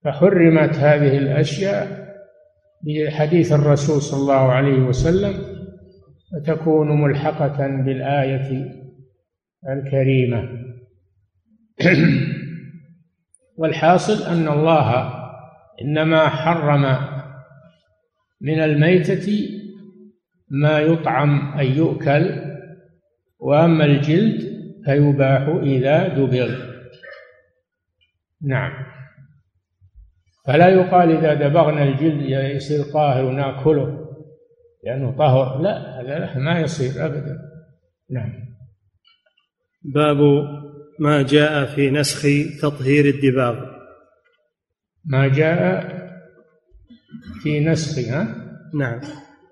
فحرمت 0.05 0.75
هذه 0.75 1.17
الأشياء 1.17 1.87
بحديث 2.83 3.53
الرسول 3.53 4.01
صلى 4.01 4.21
الله 4.21 4.51
عليه 4.51 4.79
وسلم 4.79 5.52
فتكون 6.33 7.01
ملحقة 7.01 7.67
بالآية 7.67 8.71
الكريمة. 9.69 10.49
والحاصل 13.57 14.31
أن 14.31 14.47
الله 14.47 15.13
إنما 15.81 16.29
حرم 16.29 16.97
من 18.41 18.59
الميتة 18.59 19.49
ما 20.49 20.79
يطعم 20.79 21.57
أي 21.57 21.77
يؤكل 21.77 22.41
وأما 23.39 23.85
الجلد 23.85 24.53
فيباح 24.85 25.47
إذا 25.63 26.07
دبغ. 26.07 26.73
نعم. 28.41 28.71
فلا 30.45 30.67
يقال 30.67 31.11
إذا 31.11 31.33
دبغنا 31.33 31.83
الجلد 31.83 32.21
يصير 32.55 32.83
طاهر 32.83 33.25
وناكله. 33.25 34.02
لأنه 34.83 35.11
طهر. 35.17 35.61
لا 35.61 36.01
هذا 36.01 36.37
ما 36.37 36.59
يصير 36.59 37.05
أبدا. 37.05 37.39
نعم. 38.09 38.33
باب 39.83 40.17
ما 40.99 41.21
جاء 41.21 41.65
في 41.65 41.91
نسخ 41.91 42.21
تطهير 42.61 43.05
الدباغ. 43.05 43.65
ما 45.05 45.27
جاء 45.27 45.93
في 47.43 47.59
نسخ 47.59 48.09
ها؟ 48.09 48.35
نعم. 48.73 48.99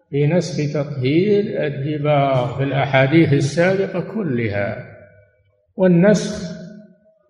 في 0.10 0.28
نسخ 0.28 0.74
تطهير 0.74 1.66
الدباغ 1.66 2.58
في 2.58 2.64
الأحاديث 2.64 3.34
السابقة 3.34 4.00
كلها. 4.00 4.92
والنسخ 5.76 6.52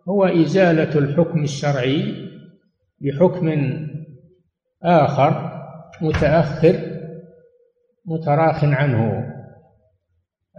هو 0.10 0.26
إزالة 0.26 1.00
الحكم 1.00 1.44
الشرعي 1.44 2.30
بحكم 3.02 3.78
آخر 4.84 5.62
متأخر 6.02 6.91
متراخ 8.06 8.64
عنه. 8.64 9.34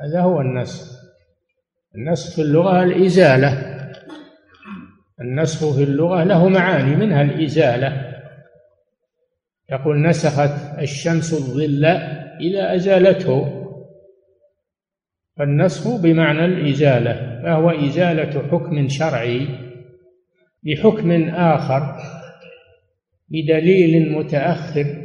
هذا 0.05 0.21
هو 0.21 0.41
النسخ. 0.41 1.03
النسخ 1.95 2.37
في 2.37 2.43
اللغة 2.43 2.83
الإزالة. 2.83 3.79
النسخ 5.21 5.77
في 5.77 5.83
اللغة 5.83 6.25
له 6.25 6.49
معاني 6.49 6.97
منها 6.97 7.23
الإزالة. 7.23 8.13
يقول 9.71 10.03
نسخت 10.03 10.79
الشمس 10.79 11.33
الظل 11.33 11.85
إذا 12.41 12.75
أزالته. 12.75 13.59
فالنسخ 15.37 16.03
بمعنى 16.03 16.45
الإزالة 16.45 17.43
فهو 17.43 17.71
إزالة 17.71 18.49
حكم 18.49 18.89
شرعي 18.89 19.49
بحكم 20.63 21.29
آخر 21.29 21.97
بدليل 23.29 24.13
متأخر. 24.13 25.02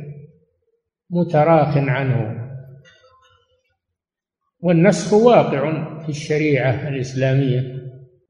متراخ 1.09 1.77
عنه. 1.77 2.47
والنسخ 4.59 5.13
واقع 5.13 5.83
في 6.03 6.09
الشريعة 6.09 6.87
الإسلامية 6.87 7.61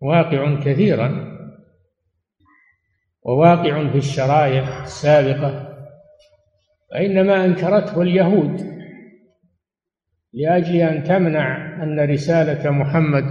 واقع 0.01 0.59
كثيرا 0.59 1.37
وواقع 3.23 3.91
في 3.91 3.97
الشرائع 3.97 4.83
السابقة 4.83 5.67
فإنما 6.91 7.45
أنكرته 7.45 8.01
اليهود 8.01 8.77
لأجل 10.33 10.75
أن 10.75 11.03
تمنع 11.03 11.83
أن 11.83 11.99
رسالة 11.99 12.69
محمد 12.69 13.23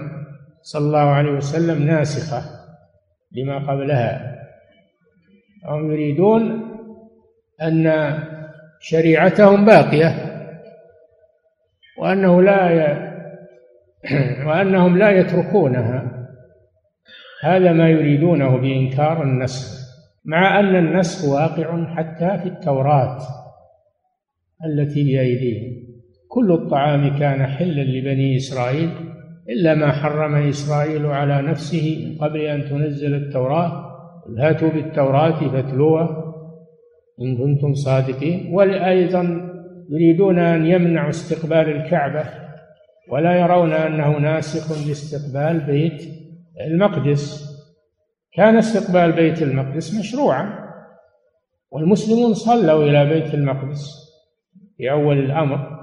صلى 0.62 0.86
الله 0.86 0.98
عليه 0.98 1.30
وسلم 1.30 1.82
ناسخة 1.82 2.42
لما 3.32 3.58
قبلها. 3.58 4.36
هم 5.64 5.92
يريدون 5.92 6.62
أن 7.62 7.86
شريعتهم 8.80 9.64
باقية 9.64 10.14
وأنه 11.98 12.42
لا 12.42 12.70
ي... 12.70 13.06
وأنهم 14.46 14.98
لا 14.98 15.10
يتركونها. 15.10 16.12
هذا 17.42 17.72
ما 17.72 17.88
يريدونه 17.88 18.56
بإنكار 18.56 19.22
النسخ 19.22 19.86
مع 20.24 20.60
أن 20.60 20.76
النسخ 20.76 21.28
واقع 21.28 21.94
حتى 21.94 22.38
في 22.42 22.48
التوراة 22.48 23.18
التي 24.66 25.04
بأيديهم 25.04 25.86
كل 26.28 26.52
الطعام 26.52 27.18
كان 27.18 27.46
حلا 27.46 27.82
لبني 27.82 28.36
إسرائيل 28.36 28.90
إلا 29.48 29.74
ما 29.74 29.92
حرم 29.92 30.34
إسرائيل 30.34 31.06
على 31.06 31.42
نفسه 31.42 32.16
قبل 32.20 32.40
أن 32.40 32.64
تنزل 32.64 33.14
التوراة. 33.14 33.96
هاتوا 34.38 34.70
بالتوراة 34.70 35.48
فاتلوها. 35.48 36.25
إن 37.20 37.36
كنتم 37.36 37.74
صادقين. 37.74 38.54
وأيضا 38.54 39.52
يريدون 39.90 40.38
أن 40.38 40.66
يمنعوا 40.66 41.08
استقبال 41.08 41.76
الكعبة 41.76 42.24
ولا 43.08 43.40
يرون 43.40 43.72
أنه 43.72 44.18
ناسخ 44.18 44.88
لاستقبال 44.88 45.60
بيت 45.60 46.02
المقدس. 46.60 47.46
كان 48.32 48.56
استقبال 48.56 49.12
بيت 49.12 49.42
المقدس 49.42 49.98
مشروعا 49.98 50.66
والمسلمون 51.70 52.34
صلوا 52.34 52.84
إلى 52.84 53.04
بيت 53.06 53.34
المقدس 53.34 54.06
في 54.76 54.90
أول 54.90 55.18
الأمر 55.18 55.76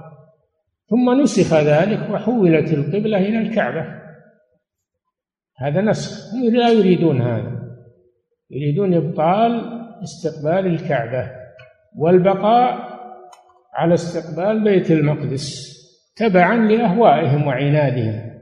ثم 0.90 1.22
نسخ 1.22 1.54
ذلك 1.54 2.10
وحولت 2.10 2.72
القبلة 2.72 3.18
إلى 3.18 3.38
الكعبة. 3.38 4.04
هذا 5.56 5.80
نسخ. 5.80 6.34
لا 6.52 6.70
يريدون 6.70 7.22
هذا. 7.22 7.52
يريدون 8.50 8.94
إبطال 8.94 9.73
استقبال 10.04 10.66
الكعبة 10.66 11.30
والبقاء 11.96 12.94
على 13.74 13.94
استقبال 13.94 14.64
بيت 14.64 14.90
المقدس 14.90 15.74
تبعا 16.16 16.56
لأهوائهم 16.56 17.46
وعنادهم. 17.46 18.34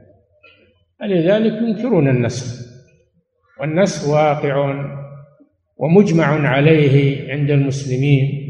فلذلك 0.99 1.53
ينكرون 1.61 2.09
النسخ 2.09 2.63
والنسخ 3.59 4.09
واقع 4.09 4.85
ومجمع 5.77 6.49
عليه 6.49 7.31
عند 7.31 7.51
المسلمين 7.51 8.43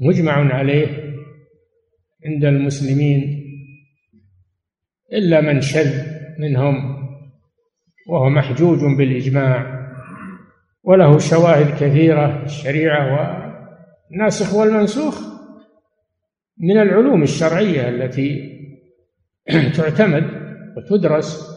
مجمع 0.00 0.54
عليه 0.54 0.86
عند 2.26 2.44
المسلمين 2.44 3.40
إلا 5.12 5.40
من 5.40 5.60
شذ 5.60 6.02
منهم 6.38 7.00
وهو 8.08 8.30
محجوج 8.30 8.78
بالإجماع. 8.98 9.79
وله 10.84 11.18
شواهد 11.18 11.70
كثيرة 11.74 12.44
الشريعة 12.44 13.02
والناسخ 14.10 14.54
والمنسوخ 14.54 15.20
من 16.58 16.80
العلوم 16.80 17.22
الشرعية 17.22 17.88
التي 17.88 18.60
تعتمد 19.76 20.24
وتدرس. 20.76 21.50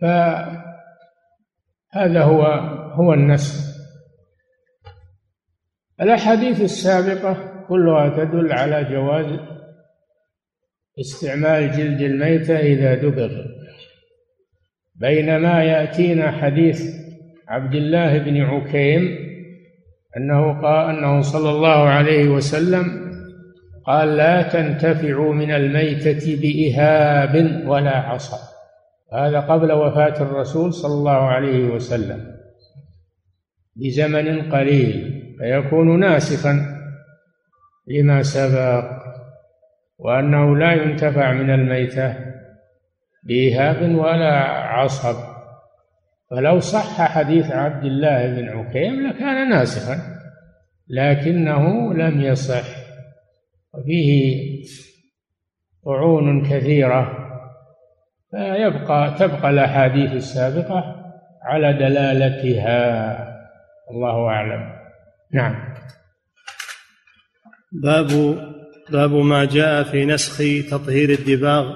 فهذا 0.00 0.62
هو 2.22 2.42
هو 2.92 3.12
النسخ. 3.12 3.70
الأحاديث 6.00 6.60
السابقة 6.60 7.64
كلها 7.68 8.08
تدل 8.08 8.52
على 8.52 8.84
جواز 8.84 9.40
استعمال 11.00 11.72
جلد 11.72 12.00
الميتة 12.00 12.58
إذا 12.58 12.94
دبغ. 12.94 13.44
بينما 14.94 15.64
يأتينا 15.64 16.30
حديث 16.30 17.09
عبد 17.50 17.74
الله 17.74 18.18
بن 18.18 18.40
عكيم 18.40 19.18
أنه 20.16 20.62
قال 20.62 20.96
أنه 20.96 21.20
صلى 21.20 21.50
الله 21.50 21.88
عليه 21.88 22.28
وسلم 22.28 23.10
قال 23.86 24.16
لا 24.16 24.42
تنتفعوا 24.42 25.34
من 25.34 25.50
الميتة 25.50 26.40
بإهاب 26.42 27.64
ولا 27.66 27.96
عصا. 27.96 28.38
هذا 29.12 29.40
قبل 29.40 29.72
وفاة 29.72 30.22
الرسول 30.22 30.74
صلى 30.74 30.94
الله 30.94 31.20
عليه 31.28 31.64
وسلم. 31.64 32.20
بزمن 33.76 34.52
قليل 34.52 35.22
فيكون 35.38 36.00
ناسخا 36.00 36.66
لما 37.86 38.22
سبق. 38.22 38.84
وأنه 39.98 40.56
لا 40.56 40.72
ينتفع 40.72 41.32
من 41.32 41.50
الميتة 41.50 42.16
بإيهاب 43.24 43.94
ولا 43.94 44.34
عصب 44.48 45.29
فلو 46.30 46.60
صح 46.60 47.02
حديث 47.02 47.50
عبد 47.50 47.84
الله 47.84 48.26
بن 48.26 48.48
عكيم 48.48 49.06
لكان 49.06 49.48
ناسخا 49.50 49.98
لكنه 50.88 51.94
لم 51.94 52.20
يصح. 52.20 52.64
وفيه 53.74 54.64
طعون 55.84 56.42
كثيرة 56.50 57.16
فيبقى 58.30 59.14
تبقى 59.18 59.50
الأحاديث 59.50 60.12
السابقة 60.12 60.96
على 61.42 61.72
دلالتها. 61.72 63.12
الله 63.90 64.28
أعلم. 64.28 64.72
نعم. 65.32 65.74
باب 67.72 68.08
باب 68.90 69.12
ما 69.12 69.44
جاء 69.44 69.82
في 69.82 70.06
نسخ 70.06 70.38
تطهير 70.70 71.10
الدباغ 71.10 71.72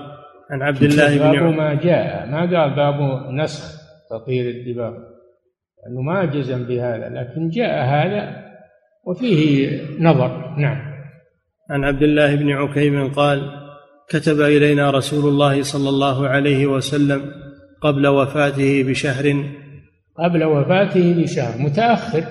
عن 0.50 0.62
عبد 0.62 0.82
الله 0.82 1.18
بن 1.18 1.32
باب 1.32 1.54
ما 1.54 1.74
جاء. 1.74 2.26
ما 2.26 2.40
قال 2.40 2.76
باب 2.76 3.30
نسخ؟ 3.32 3.83
تطهير 4.10 4.50
الدباغ 4.50 4.90
لأنه 4.90 6.00
ما 6.00 6.24
جزم 6.24 6.64
بهذا 6.64 7.08
لكن 7.08 7.48
جاء 7.48 7.84
هذا 7.84 8.44
وفيه 9.06 9.80
نظر. 10.00 10.54
نعم. 10.58 10.94
عن 11.70 11.84
عبد 11.84 12.02
الله 12.02 12.34
بن 12.34 12.50
عكيم 12.50 13.12
قال 13.12 13.50
كتب 14.08 14.40
إلينا 14.40 14.90
رسول 14.90 15.28
الله 15.28 15.62
صلى 15.62 15.88
الله 15.88 16.28
عليه 16.28 16.66
وسلم 16.66 17.22
قبل 17.80 18.06
وفاته 18.06 18.82
بشهر. 18.82 19.44
قبل 20.18 20.44
وفاته 20.44 21.22
بشهر 21.22 21.62
متأخر. 21.62 22.24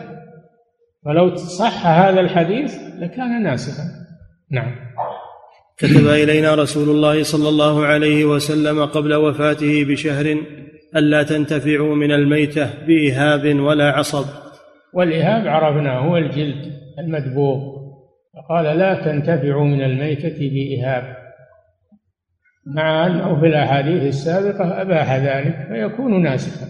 فلو 1.06 1.36
صح 1.36 1.88
هذا 1.88 2.20
الحديث 2.20 2.76
لكان 3.00 3.44
ناسخا. 3.44 3.84
نعم. 4.52 4.76
كتب 5.78 6.08
إلينا 6.08 6.56
رسول 6.56 6.90
الله 6.90 7.24
صلى 7.24 7.50
الله 7.50 7.86
عليه 7.86 8.26
وسلم 8.26 8.86
قبل 8.86 9.14
وفاته 9.14 9.84
بشهر. 9.84 10.38
ألا 10.96 11.24
تنتفعوا 11.24 11.96
من 11.96 12.12
الميتة 12.12 12.86
بإهاب 12.88 13.60
ولا 13.60 13.92
عصب. 13.92 14.26
والإهاب 14.94 15.48
عرفناه 15.48 16.00
هو 16.00 16.18
الجلد 16.18 16.74
المدبوغ 17.00 17.84
فقال 18.34 18.78
لا 18.78 19.06
تنتفعوا 19.06 19.66
من 19.66 19.82
الميتة 19.82 20.50
بإهاب 20.50 21.18
مع 22.66 23.08
أنه 23.08 23.40
في 23.40 23.48
الأحاديث 23.48 24.04
السابقة 24.04 24.82
أباح 24.82 25.16
ذلك 25.16 25.68
فيكون 25.68 26.24
ناسخا. 26.24 26.68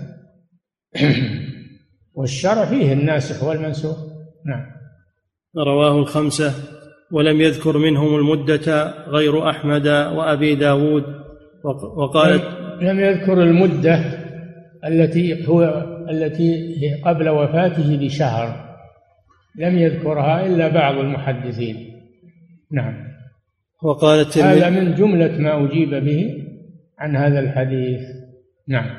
والشرع 2.15 2.65
فيه 2.65 2.93
الناسخ 2.93 3.43
والمنسوخ. 3.43 3.97
نعم. 4.45 4.65
رواه 5.57 5.99
الخمسة 5.99 6.53
ولم 7.11 7.41
يذكر 7.41 7.77
منهم 7.77 8.15
المدة 8.15 8.93
غير 9.07 9.49
أحمد 9.49 9.87
وأبي 9.87 10.55
داود 10.55 11.03
وقال 11.97 12.62
لم 12.81 12.99
يذكر 12.99 13.43
المدة 13.43 13.99
التي 14.85 15.47
هو 15.47 15.83
التي 16.09 16.73
قبل 17.05 17.29
وفاته 17.29 17.97
بشهر 17.97 18.75
لم 19.55 19.77
يذكرها 19.77 20.45
إلا 20.45 20.67
بعض 20.67 20.97
المحدثين. 20.97 21.75
نعم. 22.71 22.93
وقال 23.83 24.19
الترمذي 24.19 24.59
هذا 24.59 24.69
من 24.69 24.95
جملة 24.95 25.37
ما 25.37 25.65
أجيب 25.65 25.89
به 25.89 26.43
عن 26.99 27.15
هذا 27.15 27.39
الحديث. 27.39 28.01
نعم. 28.67 28.89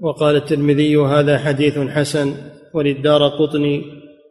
وقال 0.00 0.36
الترمذي 0.36 0.96
هذا 0.96 1.38
حديث 1.38 1.78
حسن 1.78 2.34
وللدار 2.74 3.28
قطني 3.28 3.82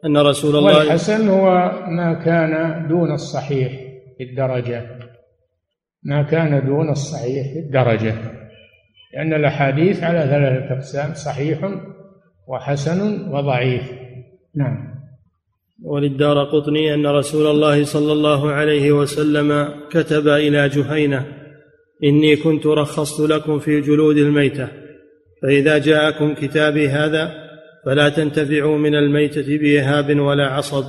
أن 0.04 0.16
رسول 0.16 0.56
الله 0.56 0.78
والحسن 0.78 1.28
هو 1.28 1.72
ما 1.88 2.14
كان 2.24 2.86
دون 2.88 3.12
الصحيح 3.12 3.72
في 4.18 4.24
الدرجة. 4.24 4.86
ما 6.02 6.22
كان 6.22 6.66
دون 6.66 6.90
الصحيح 6.90 7.52
في 7.52 7.58
الدرجة. 7.58 8.14
لأن 9.14 9.32
الأحاديث 9.34 10.02
على 10.02 10.20
ثلاثة 10.20 10.74
أقسام 10.74 11.14
صحيح 11.14 11.58
وحسن 12.48 13.28
وضعيف. 13.32 13.82
نعم. 14.54 14.92
وللدار 15.82 16.44
قطني 16.44 16.94
أن 16.94 17.06
رسول 17.06 17.46
الله 17.46 17.84
صلى 17.84 18.12
الله 18.12 18.50
عليه 18.50 18.92
وسلم 18.92 19.68
كتب 19.90 20.28
إلى 20.28 20.68
جهينة 20.68 21.26
إني 22.04 22.36
كنت 22.36 22.66
رخصت 22.66 23.20
لكم 23.30 23.58
في 23.58 23.80
جلود 23.80 24.16
الميتة 24.16 24.68
فإذا 25.42 25.78
جاءكم 25.78 26.34
كتابي 26.34 26.88
هذا 26.88 27.32
فلا 27.84 28.08
تنتفعوا 28.08 28.78
من 28.78 28.94
الميتة 28.94 29.58
بإهاب 29.58 30.20
ولا 30.20 30.46
عصب. 30.46 30.84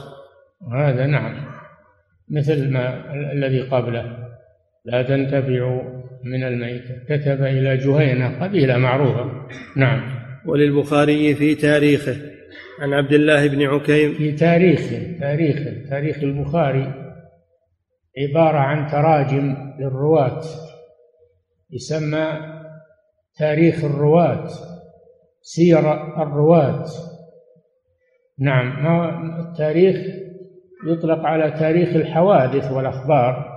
هذا 0.73 1.05
نعم 1.05 1.45
مثل 2.29 2.71
ما 2.71 3.13
الذي 3.33 3.61
قبله 3.61 4.17
لا 4.85 5.03
تنتفعوا. 5.03 6.02
من 6.23 6.43
الميتة 6.43 7.03
كتب 7.09 7.43
إلى 7.43 7.77
جهينة 7.77 8.43
قبيلة 8.43 8.77
معروفة. 8.77 9.31
نعم. 9.75 10.23
وللبخاري 10.45 11.35
في 11.35 11.55
تاريخه. 11.55 12.15
عن 12.79 12.93
عبد 12.93 13.13
الله 13.13 13.47
بن 13.47 13.61
عكيم. 13.61 14.13
في 14.13 14.31
تاريخه 14.31 15.19
تاريخه 15.19 15.89
تاريخ 15.89 16.17
البخاري. 16.23 16.93
عبارة 18.17 18.57
عن 18.57 18.87
تراجم 18.87 19.55
للرواة. 19.79 20.41
يسمى 21.71 22.27
تاريخ 23.37 23.83
الرواة 23.83 24.47
سير 25.41 25.93
الرواة. 26.23 26.85
نعم. 28.39 28.87
التاريخ؟ 29.39 29.97
يطلق 30.87 31.19
على 31.19 31.51
تاريخ 31.51 31.95
الحوادث 31.95 32.71
والأخبار. 32.71 33.53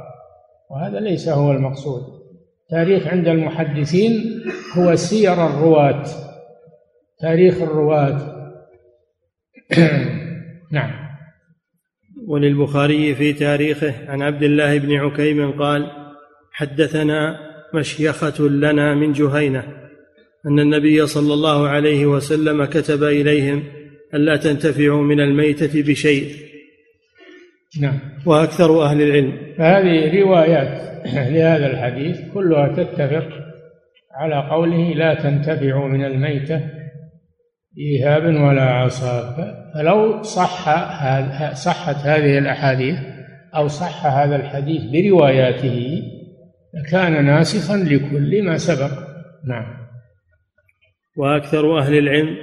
وهذا 0.70 1.00
ليس 1.00 1.28
هو 1.28 1.52
المقصود. 1.52 2.15
تاريخ 2.70 3.06
عند 3.06 3.28
المحدثين 3.28 4.42
هو 4.76 4.96
سير 4.96 5.46
الرواة. 5.46 6.04
تاريخ 7.20 7.62
الرواة. 7.62 8.36
نعم. 10.72 11.06
وللبخاري 12.26 13.14
في 13.14 13.32
تاريخه 13.32 14.10
عن 14.10 14.22
عبد 14.22 14.42
الله 14.42 14.78
بن 14.78 14.92
عكيم 14.92 15.50
قال 15.52 15.90
حدثنا 16.52 17.38
مشيخة 17.74 18.48
لنا 18.48 18.94
من 18.94 19.12
جهينة 19.12 19.64
أن 20.46 20.60
النبي 20.60 21.06
صلى 21.06 21.34
الله 21.34 21.68
عليه 21.68 22.06
وسلم 22.06 22.64
كتب 22.64 23.02
إليهم 23.02 23.62
ألا 24.14 24.36
تنتفعوا 24.36 25.02
من 25.02 25.20
الميتة 25.20 25.82
بشيء. 25.82 26.46
نعم. 27.80 27.98
وأكثر 28.26 28.82
أهل 28.82 29.02
العلم. 29.02 29.32
فهذه 29.58 30.20
روايات 30.20 30.82
لهذا 31.34 31.66
الحديث 31.66 32.20
كلها 32.34 32.68
تتفق 32.68 33.28
على 34.14 34.48
قوله 34.50 34.94
لا 34.94 35.14
تنتفعوا 35.14 35.88
من 35.88 36.04
الميتة 36.04 36.60
إيهاب 37.78 38.22
ولا 38.22 38.62
عصاب. 38.62 39.54
فلو 39.74 40.22
صح 40.22 40.64
صحت 41.52 41.96
هذه 41.96 42.38
الأحاديث 42.38 42.98
أو 43.56 43.68
صح 43.68 44.06
هذا 44.06 44.36
الحديث 44.36 44.82
برواياته 44.82 46.02
لكان 46.74 47.24
ناسخا 47.24 47.76
لكل 47.76 48.42
ما 48.44 48.56
سبق. 48.56 48.90
نعم. 49.48 49.76
وأكثر 51.16 51.78
أهل 51.78 51.98
العلم 51.98 52.36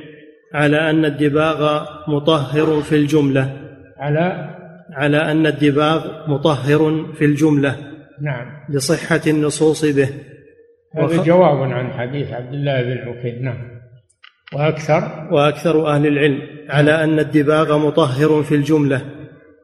على 0.53 0.89
أن 0.89 1.05
الدباغ 1.05 1.86
مطهر 2.07 2.82
في 2.82 2.95
الجملة. 2.95 3.59
على 3.97 4.52
على 4.91 5.17
أن 5.17 5.47
الدباغ 5.47 6.29
مطهر 6.31 7.05
في 7.13 7.25
الجملة 7.25 7.75
نعم. 8.21 8.45
لصحة 8.69 9.21
النصوص 9.27 9.86
به. 9.86 10.09
هذا 10.95 11.05
وخ... 11.05 11.25
جواب 11.25 11.71
عن 11.71 11.91
حديث 11.91 12.31
عبد 12.31 12.53
الله 12.53 12.81
بن 12.84 12.97
عقيل 12.97 13.43
نعم. 13.43 13.57
وأكثر؟ 14.53 15.27
وأكثر 15.31 15.88
أهل 15.88 16.07
العلم 16.07 16.41
على 16.69 17.03
أن 17.03 17.19
الدباغ 17.19 17.88
مطهر 17.88 18.43
في 18.43 18.55
الجملة. 18.55 19.01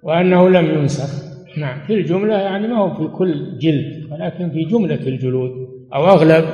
وأنه 0.03 0.49
لم 0.49 0.65
ينسخ. 0.65 1.30
نعم. 1.57 1.82
في 1.88 1.93
الجملة 1.93 2.34
يعني 2.34 2.67
ما 2.67 2.78
هو 2.78 2.93
في 2.93 3.07
كل 3.17 3.57
جلد 3.57 4.11
ولكن 4.11 4.49
في 4.49 4.63
جملة 4.63 5.07
الجلود 5.07 5.51
أو 5.93 6.07
أغلب 6.07 6.45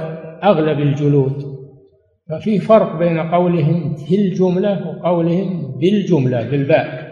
أغلب 0.43 0.79
الجلود. 0.79 1.55
ففي 2.29 2.59
فرق 2.59 2.99
بين 2.99 3.19
قولهم 3.19 3.95
في 3.95 4.15
الجملة 4.15 4.87
وقولهم 4.87 5.79
بالجملة 5.79 6.49
بالباء. 6.49 7.04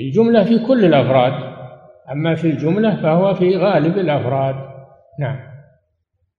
الجملة 0.00 0.44
في 0.44 0.66
كل 0.66 0.84
الأفراد 0.84 1.32
أما 2.12 2.34
في 2.34 2.44
الجملة 2.44 3.02
فهو 3.02 3.34
في 3.34 3.56
غالب 3.56 3.98
الأفراد. 3.98 4.54
نعم. 5.20 5.36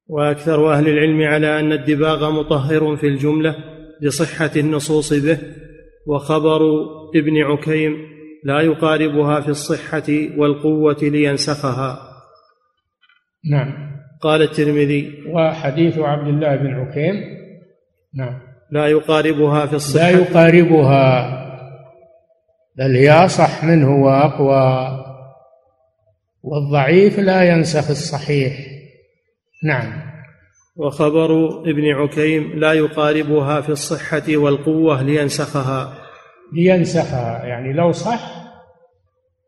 وأكثر 0.08 0.74
أهل 0.74 0.90
العلم 0.90 1.22
على 1.22 1.60
أن 1.60 1.72
الدباغ 1.72 2.32
مطهر 2.32 2.96
في 2.96 3.08
الجملة 3.08 3.56
لصحة 4.02 4.52
النصوص 4.58 5.14
به 5.14 5.38
وخبر 6.08 6.62
ابن 7.16 7.38
عكيم 7.38 7.94
لا 8.44 8.62
يقاربها 8.62 9.42
في 9.42 9.50
الصحة 9.50 10.38
والقوة 10.38 10.98
لينسخها. 11.02 12.00
نعم. 13.52 13.94
قال 14.22 14.42
الترمذي 14.42 15.24
وحديث 15.28 16.00
عبد 16.00 16.28
الله 16.28 16.56
بن 16.56 16.68
عكيم 16.68 17.16
نعم. 18.16 18.40
لا 18.72 18.88
يقاربها 18.88 19.66
في 19.66 19.74
الصحة. 19.74 20.12
لا 20.12 20.20
يقاربها. 20.20 21.44
بل 22.78 22.96
هي 22.96 23.12
أصح 23.12 23.64
منه 23.64 24.04
وأقوى 24.04 25.00
والضعيف 26.44 27.20
لا 27.20 27.44
ينسخ 27.44 27.90
الصحيح. 27.90 28.54
نعم. 29.64 30.14
وخبر 30.76 31.62
ابن 31.62 31.86
عكيم 31.86 32.60
لا 32.60 32.74
يقاربها 32.74 33.62
في 33.62 33.70
الصحة 33.70 34.24
والقوة 34.30 35.02
لينسخها. 35.02 35.94
لينسخها 36.54 37.46
يعني 37.46 37.74
لو 37.74 37.92
صح 37.92 38.44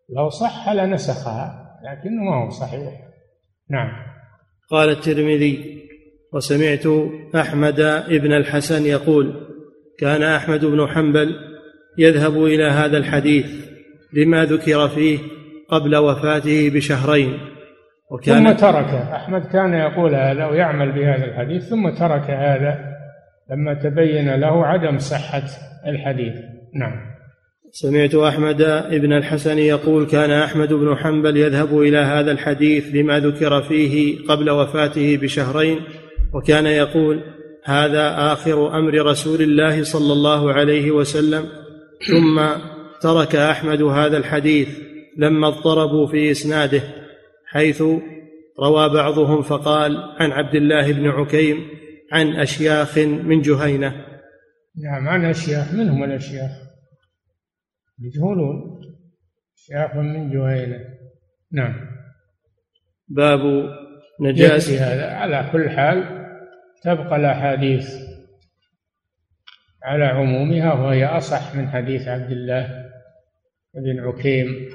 لو 0.10 0.30
صح 0.30 0.70
لنسخها 0.70 1.66
لكنه 1.84 2.22
ما 2.24 2.46
هو 2.46 2.50
صحيح. 2.50 2.94
نعم. 3.70 3.92
قال 4.70 4.90
الترمذي 4.90 5.86
وسمعت 6.34 6.84
أحمد 7.36 7.76
بن 8.10 8.34
الحسن 8.34 8.86
يقول 8.86 9.48
كان 10.00 10.24
أحمد 10.24 10.66
بن 10.66 10.88
حنبل 10.88 11.55
يذهب 11.98 12.44
إلى 12.44 12.64
هذا 12.64 12.98
الحديث 12.98 13.46
لما 14.14 14.46
ذكر 14.46 14.88
فيه 14.88 15.20
قبل 15.70 15.96
وفاته 15.96 16.70
بشهرين. 16.70 17.38
وكان 18.12 18.54
ثم 18.54 18.60
ترك. 18.60 18.90
أحمد 19.14 19.46
كان 19.46 19.74
يقول 19.74 20.16
هذا 20.16 20.46
ويعمل 20.46 20.92
بهذا 20.92 21.26
الحديث 21.26 21.64
ثم 21.64 21.90
ترك 21.90 22.30
هذا 22.30 22.80
لما 23.52 23.74
تبين 23.74 24.36
له 24.36 24.66
عدم 24.66 25.00
صحة 25.00 25.44
الحديث. 25.88 26.36
نعم. 26.76 27.16
سمعت 27.72 28.16
أحمد 28.16 28.58
بن 28.92 29.14
الحسن 29.14 29.58
يقول 29.58 30.06
كان 30.06 30.32
أحمد 30.32 30.74
بن 30.74 30.96
حنبل 30.96 31.38
يذهب 31.38 31.80
إلى 31.80 31.98
هذا 31.98 32.32
الحديث 32.32 32.96
لما 32.96 33.20
ذكر 33.20 33.62
فيه 33.62 34.26
قبل 34.28 34.50
وفاته 34.50 35.18
بشهرين 35.18 35.80
وكان 36.34 36.66
يقول 36.66 37.24
هذا 37.64 38.34
آخر 38.34 38.78
أمر 38.78 39.06
رسول 39.06 39.42
الله 39.42 39.84
صلى 39.84 40.14
الله 40.14 40.54
عليه 40.54 40.92
وسلم 40.92 41.46
ثم 42.08 42.48
ترك 43.02 43.36
أحمد 43.36 43.82
هذا 43.82 44.18
الحديث 44.18 44.80
لما 45.18 45.48
اضطربوا 45.48 46.08
في 46.08 46.32
إسناده 46.32 46.82
حيث 47.48 47.82
روى 48.60 48.90
بعضهم 48.90 49.42
فقال 49.42 49.98
عن 50.20 50.32
عبد 50.32 50.56
الله 50.56 50.92
بن 50.92 51.08
عكيم 51.08 51.68
عن 52.12 52.36
أشياخ 52.36 52.98
من 52.98 53.42
جهينة. 53.42 54.06
نعم 54.84 55.08
عن 55.08 55.26
أشياخ 55.26 55.74
من 55.74 55.90
هم 55.90 56.04
الأشياخ. 56.04 56.52
مجهولون 58.00 58.82
أشياخ 59.56 59.96
من 59.96 60.32
جهينة. 60.32 60.80
نعم. 61.52 61.76
باب 63.08 63.40
نجاسة 64.22 64.78
هذا. 64.78 65.06
على 65.06 65.50
كل 65.52 65.70
حال 65.70 66.26
تبقى 66.84 67.16
الأحاديث. 67.16 68.15
على 69.86 70.06
عمومها 70.06 70.74
وهي 70.74 71.06
أصح 71.06 71.56
من 71.56 71.70
حديث 71.70 72.08
عبد 72.08 72.32
الله 72.32 72.86
بن 73.76 74.00
عكيم. 74.00 74.70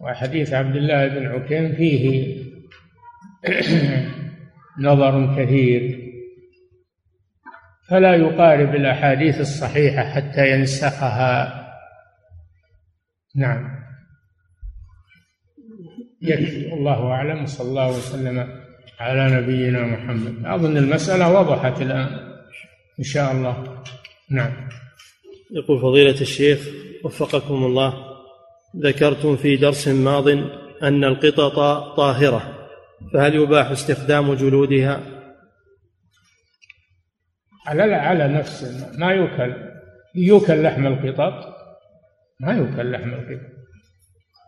وحديث 0.00 0.52
عبد 0.52 0.76
الله 0.76 1.08
بن 1.08 1.26
عكيم 1.26 1.72
فيه 1.72 2.36
نظر 4.88 5.36
كثير 5.36 6.12
فلا 7.88 8.14
يقارب 8.14 8.74
الأحاديث 8.74 9.40
الصحيحة 9.40 10.04
حتى 10.04 10.50
ينسخها. 10.50 11.62
نعم. 13.36 13.82
يكفي 16.22 16.66
والله 16.66 17.12
أعلم. 17.12 17.46
صلى 17.46 17.68
الله 17.68 17.88
وسلم 17.88 18.62
على 19.00 19.36
نبينا 19.36 19.86
محمد. 19.86 20.46
أظن 20.46 20.76
المسألة 20.76 21.40
وضحت 21.40 21.82
الآن 21.82 22.08
إن 22.98 23.04
شاء 23.04 23.32
الله. 23.32 23.82
نعم. 24.32 24.52
يقول 25.50 25.80
فضيلة 25.80 26.20
الشيخ 26.20 26.68
وفقكم 27.04 27.64
الله 27.64 27.94
ذكرتم 28.76 29.36
في 29.36 29.56
درس 29.56 29.88
ماض 29.88 30.28
أن 30.82 31.04
القطط 31.04 31.56
طاهرة 31.96 32.68
فهل 33.14 33.34
يباح 33.34 33.70
استخدام 33.70 34.34
جلودها؟ 34.34 35.00
على 37.66 37.94
على 37.94 38.28
نفس 38.28 38.64
ما 38.98 39.12
يوكل 39.12 39.54
يوكل 40.14 40.62
لحم 40.62 40.86
القطط؟ 40.86 41.54
ما 42.40 42.52
يوكل 42.52 42.92
لحم 42.92 43.08
القطط. 43.08 43.52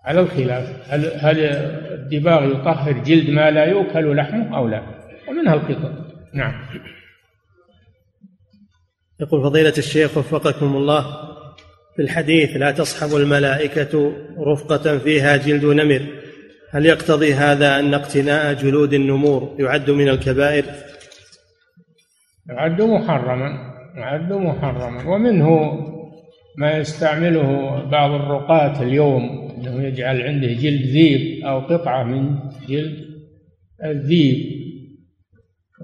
على 0.05 0.21
الخلاف 0.21 0.93
هل 0.93 1.13
هل 1.15 1.41
الدباغ 1.41 2.45
يطهر 2.45 2.93
جلد 2.93 3.31
ما 3.31 3.51
لا 3.51 3.65
يؤكل 3.65 4.17
لحمه 4.17 4.57
أو 4.57 4.69
لا؟ 4.69 4.83
ومنها 5.29 5.55
القطط. 5.55 5.93
نعم. 6.35 6.67
يقول 9.21 9.43
فضيلة 9.43 9.75
الشيخ 9.79 10.19
وفقكم 10.19 10.77
الله 10.77 11.03
في 11.97 12.03
الحديث 12.03 12.57
لا 12.57 12.71
تصحب 12.71 13.17
الملائكة 13.17 14.13
رفقة 14.39 14.99
فيها 14.99 15.37
جلد 15.37 15.65
نمر. 15.65 16.03
هل 16.71 16.87
يقتضي 16.87 17.35
هذا 17.35 17.79
أن 17.79 17.95
اقتناء 17.95 18.55
جلود 18.55 18.95
النمور 18.95 19.57
يعد 19.59 19.91
من 19.91 20.09
الكبائر؟ 20.09 20.65
يعد 22.49 22.83
محرما 22.83 23.75
يعد 23.97 24.33
محرما. 24.33 25.09
ومنه 25.09 25.73
ما 26.59 26.77
يستعمله 26.77 27.81
بعض 27.91 28.11
الرقاة 28.11 28.83
اليوم 28.83 29.23
إنه 29.57 29.83
يجعل 29.83 30.23
عنده 30.23 30.53
جلد 30.53 30.83
ذيب 30.83 31.45
أو 31.45 31.61
قطعة 31.61 32.05
من 32.05 32.39
جلد 32.69 33.05
الذيب. 33.85 34.37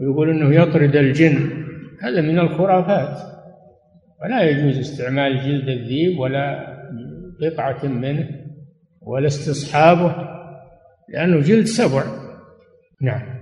ويقول 0.01 0.31
إنه 0.31 0.55
يطرد 0.55 0.97
الجن. 0.97 1.61
هذا 2.01 2.21
من 2.21 2.39
الخرافات. 2.39 3.19
ولا 4.23 4.43
يجوز 4.43 4.79
استعمال 4.79 5.41
جلد 5.41 5.69
الذيب 5.69 6.19
ولا 6.19 6.67
قطعة 7.43 7.87
منه 7.87 8.29
ولا 9.03 9.27
استصحابه 9.27 10.15
لأنه 11.09 11.41
جلد 11.41 11.65
سبع. 11.65 12.05
نعم. 13.03 13.41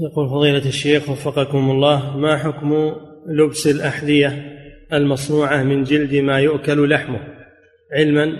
يقول 0.00 0.28
فضيلة 0.28 0.68
الشيخ 0.68 1.10
وفقكم 1.10 1.70
الله 1.70 2.16
ما 2.16 2.38
حكم 2.38 2.94
لبس 3.26 3.66
الأحذية 3.66 4.54
المصنوعة 4.92 5.62
من 5.62 5.84
جلد 5.84 6.14
ما 6.14 6.40
يؤكل 6.40 6.90
لحمه؟ 6.90 7.20
علما 7.92 8.36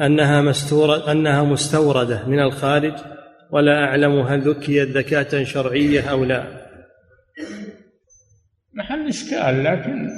أنها 0.00 0.42
مستورة 0.42 1.12
أنها 1.12 1.42
مستوردة 1.42 2.26
من 2.26 2.40
الخارج 2.40 2.94
ولا 3.50 3.84
أعلم 3.84 4.20
هل 4.20 4.40
ذكيت 4.40 4.88
ذكاة 4.88 5.44
شرعية 5.44 6.10
أو 6.10 6.24
لا. 6.24 6.57
محل 8.78 9.08
إشكال 9.08 9.64
لكن 9.64 10.08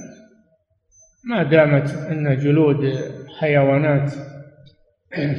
ما 1.25 1.43
دامت 1.43 1.95
أن 1.95 2.37
جلود 2.37 2.95
حيوانات 3.41 4.13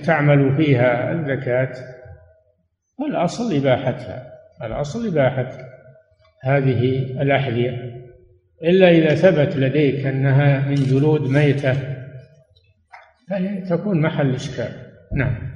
تعمل 0.05 0.55
فيها 0.57 1.11
الزكاة 1.11 1.73
فالأصل 2.99 3.55
إباحتها 3.55 4.31
الأصل 4.63 5.07
إباحة 5.07 5.49
هذه 6.43 6.95
الأحذية. 7.21 8.01
إلا 8.63 8.89
إذا 8.89 9.15
ثبت 9.15 9.55
لديك 9.55 10.05
أنها 10.05 10.67
من 10.67 10.75
جلود 10.75 11.21
ميتة 11.21 11.75
تكون 13.69 14.01
محل 14.01 14.35
إشكال. 14.35 14.71
نعم. 15.15 15.51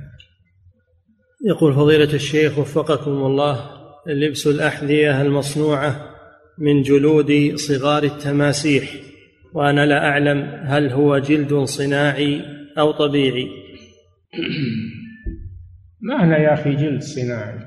يقول 1.45 1.73
فضيلة 1.73 2.13
الشيخ 2.13 2.57
وفقكم 2.59 3.11
الله 3.11 3.69
لبس 4.07 4.47
الأحذية 4.47 5.21
المصنوعة 5.21 6.14
من 6.59 6.81
جلود 6.81 7.55
صغار 7.55 8.03
التماسيح 8.03 8.93
وأنا 9.53 9.85
لا 9.85 10.05
أعلم 10.09 10.41
هل 10.65 10.89
هو 10.89 11.17
جلد 11.17 11.53
صناعي 11.53 12.41
أو 12.77 12.91
طبيعي. 12.91 13.47
معنى 16.09 16.43
يا 16.43 16.53
أخي 16.53 16.75
جلد 16.75 17.01
صناعي؟ 17.01 17.59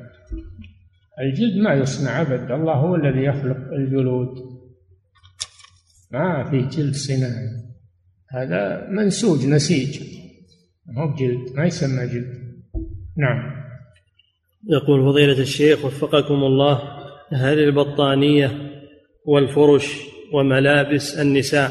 الجلد 1.20 1.62
ما 1.62 1.74
يصنع 1.74 2.20
ابد 2.20 2.50
الله 2.50 2.74
هو 2.74 2.94
الذي 2.94 3.24
يخلق 3.24 3.72
الجلود. 3.72 4.28
ما 6.12 6.50
في 6.50 6.60
جلد 6.76 6.94
صناعي. 6.94 7.48
هذا 8.30 8.88
منسوج 8.90 9.46
نسيج. 9.46 10.00
مو 10.86 11.12
بجلد 11.12 11.56
ما 11.56 11.66
يسمى 11.66 12.06
جلد. 12.06 12.48
نعم. 13.16 13.58
يقول 14.70 15.12
فضيلة 15.12 15.40
الشيخ 15.42 15.84
وفقكم 15.84 16.34
الله 16.34 16.82
هل 17.32 17.58
البطانية 17.58 18.67
والفرش 19.28 20.06
وملابس 20.32 21.18
النساء 21.18 21.70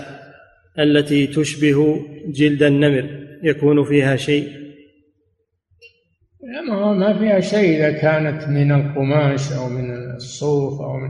التي 0.80 1.28
تشبه 1.28 2.06
جلد 2.28 2.64
النمر 2.64 3.10
يكون 3.44 3.84
فيها 3.84 4.16
شيء. 4.16 4.50
ما 6.68 6.94
ما 6.94 7.20
فيها 7.20 7.40
شيء 7.40 7.78
إذا 7.78 7.92
كانت 7.92 8.48
من 8.48 8.72
القماش 8.72 9.52
أو 9.52 9.70
من 9.70 10.16
الصوف 10.16 10.82
أو 10.82 10.94
من 10.98 11.10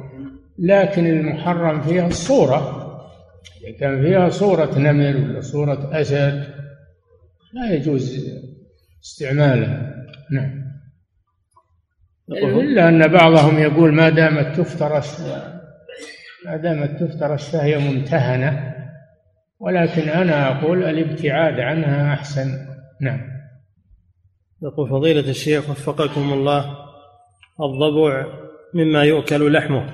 لكن 0.60 1.08
المحرم 1.08 1.82
فيها 1.82 2.08
الصورة. 2.08 2.84
إذا 3.64 3.78
كان 3.80 4.02
فيها 4.02 4.30
صورة 4.30 4.80
نمر 4.80 5.30
ولا 5.30 5.42
صورة 5.42 6.02
أسد 6.02 6.44
لا 7.54 7.76
يجوز 7.76 8.30
استعمالها. 9.04 10.06
نعم. 10.32 10.68
إلا 12.32 12.90
أن 12.90 13.08
بعضهم 13.08 13.60
يقول 13.60 13.94
ما 13.94 14.10
دامت 14.10 14.60
تفترس 14.60 15.22
ما 16.46 16.58
دامت 16.58 17.04
تفترس 17.04 17.56
فهي 17.56 17.78
ممتهنة 17.78 18.74
ولكن 19.60 20.10
أنا 20.10 20.52
أقول 20.52 20.84
الابتعاد 20.84 21.60
عنها 21.60 22.14
أحسن. 22.14 22.48
نعم. 23.02 23.20
يقول 24.64 24.90
فضيلة 24.90 25.30
الشيخ 25.30 25.70
وفقكم 25.70 26.34
الله 26.34 26.66
الضبع 27.62 28.26
مما 28.74 29.04
يؤكل 29.04 29.54
لحمه 29.54 29.90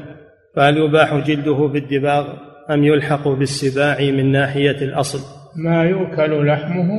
فهل 0.55 0.77
يباح 0.77 1.15
جلده 1.15 1.67
بالدباغ 1.67 2.33
أم 2.71 2.83
يلحق 2.83 3.27
بالسباع 3.27 3.99
من 3.99 4.31
ناحية 4.31 4.77
الأصل؟ 4.81 5.19
ما 5.55 5.83
يؤكل 5.83 6.47
لحمه 6.47 6.89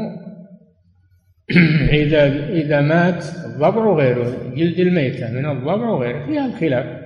إذا 2.03 2.26
إذا 2.49 2.80
مات 2.80 3.24
الضبع 3.47 3.84
وغيره 3.84 4.55
جلد 4.55 4.78
الميتة 4.78 5.32
من 5.32 5.47
الضبع 5.47 5.88
وغيره 5.88 6.26
فيها 6.26 6.47
الخلاف 6.47 7.05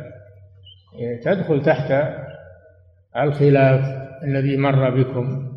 تدخل 1.24 1.62
تحت 1.62 1.92
الخلاف 3.24 3.80
الذي 4.24 4.56
مر 4.56 4.90
بكم. 4.90 5.48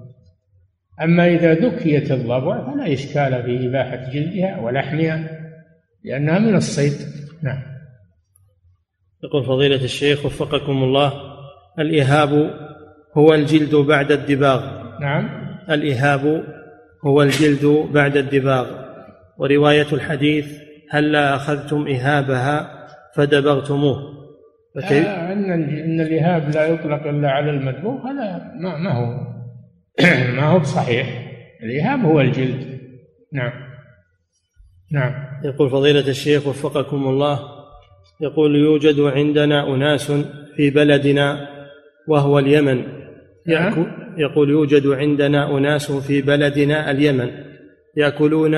أما 1.01 1.27
إذا 1.27 1.53
ذكيت 1.53 2.11
الضبع 2.11 2.73
فلا 2.73 2.93
إشكال 2.93 3.43
في 3.43 3.67
إباحة 3.67 4.11
جلدها 4.11 4.59
ولحمها 4.59 5.41
لأنها 6.03 6.39
من 6.39 6.55
الصيد. 6.55 6.93
نعم. 7.43 7.61
يقول 9.23 9.45
فضيلة 9.45 9.83
الشيخ 9.83 10.25
وفقكم 10.25 10.83
الله 10.83 11.13
الإهاب 11.79 12.29
هو 13.17 13.33
الجلد 13.33 13.75
بعد 13.75 14.11
الدباغ. 14.11 14.81
نعم. 15.01 15.29
الإهاب 15.69 16.43
هو 17.05 17.21
الجلد 17.21 17.65
بعد 17.93 18.17
الدباغ. 18.17 18.65
ورواية 19.37 19.87
الحديث 19.93 20.61
هلا 20.89 21.35
أخذتم 21.35 21.87
إهابها 21.87 22.85
فدبغتموه؟ 23.15 24.20
فكيف؟ 24.75 25.07
أن 25.07 25.51
أن 25.51 26.01
الإهاب 26.01 26.49
لا 26.49 26.67
يطلق 26.67 27.07
إلا 27.07 27.31
على 27.31 27.51
المدبوغ 27.51 28.07
هذا 28.07 28.51
ما, 28.59 28.77
ما 28.77 28.91
هو 28.91 29.31
ما 30.37 30.43
هو 30.43 30.59
بصحيح. 30.59 31.31
الإهاب 31.63 32.05
هو 32.05 32.21
الجلد. 32.21 32.79
نعم. 33.33 33.51
نعم. 34.91 35.13
يقول 35.43 35.69
فضيلة 35.69 36.07
الشيخ 36.07 36.47
وفقكم 36.47 37.07
الله 37.07 37.39
يقول 38.21 38.55
يوجد 38.55 38.99
عندنا 38.99 39.75
أناس 39.75 40.11
في 40.55 40.69
بلدنا 40.69 41.47
وهو 42.07 42.39
اليمن. 42.39 42.83
يأكل 43.47 43.85
يقول 44.17 44.49
يوجد 44.49 44.87
عندنا 44.87 45.57
أناس 45.57 45.91
في 45.91 46.21
بلدنا 46.21 46.91
اليمن. 46.91 47.29
يأكلون 47.97 48.55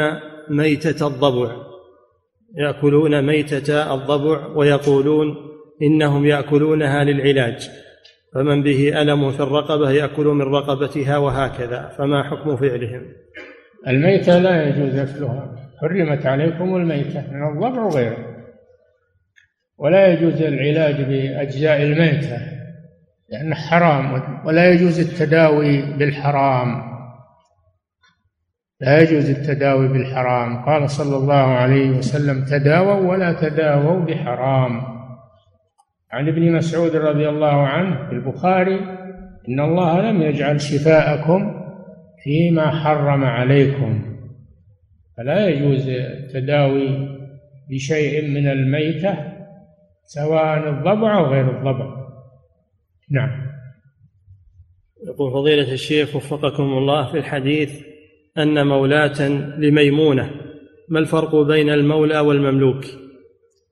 ميتة 0.49 1.07
الضبع. 1.07 1.55
يأكلون 2.57 3.21
ميتة 3.21 3.93
الضبع 3.93 4.47
ويقولون 4.47 5.52
إنهم 5.83 6.25
يأكلونها 6.25 7.03
للعلاج. 7.03 7.69
فمن 8.33 8.63
به 8.63 9.01
ألم 9.01 9.31
في 9.31 9.39
الرقبة 9.39 9.91
يأكل 9.91 10.25
من 10.25 10.41
رقبتها 10.41 11.17
وهكذا. 11.17 11.91
فما 11.97 12.23
حكم 12.23 12.55
فعلهم؟ 12.55 13.01
الميتة 13.87 14.39
لا 14.39 14.63
يجوز 14.67 14.95
أكلها. 14.95 15.55
حرمت 15.81 16.25
عليكم 16.25 16.75
الميتة 16.75 17.23
من 17.31 17.47
الضبع 17.47 17.81
وغيره. 17.81 18.17
ولا 19.77 20.07
يجوز 20.07 20.41
العلاج 20.41 21.01
بأجزاء 21.01 21.83
الميتة 21.83 22.37
لأنه 23.29 23.55
حرام 23.55 24.21
ولا 24.45 24.69
يجوز 24.69 24.99
التداوي 24.99 25.81
بالحرام. 25.81 26.93
لا 28.81 29.01
يجوز 29.01 29.29
التداوي 29.29 29.87
بالحرام. 29.87 30.65
قال 30.65 30.89
صلى 30.89 31.17
الله 31.17 31.33
عليه 31.33 31.89
وسلم 31.89 32.45
تداووا 32.45 33.11
ولا 33.11 33.33
تداووا 33.33 33.99
بحرام. 33.99 34.92
عن 36.13 36.27
ابن 36.27 36.51
مسعود 36.51 36.95
رضي 36.95 37.29
الله 37.29 37.67
عنه 37.67 38.07
في 38.09 38.15
البخاري 38.15 38.79
إن 39.49 39.59
الله 39.59 40.11
لم 40.11 40.21
يجعل 40.21 40.61
شفاءكم 40.61 41.63
فيما 42.23 42.71
حرم 42.71 43.23
عليكم 43.23 44.01
فلا 45.17 45.47
يجوز 45.47 45.89
التداوي 45.89 47.17
بشيء 47.69 48.29
من 48.29 48.47
الميتة 48.47 49.17
سواء 50.05 50.69
الضبع 50.69 51.17
أو 51.17 51.25
غير 51.25 51.57
الضبع. 51.57 52.07
نعم. 53.11 53.47
يقول 55.07 55.31
فضيلة 55.31 55.73
الشيخ 55.73 56.15
وفقكم 56.15 56.63
الله 56.63 57.11
في 57.11 57.17
الحديث 57.17 57.81
أن 58.37 58.67
مولاة 58.67 59.29
لميمونة 59.57 60.31
ما 60.89 60.99
الفرق 60.99 61.35
بين 61.35 61.69
المولى 61.69 62.19
والمملوك؟ 62.19 62.85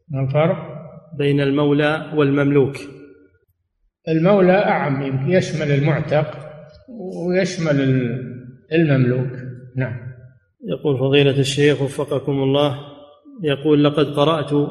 ما 0.10 0.24
الفرق؟ 0.24 0.71
بين 1.18 1.42
المولى 1.42 2.12
والمملوك. 2.16 2.78
المولى 4.08 4.58
أعم 4.58 5.30
يشمل 5.30 5.72
المعتق 5.72 6.38
ويشمل 7.28 7.82
المملوك. 8.74 9.32
نعم. 9.76 10.12
يقول 10.68 11.00
فضيلة 11.00 11.40
الشيخ 11.40 11.82
وفقكم 11.82 12.32
الله 12.32 12.80
يقول 13.44 13.84
لقد 13.84 14.06
قرأت 14.06 14.70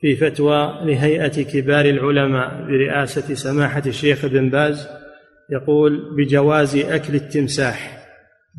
في 0.00 0.16
فتوى 0.16 0.80
لهيئة 0.82 1.42
كبار 1.42 1.84
العلماء 1.84 2.66
برئاسة 2.66 3.34
سماحة 3.34 3.82
الشيخ 3.86 4.26
بن 4.26 4.50
باز 4.50 4.88
يقول 5.50 6.16
بجواز 6.16 6.76
أكل 6.76 7.14
التمساح. 7.14 8.06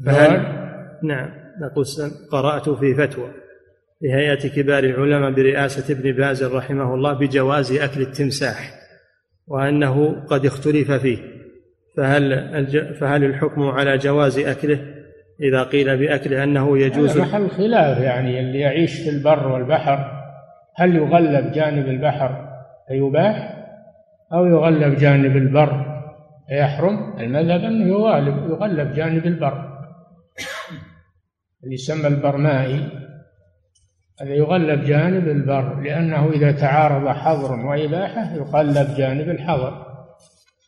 فهل 0.05 0.32
نعم. 1.03 1.30
نقول 1.62 1.86
قرأت 2.32 2.70
في 2.70 2.95
فتوى. 2.95 3.30
لهيئة 4.02 4.47
كبار 4.47 4.84
العلماء 4.84 5.32
برئاسة 5.32 5.93
ابن 5.93 6.12
باز 6.12 6.43
رحمه 6.43 6.93
الله 6.93 7.14
بجواز 7.14 7.72
أكل 7.72 8.02
التمساح 8.02 8.72
وأنه 9.47 10.26
قد 10.26 10.45
اختلف 10.45 10.91
فيه. 10.91 11.18
فهل 11.97 12.95
فهل 13.00 13.24
الحكم 13.24 13.62
على 13.62 13.97
جواز 13.97 14.39
أكله؟ 14.39 14.80
إذا 15.41 15.64
قيل 15.64 15.97
بأكله 15.97 16.43
أنه 16.43 16.78
يجوز 16.78 17.18
محل 17.18 17.50
خلاف 17.50 17.97
يعني 17.97 18.39
اللي 18.39 18.60
يعيش 18.60 19.00
في 19.00 19.10
البر 19.10 19.47
والبحر 19.47 20.20
هل 20.76 20.95
يغلب 20.95 21.52
جانب 21.52 21.88
البحر 21.88 22.50
فيباح 22.88 23.56
أو 24.34 24.45
يغلب 24.45 24.97
جانب 24.97 25.38
البر 25.38 26.02
فيحرم؟ 26.50 27.20
المذهب 27.20 27.60
أنه 27.60 27.88
يغالب 27.88 28.50
يغلب 28.50 28.93
جانب 28.93 29.26
البر. 29.26 29.70
اللي 31.64 31.74
يسمى 31.74 32.08
البرمائي 32.08 33.09
هذا 34.22 34.34
يغلب 34.34 34.84
جانب 34.84 35.28
البر 35.28 35.82
لأنه 35.82 36.32
إذا 36.32 36.51
تعارض 36.51 37.07
حظر 37.07 37.65
وإباحة 37.65 38.36
يغلب 38.36 38.95
جانب 38.97 39.30
الحظر. 39.30 39.86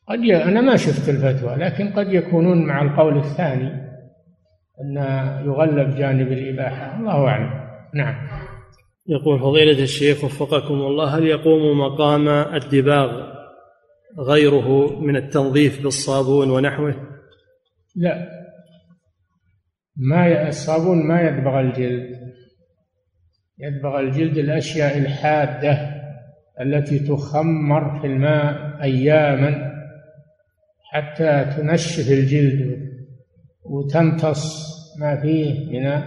قد 0.08 0.24
ي... 0.24 0.44
أنا 0.44 0.62
ما 0.62 0.76
شفت 0.76 1.10
الفتوى 1.10 1.56
لكن 1.56 1.90
قد 1.90 2.14
يكونون 2.14 2.66
مع 2.66 2.82
القول 2.82 3.18
الثاني 3.18 3.92
أن 4.82 4.96
يغلب 5.46 5.96
جانب 5.96 6.32
الإباحة. 6.32 7.00
الله 7.00 7.28
أعلم. 7.28 7.62
نعم. 7.94 8.16
يقول 9.08 9.40
فضيلة 9.40 9.84
الشيخ 9.84 10.24
وفقكم 10.24 10.74
الله 10.74 11.18
هل 11.18 11.28
يقوم 11.28 11.80
مقام 11.80 12.28
الدباغ 12.28 13.32
غيره 14.20 15.00
من 15.02 15.16
التنظيف 15.16 15.84
بالصابون 15.84 16.50
ونحوه؟ 16.50 16.96
لا. 17.96 18.28
ما 19.98 20.48
الصابون 20.48 21.08
ما 21.08 21.22
يدبغ 21.22 21.60
الجلد. 21.60 22.31
يدبغ 23.62 24.00
الجلد 24.00 24.38
الأشياء 24.38 24.98
الحادة 24.98 26.02
التي 26.62 27.00
تخمر 27.00 28.00
في 28.00 28.08
الماء 28.08 28.78
أياما 28.82 29.72
حتى 30.84 31.46
تنشف 31.58 32.12
الجلد 32.12 32.92
وتمتص 33.64 34.72
ما 35.00 35.22
فيه 35.22 35.80
من 35.80 36.04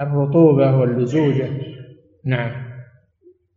الرطوبة 0.00 0.76
واللزوجة. 0.76 1.50
نعم. 2.24 2.52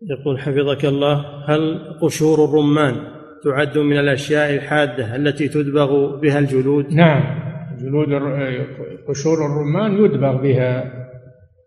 يقول 0.01 0.39
حفظك 0.39 0.85
الله 0.85 1.25
هل 1.47 1.79
قشور 2.01 2.45
الرمان 2.45 2.95
تعد 3.43 3.77
من 3.77 3.99
الأشياء 3.99 4.55
الحادة 4.55 5.15
التي 5.15 5.47
تدبغ 5.47 6.19
بها 6.19 6.39
الجلود؟ 6.39 6.93
نعم. 6.93 7.45
جلود 7.79 8.07
قشور 9.07 9.45
الرمان 9.45 10.05
يدبغ 10.05 10.41
بها 10.41 11.04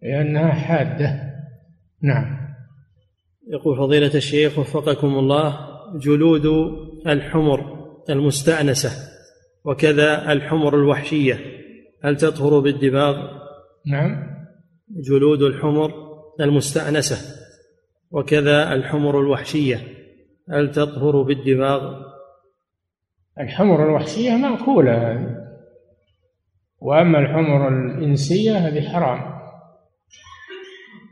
لأنها 0.03 0.53
حادة. 0.53 1.29
نعم. 2.03 2.39
يقول 3.49 3.79
فضيلة 3.79 4.15
الشيخ 4.15 4.59
وفقكم 4.59 5.19
الله 5.19 5.59
جلود 5.95 6.47
الحمر 7.07 7.89
المستأنسة 8.11 8.91
وكذا 9.65 10.33
الحمر 10.33 10.75
الوحشية 10.75 11.39
هل 12.05 12.17
تطهر 12.17 12.61
بالدباغ؟ 12.61 13.17
نعم. 13.87 14.39
جلود 14.91 15.43
الحمر 15.43 15.93
المستأنسة 16.41 17.17
وكذا 18.11 18.73
الحمر 18.73 19.21
الوحشية 19.21 19.81
هل 20.51 20.71
تطهر 20.71 21.23
بالدماغ؟ 21.23 22.03
الحمر 23.41 23.85
الوحشية 23.85 24.31
مأكولة. 24.31 25.13
هذه 25.13 25.49
وأما 26.81 27.19
الحمر 27.19 27.69
الإنسية 27.69 28.53
هذه 28.53 28.89
حرام. 28.89 29.38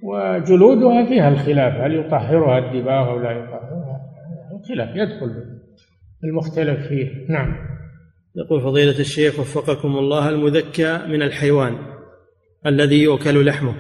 وجلودها 0.07 1.07
فيها 1.07 1.29
الخلاف. 1.29 1.75
هل 1.75 1.95
يطهرها 1.95 2.59
الدباغ 2.59 3.11
أو 3.11 3.19
لا 3.19 3.31
يطهرها؟ 3.31 4.01
الخلاف 4.61 4.97
يدخل 4.97 5.31
المختلف 6.25 6.89
فيه. 6.89 7.27
نعم. 7.29 7.57
يقول 8.37 8.61
فضيلة 8.61 8.99
الشيخ 8.99 9.41
وفقكم 9.41 9.89
الله 9.89 10.29
المذكى 10.29 10.99
من 11.09 11.23
الحيوان 11.23 11.77
الذي 12.67 13.03
يؤكل 13.03 13.47
لحمه. 13.47 13.75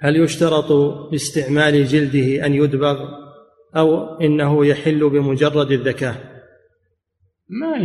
هل 0.00 0.16
يشترط 0.16 0.72
لاستعمال 1.12 1.84
جلده 1.84 2.46
أن 2.46 2.54
يدبغ 2.54 2.98
أو 3.76 4.18
إنه 4.18 4.66
يحل 4.66 5.10
بمجرد 5.10 5.70
الذكاء؟ 5.70 6.14
ما 7.48 7.76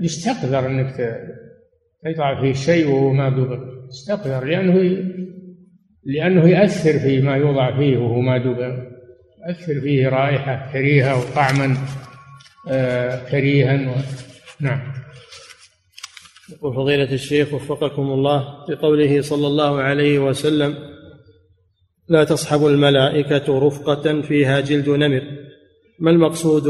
يستقذر 0.00 0.66
أنك 0.66 1.20
تضع 2.04 2.40
فيه 2.40 2.52
شيء 2.52 2.90
وهو 2.90 3.12
ما 3.12 3.28
دبغ. 3.28 3.58
يستقذر 3.88 4.44
لأنه 4.44 4.74
لأنه 6.08 6.48
ياثر 6.48 6.98
في 6.98 7.20
ما 7.20 7.36
يوضع 7.36 7.76
فيه 7.76 7.96
وهو 7.96 8.20
ما 8.20 8.38
دبغ 8.38 8.76
تؤثر 9.46 9.80
فيه 9.80 10.08
رائحة 10.08 10.72
كريهة 10.72 11.18
وطعما 11.18 11.76
آه، 12.68 13.30
كريها 13.30 13.90
و... 13.90 13.94
نعم. 14.60 14.80
يقول 16.52 16.74
فضيلة 16.74 17.12
الشيخ 17.12 17.54
وفقكم 17.54 18.02
الله 18.02 18.64
بقوله 18.68 19.20
صلى 19.20 19.46
الله 19.46 19.80
عليه 19.80 20.18
وسلم 20.18 20.74
لا 22.08 22.24
تصحب 22.24 22.66
الملائكة 22.66 23.66
رفقة 23.66 24.20
فيها 24.22 24.60
جلد 24.60 24.88
نمر. 24.88 25.22
ما 26.00 26.10
المقصود 26.10 26.68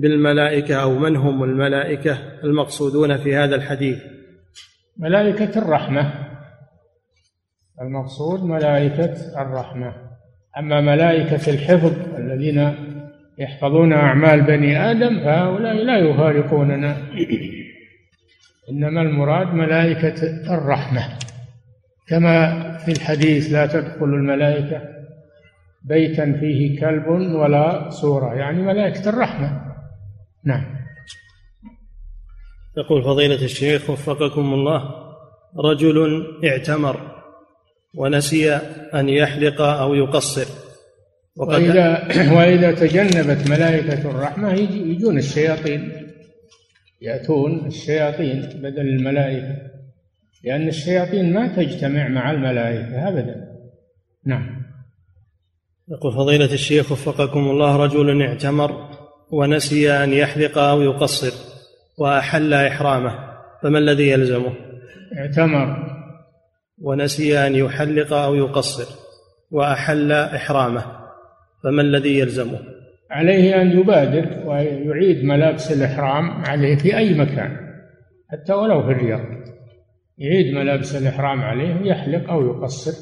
بالملائكة 0.00 0.74
أو 0.74 0.98
من 0.98 1.16
هم 1.16 1.44
الملائكة 1.44 2.18
المقصودون 2.44 3.16
في 3.16 3.36
هذا 3.36 3.56
الحديث؟ 3.56 3.98
ملائكة 4.96 5.58
الرحمة. 5.58 6.27
المقصود 7.82 8.44
ملائكة 8.44 9.42
الرحمة. 9.42 9.94
أما 10.58 10.80
ملائكة 10.80 11.50
الحفظ 11.50 11.92
الذين 12.18 12.74
يحفظون 13.38 13.92
أعمال 13.92 14.40
بني 14.40 14.90
آدم 14.90 15.20
فهؤلاء 15.24 15.74
لا 15.74 15.98
يفارقوننا. 15.98 16.96
إنما 18.70 19.02
المراد 19.02 19.54
ملائكة 19.54 20.22
الرحمة. 20.54 21.02
كما 22.08 22.76
في 22.78 22.92
الحديث 22.92 23.52
لا 23.52 23.66
تدخل 23.66 24.04
الملائكة 24.04 24.82
بيتا 25.84 26.32
فيه 26.32 26.80
كلب 26.80 27.06
ولا 27.08 27.90
صورة 27.90 28.34
يعني 28.34 28.62
ملائكة 28.62 29.08
الرحمة. 29.08 29.60
نعم. 30.44 30.64
يقول 32.76 33.02
فضيلة 33.02 33.44
الشيخ 33.44 33.90
وفقكم 33.90 34.54
الله 34.54 34.82
رجل 35.56 36.26
اعتمر. 36.44 37.17
ونسي 37.94 38.54
أن 38.94 39.08
يحلق 39.08 39.60
أو 39.60 39.94
يقصر. 39.94 40.46
وإذا 41.36 42.08
وإذا 42.36 42.72
تجنبت 42.72 43.50
ملائكة 43.50 44.10
الرحمة 44.10 44.52
يجون 44.52 45.18
الشياطين. 45.18 45.92
يأتون 47.02 47.66
الشياطين 47.66 48.40
بدل 48.40 48.80
الملائكة. 48.80 49.56
لأن 50.44 50.68
الشياطين 50.68 51.32
ما 51.32 51.56
تجتمع 51.56 52.08
مع 52.08 52.30
الملائكة 52.30 53.08
أبدا. 53.08 53.48
نعم. 54.26 54.58
يقول 55.90 56.12
فضيلة 56.12 56.52
الشيخ 56.52 56.92
وفقكم 56.92 57.50
الله 57.50 57.76
رجل 57.76 58.22
اعتمر 58.22 58.88
ونسي 59.30 59.92
أن 59.92 60.12
يحلق 60.12 60.58
أو 60.58 60.82
يقصر 60.82 61.32
وأحل 61.98 62.54
إحرامه 62.54 63.18
فما 63.62 63.78
الذي 63.78 64.08
يلزمه؟ 64.08 64.52
اعتمر. 65.18 65.97
ونسي 66.82 67.38
أن 67.38 67.54
يحلق 67.54 68.12
أو 68.12 68.34
يقصر 68.34 68.94
وأحل 69.50 70.12
إحرامه 70.12 70.84
فما 71.64 71.82
الذي 71.82 72.18
يلزمه؟ 72.18 72.58
عليه 73.10 73.62
أن 73.62 73.78
يبادر 73.78 74.46
ويعيد 74.46 75.24
ملابس 75.24 75.72
الإحرام 75.72 76.30
عليه 76.30 76.76
في 76.76 76.96
أي 76.96 77.14
مكان 77.14 77.56
حتى 78.30 78.52
ولو 78.52 78.82
في 78.82 78.92
الرياض. 78.92 79.20
يعيد 80.18 80.54
ملابس 80.54 80.96
الإحرام 80.96 81.40
عليه 81.40 81.80
ويحلق 81.80 82.30
أو 82.30 82.46
يقصر 82.46 82.92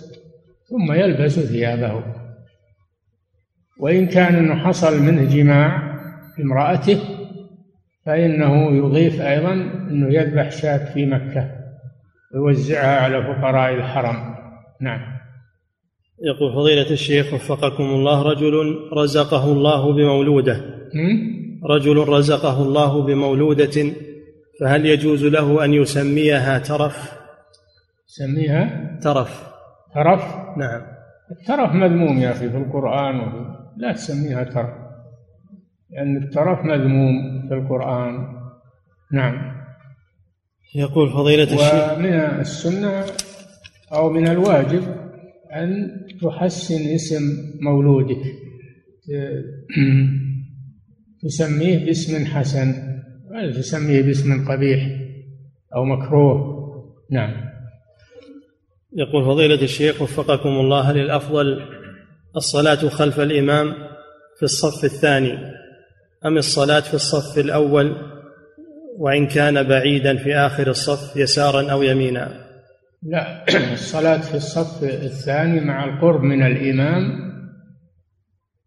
ثم 0.70 0.92
يلبس 0.92 1.40
ثيابه. 1.40 2.04
وإن 3.80 4.06
كان 4.06 4.34
أنه 4.34 4.54
حصل 4.54 5.02
منه 5.02 5.36
جماع 5.36 5.96
امرأته 6.40 7.00
فإنه 8.06 8.76
يضيف 8.76 9.20
أيضا 9.20 9.52
أنه 9.90 10.14
يذبح 10.14 10.50
شاة 10.50 10.92
في 10.94 11.06
مكة. 11.06 11.55
ويوزعها 12.34 13.00
على 13.00 13.22
فقراء 13.22 13.74
الحرم. 13.74 14.34
نعم. 14.80 15.00
يقول 16.22 16.52
فضيلة 16.52 16.90
الشيخ 16.90 17.34
وفقكم 17.34 17.84
الله 17.84 18.22
رجل 18.22 18.76
رزقه 18.92 19.52
الله 19.52 19.92
بمولودة. 19.92 20.60
رجل 21.64 22.08
رزقه 22.08 22.62
الله 22.62 23.02
بمولودة 23.02 23.92
فهل 24.60 24.86
يجوز 24.86 25.24
له 25.24 25.64
أن 25.64 25.74
يسميها 25.74 26.58
ترف؟ 26.58 27.12
سميها؟ 28.06 28.98
ترف. 29.02 29.52
ترف؟ 29.94 30.36
نعم. 30.56 30.82
الترف 31.30 31.72
مذموم 31.72 32.18
يا 32.18 32.30
أخي 32.30 32.50
في 32.50 32.56
القرآن 32.56 33.20
وفي 33.20 33.56
لا 33.76 33.92
تسميها 33.92 34.44
ترف 34.44 34.70
لأن 35.90 36.16
الترف 36.16 36.64
مذموم 36.64 37.48
في 37.48 37.54
القرآن. 37.54 38.26
نعم. 39.12 39.55
يقول 40.74 41.10
فضيلة 41.10 41.42
الشيخ. 41.42 41.92
ومن 41.92 42.12
السنة 42.40 43.04
أو 43.92 44.10
من 44.10 44.28
الواجب 44.28 44.82
أن 45.52 45.90
تحسن 46.22 46.94
اسم 46.94 47.22
مولودك. 47.60 48.22
تسميه 51.22 51.84
باسم 51.84 52.26
حسن 52.26 52.74
ولا 53.30 53.52
تسميه 53.52 54.02
باسم 54.02 54.48
قبيح 54.48 54.80
أو 55.74 55.84
مكروه. 55.84 56.56
نعم. 57.10 57.46
يقول 58.96 59.24
فضيلة 59.24 59.62
الشيخ 59.62 60.02
وفقكم 60.02 60.48
الله 60.48 60.80
هل 60.80 60.98
الأفضل 60.98 61.60
الصلاة 62.36 62.88
خلف 62.88 63.20
الإمام 63.20 63.74
في 64.36 64.42
الصف 64.42 64.84
الثاني 64.84 65.32
أم 66.26 66.36
الصلاة 66.36 66.80
في 66.80 66.94
الصف 66.94 67.38
الأول؟ 67.38 68.15
وإن 68.98 69.26
كان 69.26 69.62
بعيدا 69.62 70.16
في 70.16 70.36
آخر 70.36 70.66
الصف 70.68 71.16
يسارا 71.16 71.72
أو 71.72 71.82
يمينا. 71.82 72.46
لا 73.02 73.44
الصلاة 73.72 74.20
في 74.20 74.34
الصف 74.34 74.84
الثاني 74.84 75.60
مع 75.60 75.84
القرب 75.84 76.22
من 76.22 76.42
الإمام 76.42 77.02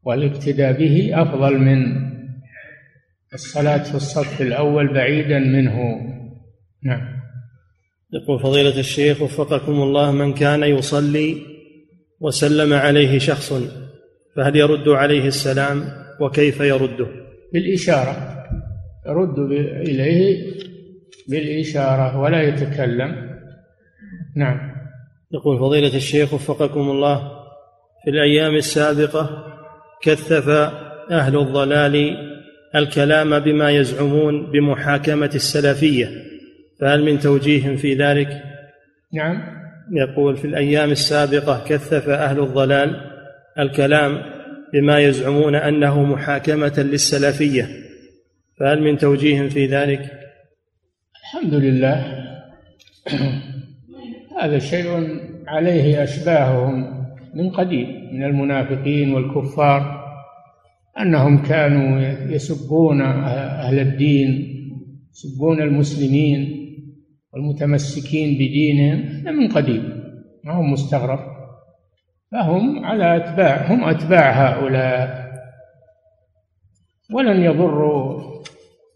والاقتداء 0.03 0.71
به 0.71 1.21
أفضل 1.21 1.57
من 1.57 2.09
الصلاة 3.33 3.83
في 3.83 3.95
الصف 3.95 4.41
الأول 4.41 4.93
بعيدا 4.93 5.39
منه. 5.39 5.77
نعم. 6.83 7.19
يقول 8.13 8.39
فضيلة 8.39 8.79
الشيخ 8.79 9.21
وفقكم 9.21 9.71
الله 9.71 10.11
من 10.11 10.33
كان 10.33 10.63
يصلي 10.63 11.37
وسلم 12.19 12.73
عليه 12.73 13.19
شخص 13.19 13.53
فهل 14.35 14.55
يرد 14.55 14.87
عليه 14.87 15.27
السلام؟ 15.27 15.83
وكيف 16.21 16.59
يرده؟ 16.59 17.07
بالإشارة. 17.53 18.38
يرد 19.07 19.39
إليه 19.87 20.53
بالإشارة 21.27 22.19
ولا 22.19 22.41
يتكلم. 22.41 23.29
نعم. 24.35 24.71
يقول 25.31 25.59
فضيلة 25.59 25.95
الشيخ 25.95 26.33
وفقكم 26.33 26.79
الله 26.79 27.31
في 28.03 28.09
الأيام 28.09 28.55
السابقة 28.55 29.45
كثف 30.01 30.49
أهل 31.11 31.37
الضلال 31.37 32.17
الكلام 32.75 33.39
بما 33.39 33.71
يزعمون 33.71 34.51
بمحاكمة 34.51 35.31
السلفية 35.35 36.09
فهل 36.81 37.03
من 37.03 37.19
توجيه 37.19 37.75
في 37.75 37.93
ذلك؟ 37.93 38.43
نعم. 39.13 39.59
يقول 39.91 40.37
في 40.37 40.45
الأيام 40.45 40.91
السابقة 40.91 41.63
كثف 41.67 42.09
أهل 42.09 42.39
الضلال 42.39 43.01
الكلام 43.59 44.21
بما 44.73 44.99
يزعمون 44.99 45.55
أنه 45.55 46.03
محاكمة 46.03 46.73
للسلفية 46.77 47.78
فهل 48.59 48.83
من 48.83 48.97
توجيه 48.97 49.49
في 49.49 49.65
ذلك؟ 49.65 50.01
الحمد 51.21 51.53
لله 51.53 52.25
هذا 54.41 54.59
شيء 54.59 55.19
عليه 55.47 56.03
أشباههم 56.03 57.05
من 57.33 57.49
قديم 57.49 58.09
من 58.13 58.23
المنافقين 58.23 59.13
والكفار 59.13 59.99
أنهم 60.99 61.43
كانوا 61.43 61.99
يسبون 62.33 63.01
أهل 63.01 63.79
الدين 63.79 64.55
يسبون 65.11 65.61
المسلمين 65.61 66.59
والمتمسكين 67.33 68.33
بدينهم 68.35 68.99
هذا 68.99 69.31
من 69.31 69.47
قديم 69.47 70.03
ما 70.43 70.53
هو 70.53 70.61
مستغرب 70.61 71.19
فهم 72.31 72.85
على 72.85 73.17
أتباع 73.17 73.73
هم 73.73 73.83
أتباع 73.83 74.31
هؤلاء 74.31 75.29
ولن 77.13 77.41
يضروا 77.43 78.28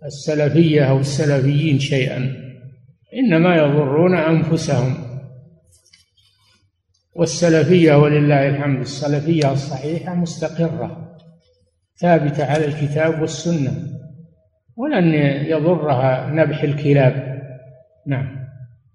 السلفية 0.06 0.84
أو 0.84 1.00
السلفيين 1.00 1.80
شيئا. 1.80 2.36
إنما 3.14 3.56
يضرون 3.56 4.16
أنفسهم. 4.16 4.96
والسلفية 7.16 7.96
ولله 7.96 8.50
الحمد 8.50 8.80
السلفية 8.80 9.52
الصحيحة 9.52 10.16
مستقرة 10.16 11.16
ثابتة 11.98 12.46
على 12.46 12.66
الكتاب 12.66 13.22
والسنة. 13.22 13.72
ولن 14.76 15.14
يضرها 15.46 16.30
نبح 16.30 16.64
الكلاب. 16.64 17.42
نعم. 18.08 18.44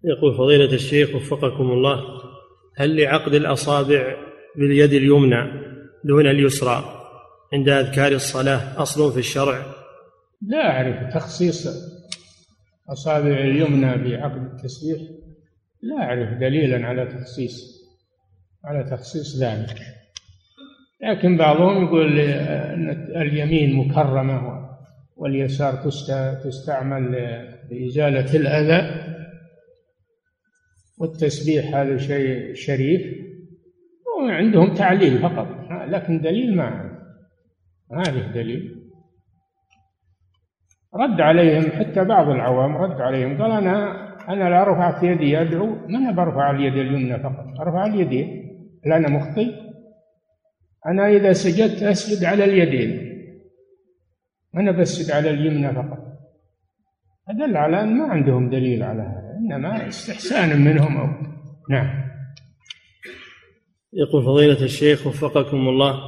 يقول 0.04 0.34
فضيلة 0.36 0.72
الشيخ 0.72 1.14
وفقكم 1.14 1.70
الله 1.70 2.00
هل 2.76 2.96
لعقد 3.02 3.34
الأصابع 3.34 4.16
باليد 4.56 4.92
اليمنى 4.92 5.68
دون 6.04 6.26
اليسرى 6.26 6.84
عند 7.52 7.68
أذكار 7.68 8.12
الصلاة 8.12 8.82
أصل 8.82 9.12
في 9.12 9.18
الشرع؟ 9.18 9.77
لا 10.42 10.70
أعرف 10.70 11.14
تخصيص 11.14 11.68
أصابع 12.88 13.38
اليمنى 13.38 13.96
بعقد 13.96 14.42
التسبيح. 14.42 15.00
لا 15.82 15.96
أعرف 15.96 16.38
دليلا 16.38 16.86
على 16.86 17.06
تخصيص 17.06 17.78
على 18.64 18.84
تخصيص 18.90 19.42
ذلك. 19.42 19.78
لكن 21.02 21.36
بعضهم 21.36 21.84
يقول 21.84 22.20
أن 22.20 22.90
اليمين 23.16 23.76
مكرمة 23.76 24.68
واليسار 25.16 25.74
تستعمل 26.44 27.12
لإزالة 27.70 28.36
الأذى. 28.36 29.04
والتسبيح 30.98 31.74
هذا 31.74 31.98
شيء 31.98 32.54
شريف. 32.54 33.02
وعندهم 34.18 34.74
تعليل 34.74 35.18
فقط. 35.18 35.48
لكن 35.70 36.20
دليل 36.20 36.56
ما 36.56 36.98
ما 37.90 38.02
له 38.02 38.32
دليل. 38.32 38.77
رد 40.98 41.20
عليهم 41.20 41.70
حتى 41.70 42.04
بعض 42.04 42.28
العوام 42.28 42.76
رد 42.76 43.00
عليهم 43.00 43.42
قال 43.42 43.50
أنا 43.50 44.08
أنا 44.28 44.48
لا 44.48 44.72
رفعت 44.72 45.02
يدي 45.02 45.40
أدعو 45.40 45.66
ما 45.66 45.98
أنا 45.98 46.12
برفع 46.12 46.50
اليد 46.50 46.76
اليمنى 46.76 47.18
فقط 47.18 47.60
أرفع 47.60 47.86
اليدين 47.86 48.48
هل 48.86 48.92
أنا 48.92 49.08
مخطئ؟ 49.08 49.54
أنا 50.86 51.08
إذا 51.08 51.32
سجدت 51.32 51.82
أسجد 51.82 52.24
على 52.24 52.44
اليدين 52.44 53.08
أنا 54.54 54.70
بسجد 54.70 55.10
على 55.10 55.30
اليمنى 55.30 55.72
فقط 55.72 55.98
أدل 57.28 57.56
على 57.56 57.80
أن 57.82 57.98
ما 57.98 58.04
عندهم 58.04 58.50
دليل 58.50 58.82
على 58.82 59.02
هذا 59.02 59.36
إنما 59.38 59.88
استحسان 59.88 60.64
منهم 60.64 60.96
أو 60.96 61.08
نعم 61.70 62.08
يقول 63.92 64.22
فضيلة 64.22 64.64
الشيخ 64.64 65.06
وفقكم 65.06 65.68
الله 65.68 66.00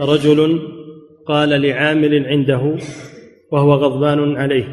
رجل 0.00 0.60
قال 1.26 1.48
لعامل 1.48 2.26
عنده 2.26 2.76
وهو 3.52 3.74
غضبان 3.74 4.36
عليه. 4.36 4.64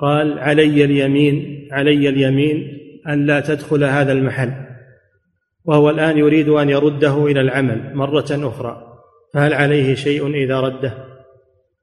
قال 0.00 0.38
علي 0.38 0.84
اليمين 0.84 1.68
علي 1.72 2.08
اليمين 2.08 2.78
أن 3.08 3.26
لا 3.26 3.40
تدخل 3.40 3.84
هذا 3.84 4.12
المحل. 4.12 4.52
وهو 5.64 5.90
الآن 5.90 6.18
يريد 6.18 6.48
أن 6.48 6.68
يرده 6.68 7.26
إلى 7.26 7.40
العمل 7.40 7.94
مرة 7.94 8.26
أخرى. 8.30 8.82
فهل 9.34 9.54
عليه 9.54 9.94
شيء 9.94 10.34
إذا 10.34 10.60
رده؟ 10.60 11.06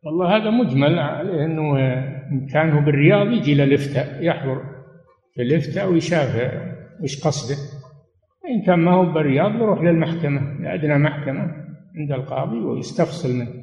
والله 0.04 0.38
هذا 0.38 0.50
مجمل 0.50 1.00
عليه 1.00 1.46
أنه 1.46 1.78
إن 2.32 2.48
كان 2.54 2.72
هو 2.72 2.82
بالرياض 2.82 3.28
يجي 3.28 3.54
إلى 3.54 3.64
يحضر 4.22 4.62
في 5.36 5.42
الإفتاء 5.42 5.92
ويشاف 5.92 6.36
إيش 7.04 7.26
قصده. 7.26 7.56
إن 8.50 8.66
كان 8.66 8.80
ما 8.80 8.94
هو 8.94 9.14
بالرياض 9.14 9.56
يروح 9.56 9.82
للمحكمة 9.82 10.62
لأدنى 10.62 10.98
محكمة 10.98 11.42
عند 11.96 12.12
القاضي 12.12 12.60
ويستفصل 12.60 13.30
منه. 13.30 13.54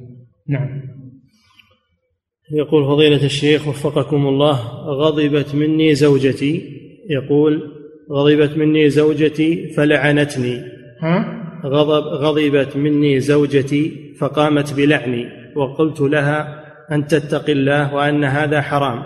نعم. 0.49 1.00
يقول 2.53 2.85
فضيلة 2.85 3.25
الشيخ 3.25 3.69
وفقكم 3.69 4.27
الله 4.27 4.57
غضبت 4.87 5.55
مني 5.55 5.95
زوجتي. 5.95 6.81
يقول 7.11 7.73
غضبت 8.13 8.57
مني 8.57 8.91
زوجتي 8.91 9.69
فلعنتني. 9.69 10.63
ها؟ 11.01 11.41
غضب 11.67 12.05
غضبت 12.07 12.77
مني 12.77 13.21
زوجتي 13.21 14.15
فقامت 14.21 14.75
بلعني. 14.75 15.27
وقلت 15.57 16.01
لها 16.01 16.65
أن 16.93 17.07
تتق 17.07 17.51
الله 17.51 17.95
وأن 17.95 18.25
هذا 18.25 18.61
حرام. 18.61 19.03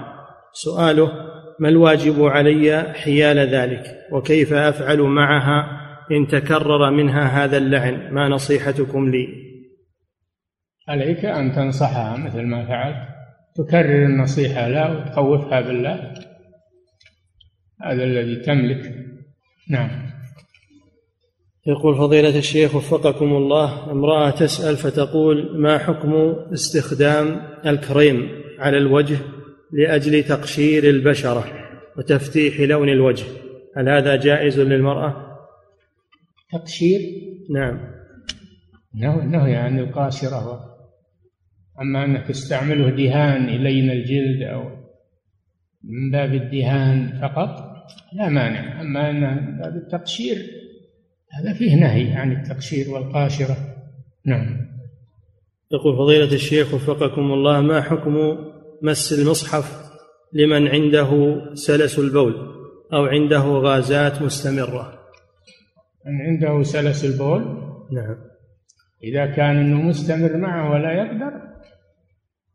سؤاله 0.53 1.12
ما 1.61 1.68
الواجب 1.68 2.24
علي 2.24 2.82
حيال 2.82 3.38
ذلك؟ 3.38 3.84
وكيف 4.12 4.53
أفعل 4.53 5.01
معها 5.01 5.80
إن 6.12 6.26
تكرر 6.26 6.90
منها 6.90 7.45
هذا 7.45 7.57
اللعن؟ 7.57 8.14
ما 8.14 8.28
نصيحتكم 8.28 9.11
لي؟ 9.11 9.28
عليك 10.88 11.24
أن 11.24 11.53
تنصحها 11.53 12.16
مثل 12.16 12.42
ما 12.42 12.66
فعلت. 12.66 13.13
تكرر 13.55 14.07
النصيحة 14.07 14.68
لا 14.68 14.90
وتخوفها 14.90 15.61
بالله. 15.61 16.14
هذا 17.82 18.05
الذي 18.05 18.36
تملك. 18.36 18.94
نعم. 19.70 19.90
يقول 21.66 21.96
فضيلة 21.96 22.38
الشيخ 22.38 22.74
وفقكم 22.74 23.24
الله 23.24 23.90
امرأة 23.92 24.30
تسأل 24.30 24.76
فتقول 24.76 25.61
ما 25.61 25.78
حكم 25.78 26.14
استخدام 26.52 27.40
الكريم 27.66 28.28
على 28.59 28.78
الوجه 28.78 29.16
لأجل 29.72 30.22
تقشير 30.22 30.84
البشرة 30.84 31.44
وتفتيح 31.96 32.61
لون 32.61 32.88
الوجه؟ 32.88 33.24
هل 33.76 33.88
هذا 33.88 34.16
جائز 34.16 34.61
للمرأة؟ 34.61 35.38
تقشير؟ 36.52 37.00
نعم. 37.50 37.80
نهي 39.30 39.57
عن 39.57 39.78
القاشرة. 39.78 40.74
أما 41.81 42.05
أنك 42.05 42.27
تستعمله 42.27 42.91
دهان 42.91 43.49
يلين 43.49 43.91
الجلد 43.91 44.43
أو 44.43 44.62
من 45.85 46.11
باب 46.11 46.35
الدهان 46.35 47.18
فقط 47.22 47.75
لا 48.12 48.29
مانع. 48.29 48.81
أما 48.81 49.11
أن 49.11 49.59
باب 49.59 49.77
التقشير 49.77 50.37
هذا 51.33 51.53
فيه 51.53 51.75
نهي 51.75 52.12
عن 52.12 52.33
التقشير 52.33 52.91
والقاشرة. 52.91 53.57
نعم. 54.27 54.64
يقول 55.72 55.97
فضيلة 55.97 56.35
الشيخ 56.35 56.75
وفقكم 56.75 57.33
الله 57.33 57.61
ما 57.61 57.83
حكم 57.83 58.14
مس 58.83 59.12
المصحف 59.12 59.85
لمن 60.33 60.68
عنده 60.68 61.41
سلس 61.55 61.99
البول 61.99 62.35
أو 62.93 63.05
عنده 63.05 63.41
غازات 63.41 64.22
مستمرة؟ 64.22 64.99
من 66.07 66.20
عنده 66.22 66.62
سلس 66.62 67.05
البول؟ 67.05 67.41
نعم. 67.93 68.16
إذا 69.05 69.27
كان 69.27 69.57
أنه 69.57 69.83
مستمر 69.83 70.37
معه 70.37 70.70
ولا 70.70 70.93
يقدر 70.93 71.53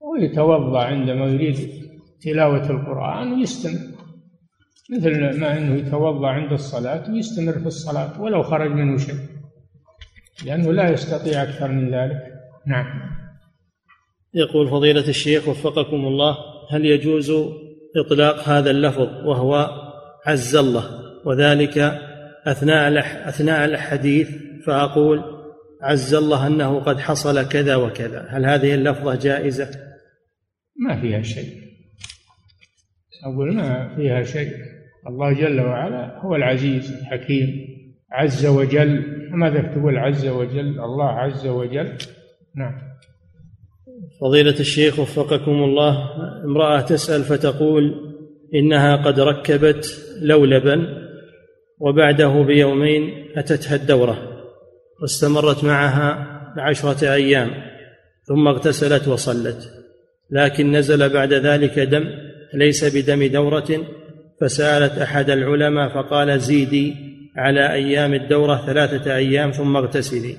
ويتوضا 0.10 0.84
عندما 0.84 1.26
يريد 1.26 1.70
تلاوة 2.22 2.70
القرآن 2.70 3.34
ويستمر 3.34 3.80
مثل 4.92 5.40
ما 5.40 5.58
أنه 5.58 5.76
يتوضأ 5.76 6.28
عند 6.28 6.52
الصلاة 6.52 7.12
ويستمر 7.12 7.54
في 7.54 7.66
الصلاة 7.66 8.22
ولو 8.22 8.44
خرج 8.44 8.72
منه 8.72 8.98
شيء 8.98 9.16
لأنه 10.46 10.74
لا 10.74 10.90
يستطيع 10.90 11.44
أكثر 11.44 11.68
من 11.68 11.94
ذلك. 11.94 12.18
نعم. 12.68 12.86
يقول 14.34 14.70
فضيلة 14.70 15.10
الشيخ 15.10 15.48
وفقكم 15.48 15.96
الله 15.96 16.38
هل 16.72 16.86
يجوز 16.86 17.32
إطلاق 17.98 18.50
هذا 18.50 18.72
اللفظ 18.72 19.26
وهو 19.26 19.70
عز 20.26 20.56
الله؟ 20.56 20.84
وذلك 21.26 21.78
أثناء 22.48 23.00
أثناء 23.30 23.66
الحديث 23.66 24.30
فأقول 24.66 25.24
عز 25.82 26.14
الله 26.14 26.48
أنه 26.48 26.80
قد 26.80 27.00
حصل 27.00 27.48
كذا 27.48 27.76
وكذا 27.76 28.28
هل 28.30 28.46
هذه 28.46 28.74
اللفظة 28.74 29.16
جائزة؟ 29.16 29.89
ما 30.80 31.02
فيها 31.02 31.22
شيء. 31.22 31.70
أقول 33.26 33.56
ما 33.56 33.96
فيها 33.96 34.24
شيء. 34.24 34.52
الله 35.08 35.34
جل 35.34 35.62
وعلا 35.62 36.20
هو 36.22 36.36
العزيز 36.36 36.92
الحكيم. 36.92 37.68
عز 38.12 38.46
وجل. 38.46 39.04
ماذا 39.32 39.62
تقول 39.62 39.98
عز 39.98 40.28
وجل؟ 40.28 40.80
الله 40.80 41.10
عز 41.10 41.48
وجل. 41.48 41.98
نعم. 42.56 42.82
فضيلة 44.22 44.60
الشيخ 44.60 45.00
وفقكم 45.00 45.52
الله. 45.52 46.10
امرأة 46.46 46.82
تسأل 46.82 47.24
فتقول 47.24 47.96
إنها 48.56 48.96
قد 48.96 49.20
ركبت 49.20 49.86
لولبا 50.22 50.88
وبعده 51.80 52.44
بيومين 52.44 53.28
أتتها 53.38 53.76
الدورة 53.76 54.18
واستمرت 55.02 55.64
معها 55.64 56.28
عشرة 56.58 57.14
أيام 57.14 57.52
ثم 58.24 58.48
اغتسلت 58.48 59.08
وصلت. 59.08 59.79
لكن 60.32 60.72
نزل 60.72 61.14
بعد 61.14 61.34
ذلك 61.34 61.80
دم 61.80 62.06
ليس 62.54 62.96
بدم 62.96 63.28
دورة 63.28 63.68
فسألت 64.42 64.98
أحد 64.98 65.30
العلماء 65.30 65.90
فقال 65.90 66.40
زيدي 66.40 66.96
على 67.38 67.74
أيام 67.74 68.14
الدورة 68.14 68.56
ثلاثة 68.66 69.16
أيام 69.16 69.52
ثم 69.52 69.78
اغتسلي. 69.78 70.36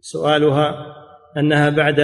سؤالها 0.00 0.86
أنها 1.36 1.70
بعد 1.70 2.00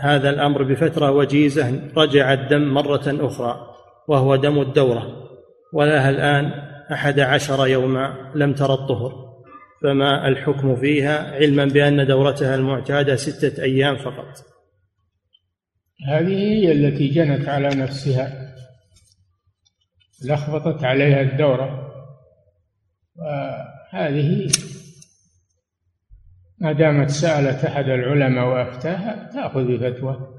هذا 0.00 0.30
الأمر 0.30 0.62
بفترة 0.62 1.10
وجيزة 1.10 1.80
رجع 1.96 2.32
الدم 2.32 2.74
مرة 2.74 3.02
أخرى 3.06 3.56
وهو 4.08 4.36
دم 4.36 4.60
الدورة 4.60 5.28
ولها 5.72 6.10
الآن 6.10 6.52
أحد 6.92 7.20
عشر 7.20 7.66
يوما 7.66 8.32
لم 8.34 8.54
تر 8.54 8.74
الطهر. 8.74 9.28
فما 9.82 10.28
الحكم 10.28 10.76
فيها؟ 10.76 11.34
علما 11.34 11.64
بأن 11.64 12.06
دورتها 12.06 12.54
المعتادة 12.54 13.16
ستة 13.16 13.62
أيام 13.62 13.96
فقط. 13.96 14.57
هذه 16.06 16.36
هي 16.36 16.72
التي 16.72 17.08
جنت 17.08 17.48
على 17.48 17.68
نفسها 17.68 18.54
لخبطت 20.24 20.84
عليها 20.84 21.20
الدورة. 21.20 21.92
وهذه 23.16 24.48
ما 26.58 26.72
دامت 26.72 27.10
سألت 27.10 27.64
أحد 27.64 27.84
العلماء 27.84 28.46
وأفتاها 28.46 29.30
تأخذ 29.32 29.64
بفتوى. 29.64 30.34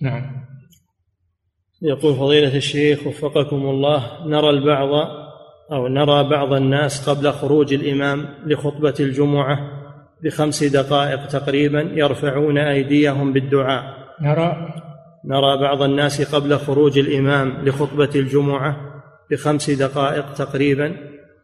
نعم. 0.00 0.46
يقول 1.82 2.14
فضيلة 2.14 2.56
الشيخ 2.56 3.06
وفقكم 3.06 3.56
الله 3.56 4.26
نرى 4.26 4.50
البعض 4.50 4.88
أو 5.72 5.88
نرى 5.88 6.28
بعض 6.28 6.52
الناس 6.52 7.08
قبل 7.08 7.32
خروج 7.32 7.74
الإمام 7.74 8.28
لخطبة 8.46 8.94
الجمعة 9.00 9.58
بخمس 10.22 10.64
دقائق 10.64 11.26
تقريبا 11.26 11.80
يرفعون 11.80 12.58
أيديهم 12.58 13.32
بالدعاء. 13.32 13.84
نرى. 14.20 14.72
نرى 15.26 15.60
بعض 15.60 15.82
الناس 15.82 16.34
قبل 16.34 16.56
خروج 16.56 16.98
الإمام 16.98 17.68
لخطبة 17.68 18.10
الجمعة 18.14 18.76
بخمس 19.30 19.70
دقائق 19.70 20.34
تقريبا 20.34 20.96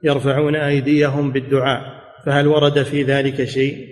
يرفعون 0.05 0.57
أيديهم 0.57 1.33
بالدعاء 1.33 1.81
فهل 2.27 2.47
ورد 2.47 2.83
في 2.83 3.03
ذلك 3.03 3.45
شيء؟ 3.45 3.89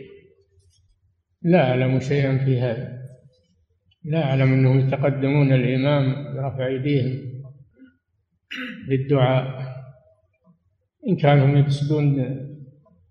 لا 1.42 1.70
أعلم 1.70 2.00
شيئا 2.00 2.38
في 2.44 2.60
هذا. 2.60 3.00
لا 4.04 4.24
أعلم 4.24 4.52
أنهم 4.52 4.80
يتقدمون 4.80 5.52
الإمام 5.52 6.34
برفع 6.34 6.66
أيديهم 6.66 7.42
بالدعاء. 8.88 9.70
إن 11.08 11.16
كانوا 11.16 11.58
يقصدون 11.58 12.36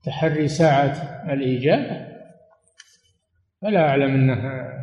تحري 0.04 0.48
ساعة 0.48 1.24
الإجابة 1.34 2.08
فلا 3.62 3.90
أعلم 3.90 4.14
أنها 4.14 4.80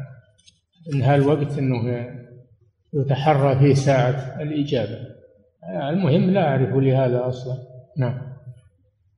أن 0.94 1.02
الوقت 1.02 1.58
أنه 1.58 2.06
يتحرى 2.94 3.58
فيه 3.58 3.74
ساعة 3.74 4.42
الإجابة. 4.42 4.98
المهم 5.90 6.30
لا 6.30 6.48
أعرف 6.48 6.74
لهذا 6.74 7.28
أصلا. 7.28 7.54
نعم. 7.98 8.36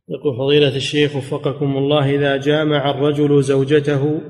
يقول 0.09 0.37
فضيلة 0.37 0.77
الشيخ 0.77 1.17
وفقكم 1.17 1.77
الله 1.77 2.15
إذا 2.15 2.37
جامع 2.37 2.91
الرجل 2.91 3.43
زوجته 3.43 4.21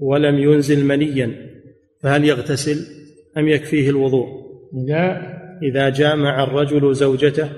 ولم 0.00 0.38
ينزل 0.38 0.84
منيا 0.84 1.34
فهل 2.00 2.24
يغتسل 2.24 2.76
أم 3.38 3.48
يكفيه 3.48 3.90
الوضوء؟ 3.90 4.26
إذا 4.74 5.32
إذا 5.62 5.88
جامع 5.88 6.44
الرجل 6.44 6.94
زوجته 6.94 7.48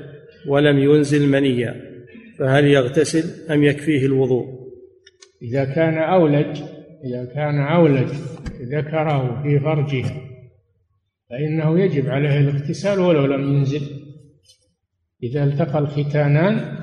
ولم 0.49 0.79
ينزل 0.79 1.29
منيا 1.29 1.75
فهل 2.39 2.65
يغتسل 2.65 3.53
أم 3.53 3.65
يكفيه 3.65 4.07
الوضوء؟ 4.07 4.47
إذا 5.43 5.65
كان 5.65 5.99
أولج 5.99 6.63
إذا 7.05 7.25
كان 7.25 7.61
أولج 7.61 8.13
ذكره 8.63 9.43
في 9.43 9.61
فرجه 9.61 10.05
فإنه 11.31 11.81
يجب 11.81 12.11
عليه 12.11 12.41
الاغتسال 12.41 12.99
ولو 12.99 13.27
لم 13.27 13.57
ينزل. 13.57 13.81
إذا 15.23 15.45
التقى 15.45 15.79
الختانان 15.79 16.79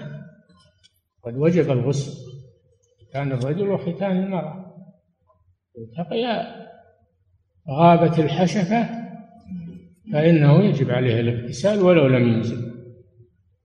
قد 1.23 1.35
وجب 1.35 1.71
الغسل 1.71 2.11
كان 3.13 3.31
الرجل 3.31 3.69
وختان 3.69 4.23
المرأة. 4.23 4.75
التقيا 5.77 6.61
غابت 7.69 8.19
الحشفة 8.19 8.89
فإنه 10.13 10.63
يجب 10.63 10.91
عليه 10.91 11.19
الاغتسال 11.19 11.81
ولو 11.81 12.07
لم 12.07 12.27
ينزل. 12.27 12.71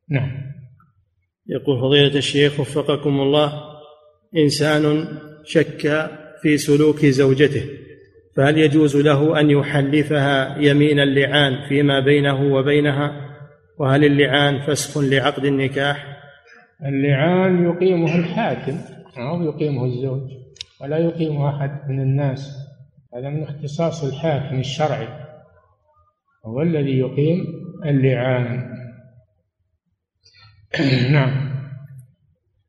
نعم. 0.09 0.47
يقول 1.47 1.81
فضيلة 1.81 2.19
الشيخ 2.19 2.61
وفقكم 2.61 3.21
الله 3.21 3.53
إنسان 4.37 5.09
شك 5.45 6.11
في 6.47 6.59
سلوك 6.59 7.07
زوجته 7.07 7.65
فهل 8.37 8.59
يجوز 8.59 8.97
له 8.97 9.41
أن 9.41 9.51
يحلفها 9.51 10.59
يمين 10.59 11.01
اللعان 11.01 11.69
فيما 11.69 12.01
بينه 12.01 12.55
وبينها؟ 12.55 13.37
وهل 13.79 14.05
اللعان 14.05 14.67
فسخ 14.67 14.99
لعقد 14.99 15.45
النكاح؟ 15.45 16.07
اللعان 16.87 17.65
يقيمه 17.65 18.19
الحاكم 18.19 18.79
أو 19.19 19.43
يقيمه 19.43 19.85
الزوج 19.85 20.31
ولا 20.81 20.99
يقيمه 20.99 21.49
أحد 21.49 21.91
من 21.91 22.01
الناس. 22.01 22.53
هذا 23.15 23.29
من 23.29 23.43
اختصاص 23.43 24.05
الحاكم 24.05 24.59
الشرعي 24.59 25.09
هو 26.45 26.63
الذي 26.63 26.99
يقيم 26.99 27.45
اللعان. 27.85 28.71
نعم. 31.13 31.57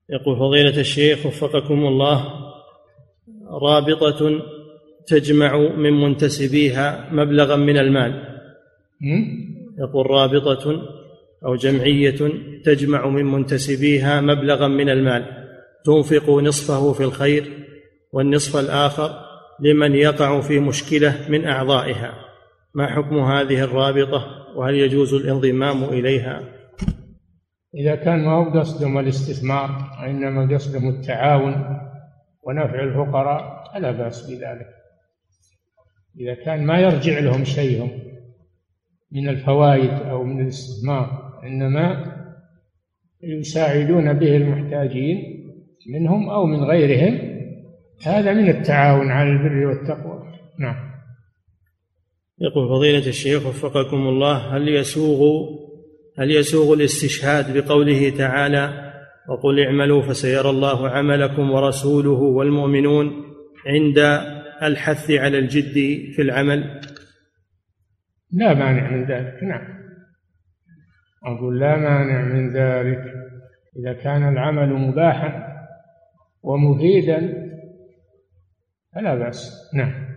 يقول 0.09 0.39
فضيلة 0.39 0.79
الشيخ 0.79 1.25
وفقكم 1.25 1.85
الله 1.85 2.46
رابطة 3.49 4.41
تجمع 5.07 5.57
من 5.57 5.93
منتسبيها 5.93 7.09
مبلغا 7.11 7.55
من 7.55 7.77
المال. 7.77 8.23
يقول 9.79 10.11
رابطة 10.11 10.81
أو 11.45 11.55
جمعية 11.55 12.31
تجمع 12.63 13.07
من 13.07 13.25
منتسبيها 13.25 14.21
مبلغا 14.21 14.67
من 14.67 14.89
المال. 14.89 15.25
تنفق 15.85 16.29
نصفه 16.29 16.93
في 16.93 17.03
الخير 17.03 17.67
والنصف 18.13 18.57
الآخر 18.57 19.09
لمن 19.59 19.95
يقع 19.95 20.41
في 20.41 20.59
مشكلة 20.59 21.15
من 21.29 21.45
أعضائها. 21.45 22.13
ما 22.73 22.87
حكم 22.87 23.19
هذه 23.19 23.63
الرابطة؟ 23.63 24.27
وهل 24.55 24.75
يجوز 24.75 25.13
الانضمام 25.13 25.83
إليها؟ 25.83 26.43
إذا 27.75 27.95
كان 27.95 28.25
ما 28.25 28.31
هو 28.31 28.59
قصدهم 28.59 28.99
الاستثمار 28.99 29.69
وإنما 30.01 30.55
قصدهم 30.55 30.89
التعاون 30.89 31.53
ونفع 32.47 32.83
الفقراء 32.83 33.63
فلا 33.73 33.91
بأس 33.91 34.29
بذلك. 34.29 34.67
إذا 36.19 36.33
كان 36.33 36.65
ما 36.65 36.79
يرجع 36.79 37.19
لهم 37.19 37.43
شيء 37.43 37.89
من 39.11 39.29
الفوائد 39.29 39.89
أو 39.89 40.23
من 40.23 40.41
الاستثمار 40.41 41.39
إنما 41.43 42.15
يساعدون 43.23 44.13
به 44.13 44.37
المحتاجين 44.37 45.17
منهم 45.89 46.29
أو 46.29 46.45
من 46.45 46.63
غيرهم 46.63 47.37
هذا 48.05 48.33
من 48.33 48.49
التعاون 48.49 49.11
على 49.11 49.29
البر 49.29 49.65
والتقوى. 49.65 50.23
نعم. 50.59 50.75
يقول 52.41 52.69
فضيلة 52.69 53.07
الشيخ 53.07 53.45
وفقكم 53.45 53.97
الله 53.97 54.57
هل 54.57 54.67
يسوغ 54.67 55.49
هل 56.19 56.31
يسوغ 56.31 56.73
الاستشهاد 56.73 57.57
بقوله 57.57 58.09
تعالى 58.09 58.86
وقل 59.27 59.59
اعملوا 59.59 60.01
فسيرى 60.01 60.49
الله 60.49 60.89
عملكم 60.89 61.51
ورسوله 61.51 62.21
والمؤمنون 62.21 63.25
عند 63.65 63.97
الحث 64.63 65.11
على 65.11 65.39
الجد 65.39 65.73
في 66.15 66.21
العمل. 66.21 66.81
لا 68.31 68.53
مانع 68.53 68.91
من 68.91 69.05
ذلك 69.05 69.43
نعم. 69.43 69.77
أقول 71.25 71.59
لا 71.59 71.75
مانع 71.75 72.25
من 72.25 72.53
ذلك. 72.53 73.03
إذا 73.79 73.93
كان 73.93 74.29
العمل 74.33 74.73
مباحا 74.73 75.47
ومفيدا 76.43 77.47
فلا 78.95 79.15
بأس 79.15 79.71
نعم. 79.73 80.07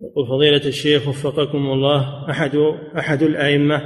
يقول 0.00 0.28
فضيلة 0.28 0.68
الشيخ 0.68 1.08
وفقكم 1.08 1.58
الله 1.58 2.30
أحد 2.30 2.56
أحد 2.98 3.22
الأئمة 3.22 3.82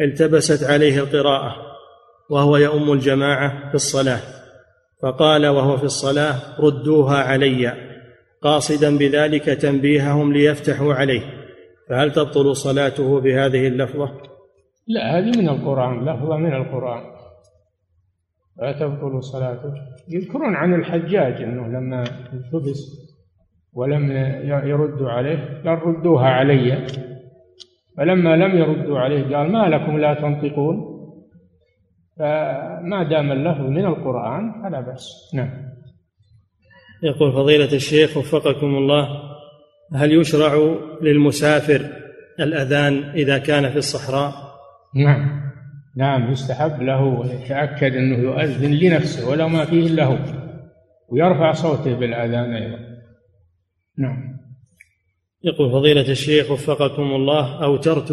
التبست 0.00 0.64
عليه 0.64 1.00
القراءة. 1.00 1.73
وهو 2.30 2.56
يؤم 2.56 2.92
الجماعة 2.92 3.68
في 3.68 3.74
الصلاة. 3.74 4.20
فقال 5.02 5.46
وهو 5.46 5.76
في 5.76 5.84
الصلاة 5.84 6.60
ردوها 6.60 7.16
علي. 7.16 7.72
قاصدا 8.42 8.98
بذلك 8.98 9.44
تنبيههم 9.44 10.32
ليفتحوا 10.32 10.94
عليه. 10.94 11.22
فهل 11.88 12.12
تبطل 12.12 12.56
صلاته 12.56 13.20
بهذه 13.20 13.68
اللفظة؟ 13.68 14.08
لا 14.88 15.18
هذه 15.18 15.38
من 15.38 15.48
القرآن 15.48 16.04
لفظة 16.04 16.36
من 16.36 16.54
القرآن. 16.54 17.02
لا 18.60 18.72
تبطل 18.72 19.22
صلاته. 19.22 19.72
يذكرون 20.08 20.54
عن 20.54 20.74
الحجاج 20.74 21.42
أنه 21.42 21.66
لما 21.66 22.02
التبس 22.32 22.80
ولم 23.72 24.10
يردوا 24.64 25.10
عليه 25.10 25.62
قال 25.64 25.86
ردوها 25.86 26.26
علي. 26.26 26.86
فلما 27.96 28.36
لم 28.36 28.58
يردوا 28.58 28.98
عليه 28.98 29.36
قال 29.36 29.52
ما 29.52 29.68
لكم 29.68 29.98
لا 29.98 30.14
تنطقون؟ 30.14 30.93
فما 32.18 33.08
دام 33.10 33.32
اللفظ 33.32 33.60
من 33.60 33.84
القرآن 33.86 34.62
فلا 34.62 34.80
بأس. 34.80 35.30
نعم. 35.34 35.50
يقول 37.02 37.32
فضيلة 37.32 37.72
الشيخ 37.72 38.16
وفقكم 38.16 38.66
الله 38.66 39.08
هل 39.94 40.12
يشرع 40.12 40.76
للمسافر 41.02 41.86
الأذان 42.40 43.02
إذا 43.02 43.38
كان 43.38 43.70
في 43.70 43.76
الصحراء؟ 43.76 44.32
نعم. 44.96 45.44
نعم 45.96 46.32
يستحب 46.32 46.82
له 46.82 47.02
ويتأكد 47.02 47.94
أنه 47.96 48.18
يؤذن 48.18 48.72
لنفسه 48.72 49.30
ولو 49.30 49.48
ما 49.48 49.64
فيه 49.64 49.88
له 49.88 50.18
ويرفع 51.08 51.52
صوته 51.52 51.94
بالأذان 51.94 52.54
أيضا. 52.54 52.78
نعم. 53.98 54.34
يقول 55.44 55.72
فضيلة 55.72 56.10
الشيخ 56.10 56.50
وفقكم 56.50 57.02
الله 57.02 57.64
أوترت 57.64 58.12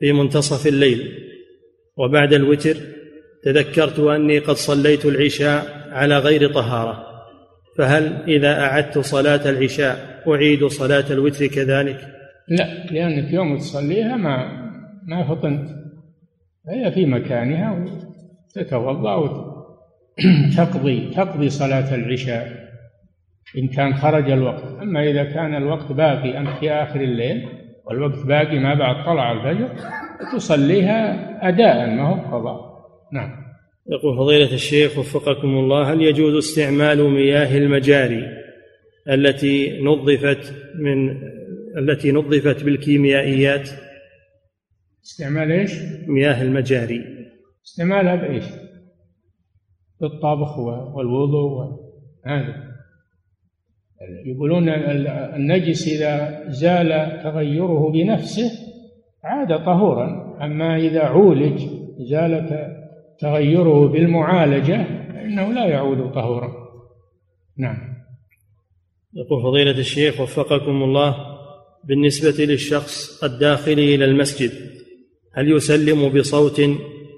في 0.00 0.12
منتصف 0.12 0.66
الليل 0.66 1.08
وبعد 1.96 2.32
الوتر 2.32 2.76
تذكرت 3.44 3.98
أني 3.98 4.38
قد 4.38 4.54
صليت 4.54 5.04
العشاء 5.04 5.84
على 5.92 6.18
غير 6.18 6.52
طهارة 6.52 7.06
فهل 7.78 8.22
إذا 8.28 8.60
أعدت 8.60 8.98
صلاة 8.98 9.50
العشاء 9.50 10.22
أعيد 10.28 10.66
صلاة 10.66 11.04
الوتر 11.10 11.46
كذلك؟ 11.46 12.00
لا 12.48 12.86
لأنك 12.90 13.32
يوم 13.32 13.58
تصليها 13.58 14.16
ما 14.16 14.64
ما 15.06 15.28
فطنت. 15.28 15.68
هي 16.68 16.92
في 16.92 17.06
مكانها 17.06 17.86
وتتوضأ 18.56 19.14
وتقضي 19.14 21.10
تقضي 21.10 21.50
صلاة 21.50 21.94
العشاء 21.94 22.64
إن 23.58 23.68
كان 23.68 23.94
خرج 23.94 24.30
الوقت. 24.30 24.64
أما 24.82 25.02
إذا 25.10 25.24
كان 25.24 25.54
الوقت 25.54 25.92
باقي 25.92 26.38
أنت 26.38 26.48
في 26.60 26.70
آخر 26.70 27.00
الليل 27.00 27.48
والوقت 27.84 28.26
باقي 28.26 28.58
ما 28.58 28.74
بعد 28.74 29.04
طلع 29.06 29.32
الفجر 29.32 29.68
تصليها 30.32 31.28
أداء 31.48 31.90
ما 31.90 32.08
هو 32.08 32.38
قضاء. 32.38 32.73
نعم 33.14 33.44
يقول 33.86 34.16
فضيلة 34.16 34.54
الشيخ 34.54 34.98
وفقكم 34.98 35.48
الله 35.48 35.92
هل 35.92 36.02
يجوز 36.02 36.34
استعمال 36.34 37.10
مياه 37.10 37.58
المجاري 37.58 38.22
التي 39.10 39.82
نظفت 39.82 40.54
من 40.78 41.22
التي 41.78 42.12
نظفت 42.12 42.64
بالكيميائيات 42.64 43.68
استعمال 45.04 45.52
إيش؟ 45.52 45.72
مياه 46.06 46.42
المجاري 46.42 47.00
استعمالها 47.66 48.14
بإيش؟ 48.14 48.44
بالطبخ 50.00 50.58
والوضوء 50.94 51.84
هذا 52.26 52.74
يقولون 54.26 54.68
النجس 55.36 55.88
إذا 55.88 56.44
زال 56.48 57.20
تغيره 57.22 57.90
بنفسه 57.92 58.50
عاد 59.24 59.64
طهورا 59.64 60.38
أما 60.44 60.76
إذا 60.76 61.00
عولج 61.00 61.60
زال 61.98 62.48
تغيره 63.20 63.88
بالمعالجة 63.88 64.86
فإنه 65.12 65.52
لا 65.52 65.66
يعود 65.66 66.12
طهورا. 66.12 66.52
نعم. 67.58 67.94
يقول 69.14 69.42
فضيلة 69.42 69.78
الشيخ 69.78 70.20
وفقكم 70.20 70.82
الله 70.82 71.16
بالنسبة 71.84 72.44
للشخص 72.44 73.24
الداخل 73.24 73.72
إلى 73.72 74.04
المسجد 74.04 74.52
هل 75.34 75.52
يسلم 75.52 76.08
بصوت 76.08 76.62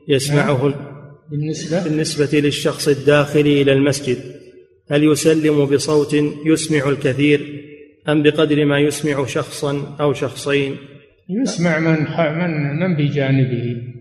يسمعه؟ 0.09 0.69
نعم. 0.69 0.97
بالنسبة؟ 1.31 1.85
بالنسبة 1.85 2.41
للشخص 2.41 2.89
الداخل 2.89 3.41
إلى 3.41 3.73
المسجد 3.73 4.19
هل 4.91 5.05
يسلم 5.05 5.65
بصوت 5.65 6.15
يسمع 6.47 6.89
الكثير 6.89 7.63
أم 8.09 8.23
بقدر 8.23 8.65
ما 8.65 8.81
يسمع 8.81 9.27
شخصا 9.27 9.97
أو 10.01 10.13
شخصين؟ 10.13 10.77
يسمع 11.29 11.79
من 11.79 12.07
من 12.39 12.81
من 12.81 12.97
بجانبه. 12.97 13.96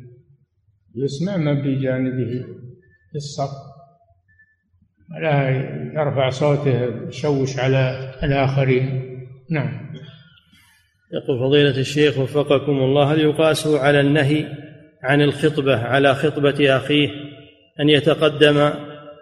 يسمع 0.97 1.38
من 1.38 1.61
بجانبه 1.61 2.45
في 3.11 3.15
الصف 3.15 3.51
ولا 5.15 5.49
يرفع 5.93 6.30
صوته 6.30 7.07
يشوش 7.07 7.59
على 7.59 8.11
الآخرين. 8.23 9.01
نعم. 9.51 9.85
يقول 11.13 11.39
فضيلة 11.39 11.77
الشيخ 11.80 12.17
وفقكم 12.17 12.72
الله 12.72 13.13
هل 13.13 13.19
يقاس 13.19 13.67
على 13.67 14.01
النهي 14.01 14.45
عن 15.03 15.22
الخطبة 15.22 15.77
على 15.77 16.15
خطبة 16.15 16.77
أخيه 16.77 17.09
أن 17.80 17.89
يتقدم 17.89 18.72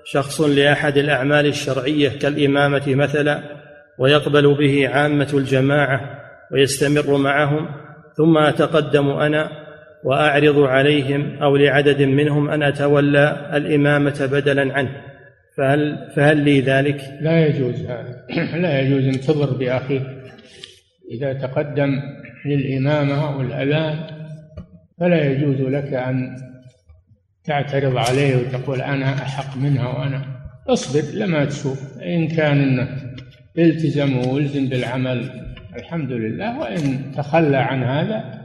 شخص 0.05 0.41
لأحد 0.41 0.97
الأعمال 0.97 1.45
الشرعية 1.45 2.09
كالإمامة 2.09 2.83
مثلا 2.87 3.43
ويقبل 3.99 4.55
به 4.57 4.89
عامة 4.89 5.29
الجماعة 5.33 6.19
ويستمر 6.51 7.17
معهم 7.17 7.67
ثم 8.17 8.37
أتقدم 8.37 9.09
أنا 9.09 9.62
وأعرض 10.03 10.59
عليهم 10.59 11.43
أو 11.43 11.57
لعدد 11.57 12.01
منهم 12.01 12.49
أن 12.49 12.63
أتولى 12.63 13.51
الإمامة 13.53 14.29
بدلا 14.31 14.73
عنه. 14.73 14.89
فهل 15.57 16.11
فهل 16.15 16.37
لي 16.37 16.61
ذلك؟ 16.61 17.01
لا 17.21 17.47
يجوز 17.47 17.85
هذا. 17.85 18.25
لا 18.63 18.81
يجوز. 18.81 19.03
أن 19.03 19.21
تضر 19.21 19.57
بأخيك 19.57 20.03
إذا 21.11 21.33
تقدم 21.33 21.99
للإمامة 22.45 23.33
أو 23.33 23.41
الأذان 23.41 23.99
فلا 24.99 25.31
يجوز 25.31 25.61
لك 25.61 25.93
أن 25.93 26.35
تعترض 27.43 27.97
عليه 27.97 28.35
وتقول 28.35 28.81
أنا 28.81 29.13
أحق 29.13 29.57
منها 29.57 29.87
وأنا. 29.87 30.25
اصبر 30.67 31.19
لما 31.19 31.45
تشوف. 31.45 32.01
إن 32.01 32.27
كان 32.27 32.61
إنه 32.61 32.87
التزم 33.57 34.17
والزم 34.17 34.67
بالعمل 34.67 35.29
الحمد 35.75 36.11
لله. 36.11 36.59
وإن 36.59 37.11
تخلى 37.17 37.57
عن 37.57 37.83
هذا 37.83 38.42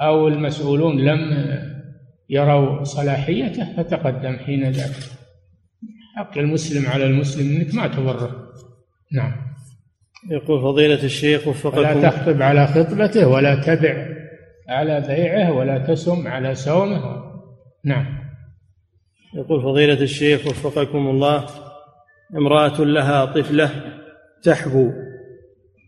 أو 0.00 0.28
المسؤولون 0.28 1.00
لم 1.00 1.20
يروا 2.30 2.84
صلاحيته 2.84 3.76
فتقدم 3.76 4.36
حين 4.36 4.70
ذاك. 4.70 4.94
حق 6.16 6.38
المسلم 6.38 6.86
على 6.86 7.04
المسلم 7.04 7.56
إنك 7.56 7.74
ما 7.74 7.88
تضره 7.88 8.48
نعم. 9.12 9.32
يقول 10.30 10.62
فضيلة 10.62 11.04
الشيخ 11.04 11.48
وفقكم. 11.48 11.80
لا 11.80 12.10
تخطب 12.10 12.42
على 12.42 12.66
خطبته 12.66 13.28
ولا 13.28 13.54
تبع 13.54 14.06
على 14.68 15.00
بيعه 15.00 15.52
ولا 15.52 15.78
تسم 15.78 16.28
على 16.28 16.54
سومه 16.54 17.00
نعم. 17.84 18.18
يقول 19.34 19.62
فضيلة 19.62 20.02
الشيخ 20.02 20.46
وفقكم 20.46 20.98
الله 21.08 21.46
امرأة 22.36 22.80
لها 22.80 23.24
طفلة 23.24 23.70
تحبو. 24.42 24.92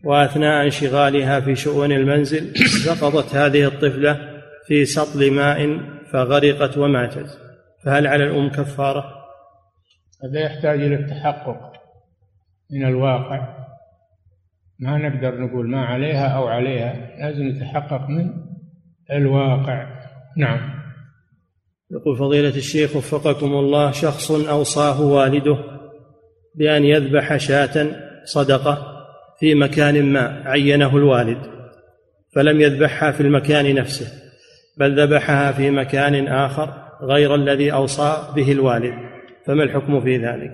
وأثناء 0.03 0.65
انشغالها 0.65 1.39
في 1.39 1.55
شؤون 1.55 1.91
المنزل 1.91 2.57
سقطت 2.57 3.35
هذه 3.35 3.67
الطفلة 3.67 4.41
في 4.67 4.85
سطل 4.85 5.31
ماء 5.31 5.79
فغرقت 6.11 6.77
وماتت. 6.77 7.37
فهل 7.85 8.07
على 8.07 8.23
الأم 8.23 8.49
كفارة؟ 8.49 9.03
هذا 10.23 10.39
يحتاج 10.39 10.81
إلى 10.81 10.95
التحقق 10.95 11.71
من 12.71 12.85
الواقع. 12.85 13.61
ما 14.79 14.97
نقدر 14.97 15.41
نقول 15.41 15.69
ما 15.69 15.85
عليها 15.85 16.27
أو 16.27 16.47
عليها 16.47 16.93
لازم 17.19 17.47
نتحقق 17.47 18.09
من 18.09 18.33
الواقع. 19.11 19.87
نعم. 20.37 20.81
يقول 21.91 22.17
فضيلة 22.17 22.49
الشيخ 22.57 22.95
وفقكم 22.95 23.53
الله 23.53 23.91
شخص 23.91 24.31
أوصاه 24.31 25.01
والده 25.01 25.57
بأن 26.55 26.83
يذبح 26.83 27.37
شاة 27.37 27.87
صدقة. 28.25 28.90
في 29.41 29.55
مكان 29.55 30.05
ما 30.05 30.43
عينه 30.45 30.97
الوالد 30.97 31.37
فلم 32.35 32.61
يذبحها 32.61 33.11
في 33.11 33.21
المكان 33.21 33.75
نفسه 33.75 34.07
بل 34.77 35.01
ذبحها 35.01 35.51
في 35.51 35.71
مكان 35.71 36.27
آخر 36.27 36.73
غير 37.01 37.35
الذي 37.35 37.73
أوصى 37.73 38.33
به 38.35 38.51
الوالد. 38.51 38.93
فما 39.47 39.63
الحكم 39.63 40.01
في 40.01 40.17
ذلك؟ 40.17 40.51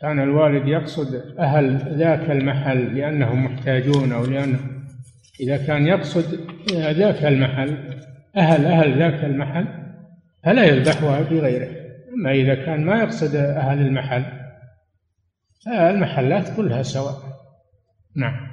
كان 0.00 0.22
الوالد 0.22 0.68
يقصد 0.68 1.22
أهل 1.38 1.78
ذاك 1.98 2.30
المحل 2.30 2.96
لأنهم 2.96 3.44
محتاجون 3.44 4.12
أو 4.12 4.24
لأنه 4.24 4.58
إذا 5.40 5.56
كان 5.56 5.86
يقصد 5.86 6.40
ذاك 6.72 7.24
المحل 7.24 7.76
أهل 8.36 8.66
أهل 8.66 8.98
ذاك 8.98 9.24
المحل 9.24 9.66
فلا 10.44 10.64
يذبحها 10.64 11.24
في 11.24 11.40
غيره. 11.40 11.68
أما 12.14 12.32
إذا 12.32 12.54
كان 12.54 12.84
ما 12.84 13.02
يقصد 13.02 13.36
أهل 13.36 13.86
المحل 13.86 14.24
المحلات 15.68 16.56
كلها 16.56 16.82
سواء. 16.82 17.29
نعم. 18.16 18.50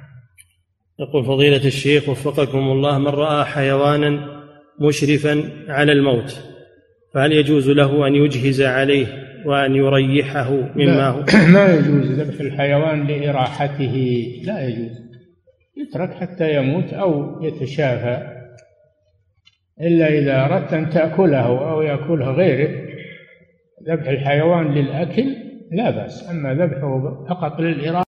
يقول 1.00 1.24
فضيلة 1.24 1.66
الشيخ 1.66 2.08
وفقكم 2.08 2.58
الله 2.58 2.98
من 2.98 3.06
رأى 3.08 3.44
حيوانا 3.44 4.38
مشرفا 4.80 5.50
على 5.68 5.92
الموت 5.92 6.40
فهل 7.14 7.32
يجوز 7.32 7.70
له 7.70 8.06
أن 8.06 8.14
يجهز 8.14 8.62
عليه 8.62 9.06
وأن 9.46 9.74
يريحه 9.74 10.50
مما 10.76 11.08
هو؟ 11.08 11.24
ما 11.52 11.66
يجوز. 11.74 12.20
ذبح 12.20 12.40
الحيوان 12.40 13.06
لإراحته 13.06 14.24
لا 14.44 14.68
يجوز. 14.68 15.08
يترك 15.76 16.14
حتى 16.14 16.56
يموت 16.56 16.92
أو 16.92 17.42
يتشافى 17.42 18.38
إلا 19.80 20.08
إذا 20.08 20.44
أردت 20.44 20.72
أن 20.72 20.90
تأكله 20.90 21.70
أو 21.70 21.82
يأكله 21.82 22.30
غيرك 22.30 22.88
ذبح 23.88 24.08
الحيوان 24.08 24.74
للأكل 24.74 25.36
لا 25.72 25.90
بأس 25.90 26.30
أما 26.30 26.54
ذبحه 26.54 27.24
فقط 27.28 27.60
للإراحة 27.60 28.07